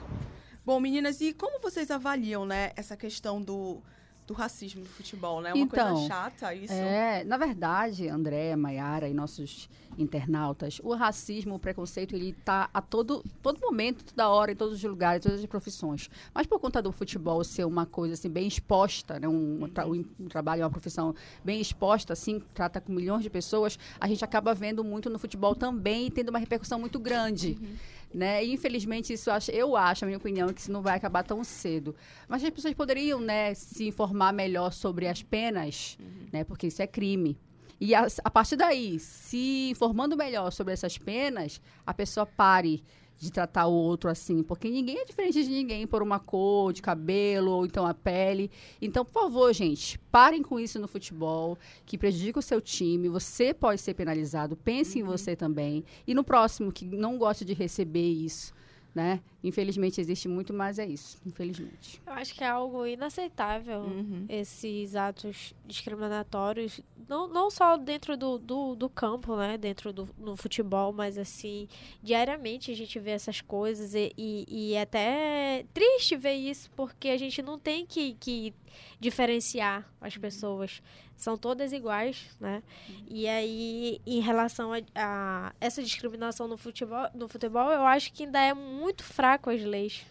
Bom, 0.65 0.81
meninas, 0.81 1.21
e 1.21 1.33
como 1.33 1.61
vocês 1.61 1.91
avaliam, 1.91 2.45
né, 2.45 2.73
essa 2.77 2.97
questão 2.97 3.41
do, 3.41 3.83
do 4.27 4.35
racismo 4.35 4.81
no 4.83 4.89
futebol, 4.89 5.41
né? 5.41 5.51
É 5.51 5.55
uma 5.55 5.65
então, 5.65 5.95
coisa 5.95 6.09
chata 6.09 6.55
isso. 6.55 6.73
É, 6.73 7.23
na 7.25 7.37
verdade, 7.37 8.09
André, 8.09 8.57
Maiara 8.57 9.09
e 9.09 9.15
nossos 9.15 9.69
internautas, 9.97 10.81
o 10.83 10.95
racismo, 10.95 11.55
o 11.55 11.59
preconceito, 11.59 12.15
ele 12.15 12.31
está 12.31 12.69
a 12.73 12.83
todo, 12.83 13.25
todo 13.43 13.61
momento, 13.61 14.05
toda 14.05 14.29
hora, 14.29 14.53
em 14.53 14.57
todos 14.57 14.75
os 14.75 14.83
lugares, 14.83 15.23
todas 15.23 15.41
as 15.41 15.47
profissões. 15.47 16.11
Mas 16.35 16.47
por 16.47 16.59
conta 16.59 16.83
do 16.83 16.93
futebol 16.93 17.43
ser 17.45 17.65
uma 17.65 17.87
coisa 17.87 18.15
assim 18.15 18.29
bem 18.29 18.47
exposta, 18.47 19.19
né? 19.19 19.29
um, 19.29 19.65
um, 19.65 19.69
tra 19.69 19.87
um 19.87 20.03
trabalho, 20.29 20.63
uma 20.63 20.71
profissão 20.71 21.15
bem 21.45 21.61
exposta, 21.61 22.13
assim, 22.13 22.43
trata 22.53 22.81
com 22.81 22.93
milhões 22.93 23.23
de 23.23 23.31
pessoas, 23.31 23.79
a 24.01 24.09
gente 24.09 24.25
acaba 24.25 24.55
vendo 24.55 24.85
muito 24.85 25.09
no 25.09 25.19
futebol 25.19 25.55
também 25.55 26.07
e 26.07 26.11
tendo 26.11 26.29
uma 26.29 26.39
repercussão 26.39 26.79
muito 26.79 26.99
grande. 26.99 27.57
Uhum. 27.61 27.77
Né? 28.15 28.45
E, 28.45 28.53
infelizmente, 28.53 29.13
isso 29.13 29.31
acho, 29.31 29.51
eu 29.51 29.77
acho, 29.77 30.05
a 30.05 30.07
minha 30.07 30.17
opinião, 30.17 30.53
que 30.53 30.61
isso 30.61 30.73
não 30.73 30.81
vai 30.81 30.97
acabar 30.97 31.23
tão 31.23 31.43
cedo. 31.45 31.95
Mas 32.29 32.43
as 32.43 32.51
pessoas 32.51 32.73
poderiam 32.73 33.21
né, 33.21 33.53
se 33.55 33.87
informar 33.87 34.33
melhor 34.33 34.73
sobre 34.73 35.07
as 35.07 35.23
penas, 35.23 35.99
uhum. 36.01 36.29
né, 36.33 36.45
porque 36.45 36.69
isso 36.69 36.81
é 36.81 36.87
crime. 36.87 37.39
E 37.81 37.95
a, 37.95 38.07
a 38.25 38.31
partir 38.31 38.57
daí, 38.57 38.99
se 38.99 39.69
informando 39.71 40.17
melhor 40.17 40.51
sobre 40.51 40.73
essas 40.73 40.97
penas, 40.97 41.61
a 41.87 41.93
pessoa 41.93 42.25
pare 42.25 42.83
de 43.19 43.33
tratar 43.33 43.67
o 43.67 43.73
outro 43.73 44.11
assim, 44.11 44.43
porque 44.43 44.69
ninguém 44.69 44.99
é 44.99 45.05
diferente 45.05 45.43
de 45.43 45.51
ninguém 45.51 45.87
por 45.87 46.03
uma 46.03 46.19
cor 46.19 46.73
de 46.73 46.83
cabelo 46.83 47.51
ou 47.51 47.67
então 47.67 47.87
a 47.87 47.95
pele. 47.95 48.51
Então, 48.81 49.05
por 49.05 49.23
favor, 49.23 49.53
gente, 49.53 49.99
parem 50.11 50.43
com 50.43 50.61
isso 50.61 50.79
no 50.79 50.87
futebol, 50.87 51.59
que 51.85 51.97
prejudica 51.97 52.39
o 52.39 52.43
seu 52.43 52.61
time. 52.61 53.09
Você 53.09 53.55
pode 53.55 53.81
ser 53.81 53.95
penalizado, 53.95 54.57
pense 54.57 55.01
uhum. 55.01 55.07
em 55.07 55.09
você 55.09 55.35
também. 55.35 55.85
E 56.07 56.15
no 56.15 56.23
próximo 56.23 56.73
que 56.73 56.85
não 56.85 57.17
gosta 57.17 57.45
de 57.45 57.55
receber 57.55 58.09
isso, 58.09 58.53
né? 58.97 59.21
Infelizmente 59.45 60.01
existe 60.01 60.27
muito, 60.27 60.55
mas 60.55 60.79
é 60.79 60.87
isso, 60.87 61.19
infelizmente. 61.27 62.01
Eu 62.07 62.15
acho 62.15 62.35
que 62.35 62.43
é 62.43 62.49
algo 62.49 62.87
inaceitável 62.87 63.81
uhum. 63.81 64.25
esses 64.27 64.97
atos 64.97 65.55
discriminatórios, 65.67 66.81
não, 67.07 67.29
não 67.29 67.51
só 67.51 67.77
dentro 67.77 68.17
do, 68.17 68.39
do, 68.39 68.75
do 68.75 68.89
campo, 68.89 69.37
né? 69.37 69.59
Dentro 69.59 69.93
do 69.93 70.09
no 70.17 70.35
futebol, 70.35 70.95
mas 70.95 71.19
assim, 71.19 71.69
diariamente 72.03 72.71
a 72.71 72.75
gente 72.75 72.99
vê 72.99 73.11
essas 73.11 73.43
coisas 73.43 73.95
e, 73.95 74.15
e, 74.17 74.47
e 74.49 74.73
é 74.73 74.81
até 74.81 75.67
triste 75.75 76.17
ver 76.17 76.35
isso, 76.35 76.71
porque 76.75 77.11
a 77.11 77.19
gente 77.19 77.43
não 77.43 77.59
tem 77.59 77.85
que, 77.85 78.15
que 78.15 78.55
diferenciar 78.99 79.87
as 80.01 80.15
uhum. 80.15 80.23
pessoas 80.23 80.81
são 81.17 81.37
todas 81.37 81.73
iguais, 81.73 82.37
né? 82.39 82.63
E 83.09 83.27
aí, 83.27 84.01
em 84.07 84.21
relação 84.21 84.73
a, 84.73 84.79
a, 84.95 85.53
essa 85.61 85.83
discriminação 85.83 86.47
no 86.47 86.57
futebol, 86.57 87.09
no 87.15 87.27
futebol, 87.27 87.73
eu 87.73 87.87
acho 87.87 88.13
que 88.13 88.25
ainda 88.25 88.41
é 88.41 88.53
muito 88.53 88.86
fraco 88.99 89.51
as 89.51 89.63
leis. 89.63 90.07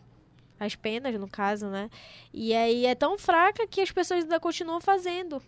As 0.60 0.76
penas, 0.76 1.14
no 1.20 1.28
caso, 1.28 1.68
né? 1.68 1.90
E 2.34 2.54
aí 2.54 2.86
é 2.86 2.96
tão 2.96 3.18
fraca 3.18 3.68
que 3.68 3.82
as 3.82 3.92
pessoas 3.92 4.24
ainda 4.24 4.40
continuam 4.40 4.80
fazendo. 4.80 5.42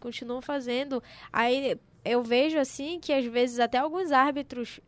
Continuam 0.00 0.40
fazendo. 0.40 1.02
Aí 1.32 1.78
eu 2.04 2.22
vejo 2.22 2.58
assim 2.58 2.98
que 2.98 3.12
às 3.12 3.24
vezes 3.26 3.58
até 3.58 3.78
alguns 3.78 4.12
árbitros 4.12 4.80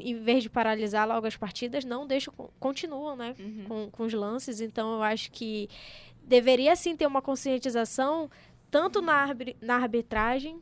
em 0.00 0.14
vez 0.22 0.44
de 0.44 0.50
paralisar 0.50 1.06
logo 1.08 1.26
as 1.26 1.36
partidas, 1.36 1.84
não 1.84 2.06
deixam, 2.06 2.32
continuam, 2.60 3.16
né, 3.16 3.34
uhum. 3.38 3.64
com, 3.66 3.90
com 3.90 4.02
os 4.04 4.12
lances. 4.12 4.60
Então, 4.60 4.94
eu 4.94 5.02
acho 5.02 5.30
que 5.32 5.68
deveria 6.22 6.76
sim 6.76 6.96
ter 6.96 7.06
uma 7.06 7.20
conscientização 7.20 8.30
tanto 8.70 9.02
na, 9.02 9.28
na 9.60 9.74
arbitragem, 9.76 10.60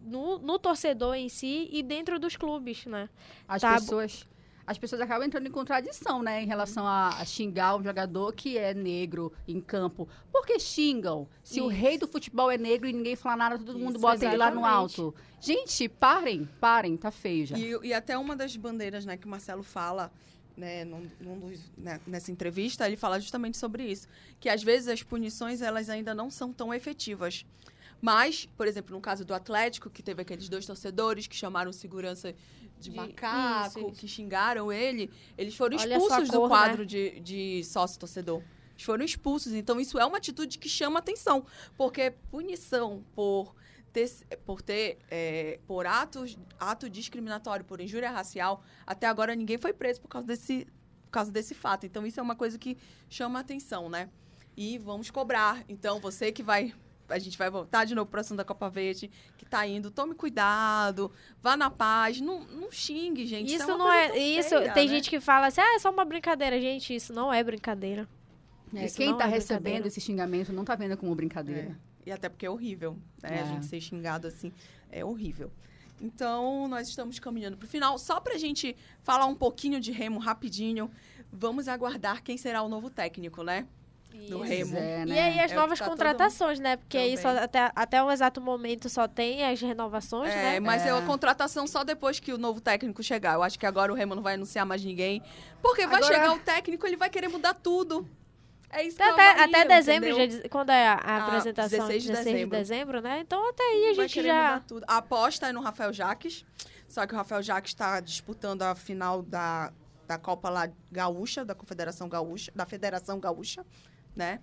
no, 0.00 0.38
no, 0.38 0.58
torcedor 0.58 1.14
em 1.14 1.28
si 1.28 1.68
e 1.70 1.82
dentro 1.82 2.18
dos 2.18 2.36
clubes, 2.36 2.86
né? 2.86 3.08
As 3.46 3.62
tá... 3.62 3.74
pessoas 3.74 4.26
as 4.66 4.78
pessoas 4.78 5.00
acabam 5.00 5.26
entrando 5.26 5.46
em 5.46 5.50
contradição, 5.50 6.22
né, 6.22 6.42
em 6.42 6.46
relação 6.46 6.86
a, 6.86 7.20
a, 7.20 7.24
xingar 7.24 7.76
um 7.76 7.82
jogador 7.82 8.32
que 8.32 8.56
é 8.56 8.72
negro 8.72 9.32
em 9.46 9.60
campo. 9.60 10.08
Por 10.30 10.46
que 10.46 10.58
xingam? 10.58 11.28
Se 11.42 11.54
Isso. 11.54 11.64
o 11.64 11.68
rei 11.68 11.98
do 11.98 12.06
futebol 12.06 12.50
é 12.50 12.58
negro 12.58 12.88
e 12.88 12.92
ninguém 12.92 13.16
fala 13.16 13.36
nada, 13.36 13.58
todo 13.58 13.70
Isso, 13.70 13.78
mundo 13.78 13.98
bota 13.98 14.16
exatamente. 14.16 14.34
ele 14.34 14.44
lá 14.44 14.50
no 14.50 14.64
alto. 14.64 15.14
Gente, 15.40 15.88
parem, 15.88 16.48
parem, 16.60 16.96
tá 16.96 17.10
feio 17.10 17.46
já. 17.46 17.58
E, 17.58 17.76
e 17.82 17.92
até 17.92 18.16
uma 18.16 18.36
das 18.36 18.56
bandeiras, 18.56 19.04
né, 19.04 19.16
que 19.16 19.26
o 19.26 19.30
Marcelo 19.30 19.62
fala 19.62 20.12
né, 20.56 20.84
num, 20.84 21.10
num 21.20 21.38
dos, 21.38 21.60
né, 21.76 22.00
nessa 22.06 22.30
entrevista, 22.30 22.86
ele 22.86 22.96
fala 22.96 23.18
justamente 23.18 23.56
sobre 23.56 23.84
isso, 23.84 24.06
que 24.38 24.48
às 24.48 24.62
vezes 24.62 24.88
as 24.88 25.02
punições 25.02 25.62
elas 25.62 25.88
ainda 25.88 26.14
não 26.14 26.30
são 26.30 26.52
tão 26.52 26.72
efetivas. 26.72 27.44
Mas, 28.00 28.46
por 28.56 28.66
exemplo, 28.66 28.94
no 28.94 29.00
caso 29.00 29.24
do 29.24 29.32
Atlético, 29.32 29.88
que 29.88 30.02
teve 30.02 30.22
aqueles 30.22 30.48
dois 30.48 30.66
torcedores 30.66 31.28
que 31.28 31.36
chamaram 31.36 31.72
segurança 31.72 32.34
de, 32.82 32.90
De- 32.90 32.96
macaco, 32.96 33.78
isso, 33.78 33.88
isso. 33.88 34.00
que 34.00 34.08
xingaram 34.08 34.72
ele, 34.72 35.10
eles 35.38 35.54
foram 35.54 35.76
Olha 35.78 35.96
expulsos 35.96 36.28
do 36.28 36.38
cor, 36.40 36.48
quadro 36.48 36.78
né? 36.80 36.84
de, 36.84 37.20
de 37.20 37.64
sócio-torcedor. 37.64 38.42
Eles 38.72 38.82
foram 38.82 39.04
expulsos. 39.04 39.52
Então, 39.52 39.80
isso 39.80 39.98
é 39.98 40.04
uma 40.04 40.18
atitude 40.18 40.58
que 40.58 40.68
chama 40.68 40.98
atenção. 40.98 41.44
Porque 41.76 42.10
punição 42.30 43.04
por 43.14 43.54
ter, 43.92 44.10
por 44.44 44.62
ter 44.62 44.98
é, 45.10 45.58
por 45.66 45.86
atos, 45.86 46.38
ato 46.58 46.88
discriminatório, 46.90 47.64
por 47.64 47.80
injúria 47.80 48.10
racial, 48.10 48.62
até 48.86 49.06
agora 49.06 49.34
ninguém 49.34 49.58
foi 49.58 49.72
preso 49.72 50.00
por 50.00 50.08
causa 50.08 50.26
desse, 50.26 50.66
por 51.04 51.10
causa 51.10 51.30
desse 51.30 51.54
fato. 51.54 51.86
Então, 51.86 52.06
isso 52.06 52.18
é 52.18 52.22
uma 52.22 52.34
coisa 52.34 52.58
que 52.58 52.76
chama 53.08 53.38
atenção, 53.40 53.88
né? 53.88 54.08
E 54.56 54.78
vamos 54.78 55.10
cobrar. 55.10 55.64
Então, 55.68 56.00
você 56.00 56.32
que 56.32 56.42
vai. 56.42 56.74
A 57.08 57.18
gente 57.18 57.36
vai 57.36 57.50
voltar 57.50 57.84
de 57.84 57.94
novo 57.94 58.10
para 58.10 58.18
o 58.18 58.20
assunto 58.20 58.38
da 58.38 58.44
Copa 58.44 58.68
Verde, 58.70 59.10
que 59.36 59.44
tá 59.44 59.66
indo. 59.66 59.90
Tome 59.90 60.14
cuidado, 60.14 61.10
vá 61.42 61.56
na 61.56 61.70
paz, 61.70 62.20
não, 62.20 62.44
não 62.44 62.70
xingue, 62.70 63.26
gente. 63.26 63.54
Isso 63.54 63.66
uma 63.66 63.78
não 63.78 63.86
coisa 63.86 64.14
é. 64.14 64.18
Isso, 64.18 64.48
feia, 64.48 64.72
tem 64.72 64.86
né? 64.88 64.94
gente 64.94 65.10
que 65.10 65.20
fala 65.20 65.48
assim, 65.48 65.60
ah, 65.60 65.74
é 65.74 65.78
só 65.78 65.90
uma 65.90 66.04
brincadeira. 66.04 66.60
Gente, 66.60 66.94
isso 66.94 67.12
não 67.12 67.32
é 67.32 67.42
brincadeira. 67.42 68.08
É, 68.74 68.86
Isso 68.86 68.96
quem 68.96 69.10
não 69.10 69.18
tá 69.18 69.26
é 69.26 69.28
recebendo 69.28 69.86
esse 69.86 70.00
xingamento 70.00 70.52
não 70.52 70.64
tá 70.64 70.74
vendo 70.74 70.96
como 70.96 71.14
brincadeira. 71.14 71.76
É. 72.06 72.08
E 72.08 72.12
até 72.12 72.28
porque 72.28 72.46
é 72.46 72.50
horrível, 72.50 72.96
né? 73.22 73.38
É. 73.38 73.40
A 73.42 73.44
gente 73.44 73.66
ser 73.66 73.80
xingado 73.80 74.26
assim 74.26 74.52
é 74.90 75.04
horrível. 75.04 75.50
Então, 76.00 76.66
nós 76.66 76.88
estamos 76.88 77.18
caminhando 77.20 77.56
para 77.56 77.66
o 77.66 77.68
final. 77.68 77.96
Só 77.98 78.18
para 78.18 78.34
a 78.34 78.38
gente 78.38 78.76
falar 79.02 79.26
um 79.26 79.34
pouquinho 79.34 79.80
de 79.80 79.92
Remo 79.92 80.18
rapidinho, 80.18 80.90
vamos 81.32 81.68
aguardar 81.68 82.22
quem 82.22 82.36
será 82.36 82.62
o 82.62 82.68
novo 82.68 82.90
técnico, 82.90 83.44
né? 83.44 83.68
Remo. 84.42 84.76
É, 84.76 85.02
E 85.02 85.06
né? 85.06 85.20
aí 85.22 85.40
as 85.40 85.52
É 85.52 85.54
novas 85.54 85.78
tá 85.78 85.84
todo 85.84 85.92
contratações, 85.92 86.58
né? 86.60 86.76
Porque 86.76 86.96
aí 86.96 87.16
Também. 87.16 87.36
só 87.38 87.44
até, 87.44 87.72
até 87.74 88.02
o 88.02 88.10
exato 88.10 88.40
momento 88.40 88.88
só 88.88 89.06
tem 89.08 89.44
as 89.44 89.60
renovações, 89.60 90.30
É, 90.32 90.34
né? 90.54 90.60
mas 90.60 90.82
é. 90.84 90.88
É. 90.88 90.90
a 90.92 91.02
contratação 91.02 91.66
só 91.66 91.82
depois 91.84 92.20
que 92.20 92.32
o 92.32 92.38
novo 92.38 92.60
técnico 92.60 93.02
chegar. 93.02 93.34
Eu 93.34 93.42
acho 93.42 93.58
que 93.58 93.66
agora 93.66 93.92
o 93.92 93.94
Remo 93.94 94.14
não 94.14 94.22
vai 94.22 94.34
anunciar 94.34 94.64
mais 94.66 94.84
ninguém. 94.84 95.22
Porque 95.62 95.86
vai 95.86 95.96
Agora- 95.98 96.14
chegar 96.14 96.32
o 96.32 96.38
técnico, 96.38 96.86
ele 96.86 96.96
vai 96.96 97.08
querer 97.10 97.28
mudar 97.28 97.54
tudo. 97.54 98.08
É 98.70 98.84
isso 98.84 98.96
que 98.96 99.02
Até, 99.02 99.22
é 99.22 99.30
até, 99.32 99.34
Bahia, 99.34 99.46
até 99.64 99.64
dezembro, 99.76 100.08
já 100.14 100.48
quando 100.48 100.70
é 100.70 100.86
a, 100.88 100.94
a 100.94 101.16
Ah, 101.16 101.26
apresentação? 101.26 101.68
16 101.78 102.02
de 102.02 102.08
16 102.08 102.24
de 102.24 102.32
dezembro. 102.32 102.58
dezembro, 102.58 103.00
né? 103.02 103.20
Então 103.20 103.48
até 103.50 103.62
aí 103.62 103.90
a 103.90 103.94
vai 103.94 104.08
gente 104.08 104.22
já... 104.26 104.34
mudar 104.34 104.64
tudo. 104.66 104.84
A 104.88 104.96
aposta 104.96 105.46
é 105.48 105.52
no 105.52 105.60
Rafael 105.60 105.92
Jaques. 105.92 106.44
Só 106.88 107.06
que 107.06 107.12
o 107.12 107.16
Rafael 107.16 107.42
Jaques 107.42 107.70
está 107.72 108.00
disputando 108.00 108.62
a 108.62 108.74
final 108.74 109.22
da, 109.22 109.70
da 110.06 110.16
Copa 110.18 110.48
lá 110.48 110.68
Gaúcha, 110.90 111.44
da 111.44 111.54
Confederação 111.54 112.08
Gaúcha, 112.08 112.50
da 112.54 112.64
Federação 112.66 113.18
Gaúcha, 113.20 113.64
né? 114.14 114.40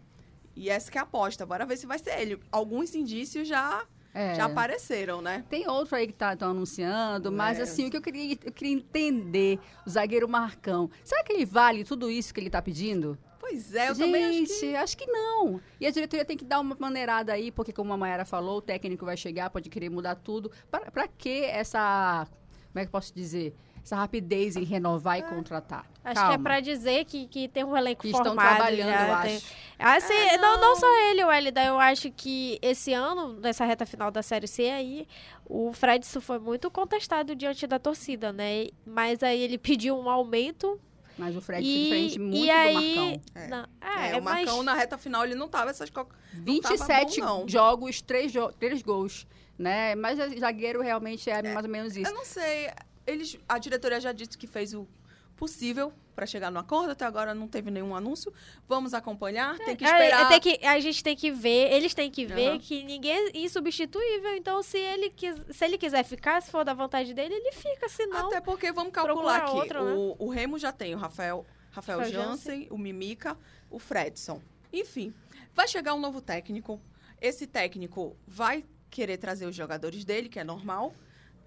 E 0.56 0.70
essa 0.70 0.92
que 0.92 0.98
é 0.98 1.02
a 1.02 1.04
aposta. 1.04 1.46
Bora 1.46 1.66
ver 1.66 1.78
se 1.78 1.86
vai 1.88 1.98
ser 2.00 2.20
ele. 2.20 2.40
Alguns 2.52 2.94
indícios 2.96 3.48
já, 3.48 3.86
É. 4.14 4.36
já 4.36 4.46
apareceram, 4.46 5.22
né? 5.22 5.46
Tem 5.50 5.68
outro 5.70 5.96
aí 5.96 6.08
que 6.08 6.14
tá 6.14 6.36
tão 6.36 6.52
anunciando, 6.52 7.32
mas 7.32 7.60
É. 7.60 7.62
assim, 7.64 7.88
o 7.88 7.92
que 7.92 7.98
eu 7.98 8.02
queria, 8.02 8.38
eu 8.44 8.52
queria 8.52 8.74
entender, 8.74 9.60
o 9.86 9.90
zagueiro 9.90 10.28
Marcão, 10.28 10.90
será 11.04 11.24
que 11.24 11.32
ele 11.32 11.46
vale 11.46 11.84
tudo 11.84 12.10
isso 12.10 12.34
que 12.34 12.40
ele 12.40 12.50
tá 12.50 12.62
pedindo? 12.62 13.18
Pois 13.40 13.74
é, 13.74 13.90
eu 13.90 13.96
Gente, 13.96 14.06
também 14.06 14.44
acho 14.44 14.60
que... 14.60 14.76
acho 14.76 14.98
que 14.98 15.06
não. 15.08 15.62
E 15.80 15.88
a 15.88 15.92
diretoria 15.92 16.26
tem 16.26 16.36
que 16.38 16.44
dar 16.46 16.60
uma 16.60 16.76
maneirada 16.78 17.32
aí, 17.34 17.52
porque 17.52 17.72
como 17.72 17.92
a 17.94 17.98
Mayara 17.98 18.26
falou, 18.26 18.58
o 18.58 18.62
técnico 18.62 19.06
vai 19.06 19.16
chegar, 19.18 19.50
pode 19.50 19.70
querer 19.70 19.90
mudar 19.90 20.16
tudo. 20.16 20.52
Pra 20.70 21.08
que 21.08 21.46
essa, 21.46 22.28
como 22.68 22.80
é 22.80 22.82
que 22.82 22.88
eu 22.88 22.92
posso 22.92 23.14
dizer? 23.16 23.56
Essa 23.90 23.96
rapidez 23.96 24.56
em 24.56 24.64
renovar 24.64 25.18
e 25.18 25.24
contratar? 25.24 25.84
Acho 26.04 26.14
Calma. 26.16 26.30
que 26.30 26.36
é 26.36 26.44
pra 26.44 26.60
dizer 26.60 27.06
que, 27.06 27.26
que 27.28 27.48
tem 27.48 27.64
um 27.64 27.76
elenco 27.76 28.02
Que 28.04 28.10
estão 28.10 28.24
formado. 28.24 28.56
trabalhando, 28.58 28.88
já, 28.90 29.08
eu 29.18 29.22
tem- 29.24 29.36
acho. 29.38 29.46
Assim, 29.80 30.14
É, 30.14 30.38
não. 30.38 30.58
não. 30.58 30.70
Não, 30.70 30.76
só 30.76 30.86
ele, 31.10 31.24
o 31.24 31.32
Elida. 31.32 31.64
Eu 31.64 31.80
acho 31.80 32.12
que 32.12 32.60
esse 32.62 32.94
ano, 32.94 33.34
nessa 33.40 33.66
reta 33.66 33.86
final 33.88 34.12
da 34.12 34.22
Série 34.22 34.48
C 34.48 34.70
aí, 34.70 35.08
o 35.46 35.74
Fredson 35.74 36.22
foi 36.22 36.38
muito 36.38 36.70
contestado 36.70 37.34
diante 37.36 37.66
da 37.66 37.80
torcida, 37.80 38.32
né? 38.32 38.68
Mas 38.86 39.24
aí 39.24 39.42
ele 39.42 39.58
pediu 39.60 39.98
um 39.98 40.08
aumento 40.08 40.80
Mas 41.18 41.36
o 41.36 41.42
Fred 41.42 41.64
e, 41.66 41.90
foi 41.90 42.00
diferente 42.08 42.20
muito 42.20 42.38
e 42.38 42.46
do 42.46 42.52
aí... 42.52 42.96
Marcão. 42.96 43.22
É. 43.34 43.48
Não, 43.48 43.66
É, 43.82 44.12
é, 44.12 44.18
o 44.20 44.22
Marcão 44.24 44.58
mas... 44.58 44.66
na 44.66 44.74
reta 44.76 44.98
final 45.00 45.24
ele 45.26 45.34
não 45.36 45.48
tava 45.48 45.72
essas 45.72 45.90
co... 45.90 46.02
não 46.02 46.62
tava 46.62 46.76
27 46.76 47.22
bom, 47.22 47.26
não. 47.26 47.48
jogos, 47.50 48.02
3, 48.02 48.32
jo 48.32 48.52
três 48.60 48.82
gols, 48.84 49.26
né? 49.58 49.96
Mas 49.96 50.20
zagueiro 50.40 50.82
realmente 50.82 51.28
é, 51.30 51.42
mais 51.54 51.66
ou 51.66 51.72
menos 51.72 51.98
isso. 51.98 52.10
Eu 52.12 52.14
não 52.16 52.24
sei. 52.26 52.70
Eles, 53.10 53.38
a 53.48 53.58
diretoria 53.58 54.00
já 54.00 54.12
disse 54.12 54.38
que 54.38 54.48
fez 54.48 54.74
o 54.74 54.88
possível 55.36 55.94
para 56.14 56.26
chegar 56.26 56.52
no 56.52 56.60
acordo. 56.60 56.92
Até 56.92 57.06
agora 57.06 57.34
não 57.34 57.48
teve 57.48 57.72
nenhum 57.72 57.96
anúncio. 57.96 58.34
Vamos 58.68 58.94
acompanhar. 58.94 59.58
Tem 59.58 59.76
que 59.76 59.86
É, 59.86 59.88
esperar. 59.88 60.28
tem 60.28 60.40
que, 60.42 60.66
a 60.66 60.80
gente 60.82 61.02
tem 61.02 61.16
que 61.16 61.32
ver, 61.32 61.72
eles 61.72 61.94
têm 61.94 62.12
que 62.12 62.26
ver 62.26 62.50
Aham. 62.50 62.60
que 62.60 62.84
ninguém 62.84 63.12
é 63.14 63.38
insubstituível. 63.38 64.36
Então, 64.36 64.62
se 64.62 64.78
ele, 64.78 65.10
quis, 65.10 65.36
se 65.52 65.64
ele 65.66 65.78
quiser 65.78 66.04
ficar, 66.04 66.42
se 66.42 66.52
for 66.52 66.66
da 66.66 66.74
vontade 66.74 67.14
dele, 67.14 67.34
ele 67.34 67.52
fica. 67.54 67.88
Se 67.88 68.06
não, 68.06 68.28
Até 68.28 68.42
porque 68.42 68.72
vamos 68.72 68.92
calcular 68.92 69.44
aqui. 69.44 69.52
outro, 69.56 69.86
né? 69.86 69.94
o, 69.94 70.16
o 70.20 70.30
Remo 70.30 70.60
já 70.60 70.72
tem 70.74 70.94
o 70.94 70.98
Rafael, 70.98 71.46
Rafael 71.72 72.00
Rafael 72.00 72.12
Jansen, 72.14 72.68
o 72.70 72.78
Mimica, 72.78 73.38
o 73.70 73.80
Fredson. 73.80 74.42
Enfim, 74.74 75.14
vai 75.54 75.68
chegar 75.70 75.94
um 75.94 76.00
novo 76.02 76.20
técnico. 76.22 76.82
Esse 77.22 77.48
técnico 77.48 78.16
vai 78.28 78.66
querer 78.90 79.18
trazer 79.18 79.46
os 79.46 79.56
jogadores 79.56 80.04
dele, 80.04 80.28
que 80.30 80.40
é 80.40 80.44
normal, 80.44 80.94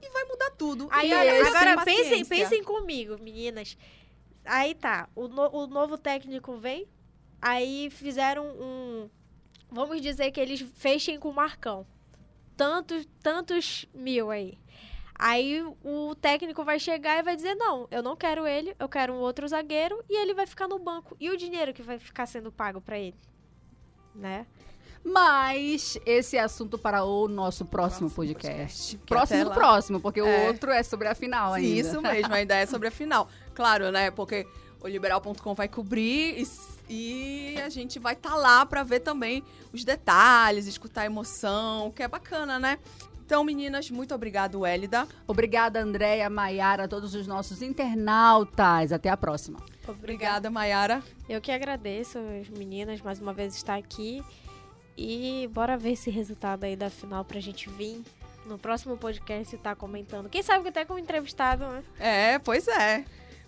e 0.03 0.11
vai 0.11 0.24
mudar 0.24 0.50
tudo. 0.50 0.88
Aí, 0.90 1.11
E 1.11 1.14
olha, 1.14 1.32
aí, 1.32 1.40
agora 1.42 1.84
sem 1.84 1.96
pensem, 1.96 2.24
pensem 2.24 2.62
comigo, 2.64 3.16
meninas. 3.22 3.76
Aí 4.44 4.74
tá, 4.74 5.09
o, 5.14 5.28
no- 5.28 5.50
o 5.55 5.66
novo 5.66 5.96
técnico 5.96 6.57
vem, 6.57 6.86
aí 7.40 7.88
fizeram 7.90 8.44
um. 8.46 9.09
Vamos 9.70 10.00
dizer 10.03 10.30
que 10.32 10.40
eles 10.40 10.61
fechem 10.74 11.18
com 11.18 11.30
o 11.30 11.34
Marcão. 11.34 11.86
Tantos, 12.57 13.07
tantos 13.22 13.86
mil 13.94 14.30
aí. 14.30 14.59
Aí 15.14 15.62
o 15.84 16.14
técnico 16.16 16.64
vai 16.64 16.78
chegar 16.80 17.18
e 17.18 17.22
vai 17.22 17.36
dizer: 17.36 17.55
Não, 17.55 17.86
eu 17.90 18.03
não 18.03 18.16
quero 18.16 18.46
ele, 18.46 18.74
eu 18.78 18.88
quero 18.88 19.12
um 19.12 19.18
outro 19.18 19.46
zagueiro, 19.46 20.05
e 20.09 20.20
ele 20.20 20.34
vai 20.34 20.46
ficar 20.46 20.66
no 20.66 20.78
banco. 20.78 21.16
E 21.20 21.30
o 21.30 21.36
dinheiro 21.36 21.72
que 21.72 21.82
vai 21.82 21.98
ficar 21.98 22.26
sendo 22.26 22.50
pago 22.50 22.80
pra 22.80 22.98
ele? 22.98 23.16
Né? 24.14 24.46
Mas 25.05 25.98
esse 26.07 26.36
é 26.36 26.40
assunto 26.40 26.78
para 26.78 27.05
o 27.05 27.26
nosso 27.28 27.64
próximo 27.64 28.09
podcast. 28.11 28.96
Que 28.98 29.05
Próximo 29.07 29.44
do 29.44 29.50
lá- 29.50 29.55
próximo, 29.57 30.00
porque 30.00 30.20
É. 30.20 30.22
o 30.22 30.46
outro 30.46 30.70
é 30.70 30.82
sobre 30.82 31.09
a 31.09 31.14
final 31.14 31.55
Sim, 31.55 31.61
ainda. 31.61 31.80
Isso 31.88 32.00
mesmo, 32.03 32.32
a 32.34 32.40
ideia 32.42 32.62
é 32.62 32.66
sobre 32.66 32.88
a 32.88 32.90
final. 32.90 33.28
Claro, 33.55 33.90
né? 33.90 34.11
Porque 34.11 34.46
o 34.80 34.88
liberal.com 34.88 35.55
vai 35.55 35.68
cobrir 35.68 36.42
e, 36.88 37.55
e 37.55 37.61
a 37.61 37.68
gente 37.68 37.98
vai 37.98 38.14
estar 38.14 38.34
lá 38.34 38.64
para 38.64 38.82
ver 38.82 39.00
também 39.00 39.42
os 39.72 39.84
detalhes, 39.84 40.66
escutar 40.66 41.03
a 41.03 41.07
emoção, 41.07 41.90
que 41.90 42.03
é 42.03 42.09
bacana, 42.09 42.59
né? 42.59 42.78
Então, 43.26 43.44
meninas, 43.44 43.90
muito 43.90 44.14
obrigado, 44.14 44.64
Hélida. 44.66 45.07
Obrigada, 45.26 45.80
Andréia, 45.80 46.28
Maiara, 46.30 46.86
todos 46.88 47.14
os 47.14 47.26
nossos 47.26 47.61
internautas. 47.62 48.92
Até 48.92 49.09
a 49.11 49.16
próxima. 49.16 49.59
Obrigada, 49.86 50.50
Mayara. 50.50 51.03
Eu 51.28 51.40
que 51.40 51.50
agradeço 51.53 52.18
as 52.40 52.48
meninas 52.48 53.00
mais 53.00 53.20
uma 53.20 53.32
vez 53.32 53.55
estar 53.55 53.76
aqui. 53.76 54.22
E 54.97 55.49
bora 55.53 55.76
ver 55.76 55.93
esse 55.93 56.11
resultado 56.11 56.64
aí 56.64 56.76
da 56.76 56.90
final 56.90 57.24
pra 57.24 57.40
gente 57.40 57.68
vir 57.70 58.03
no 58.47 58.59
próximo 58.59 58.97
podcast 58.97 59.55
estar 59.55 59.76
comentando. 59.76 60.28
Quem 60.28 60.43
sabe 60.43 60.62
que 60.62 60.68
até 60.68 60.84
como 60.84 60.99
entrevistado, 60.99 61.64
né? 61.66 61.82
É, 61.99 62.38
pois 62.38 62.66
é. 62.68 63.05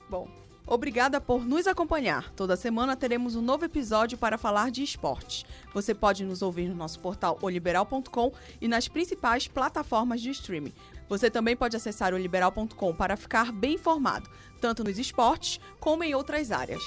Bom, 0.08 0.28
obrigada 0.66 1.20
por 1.20 1.44
nos 1.44 1.66
acompanhar. 1.66 2.30
Toda 2.32 2.56
semana 2.56 2.96
teremos 2.96 3.34
um 3.34 3.42
novo 3.42 3.64
episódio 3.64 4.16
para 4.16 4.38
falar 4.38 4.70
de 4.70 4.82
esportes. 4.82 5.44
Você 5.72 5.94
pode 5.94 6.24
nos 6.24 6.42
ouvir 6.42 6.68
no 6.68 6.74
nosso 6.74 7.00
portal 7.00 7.38
oliberal.com 7.42 8.32
e 8.60 8.68
nas 8.68 8.88
principais 8.88 9.48
plataformas 9.48 10.20
de 10.20 10.30
streaming. 10.30 10.72
Você 11.08 11.30
também 11.30 11.56
pode 11.56 11.76
acessar 11.76 12.14
oliberal.com 12.14 12.94
para 12.94 13.16
ficar 13.16 13.52
bem 13.52 13.74
informado, 13.74 14.30
tanto 14.60 14.82
nos 14.82 14.98
esportes 14.98 15.60
como 15.78 16.02
em 16.02 16.14
outras 16.14 16.50
áreas. 16.50 16.82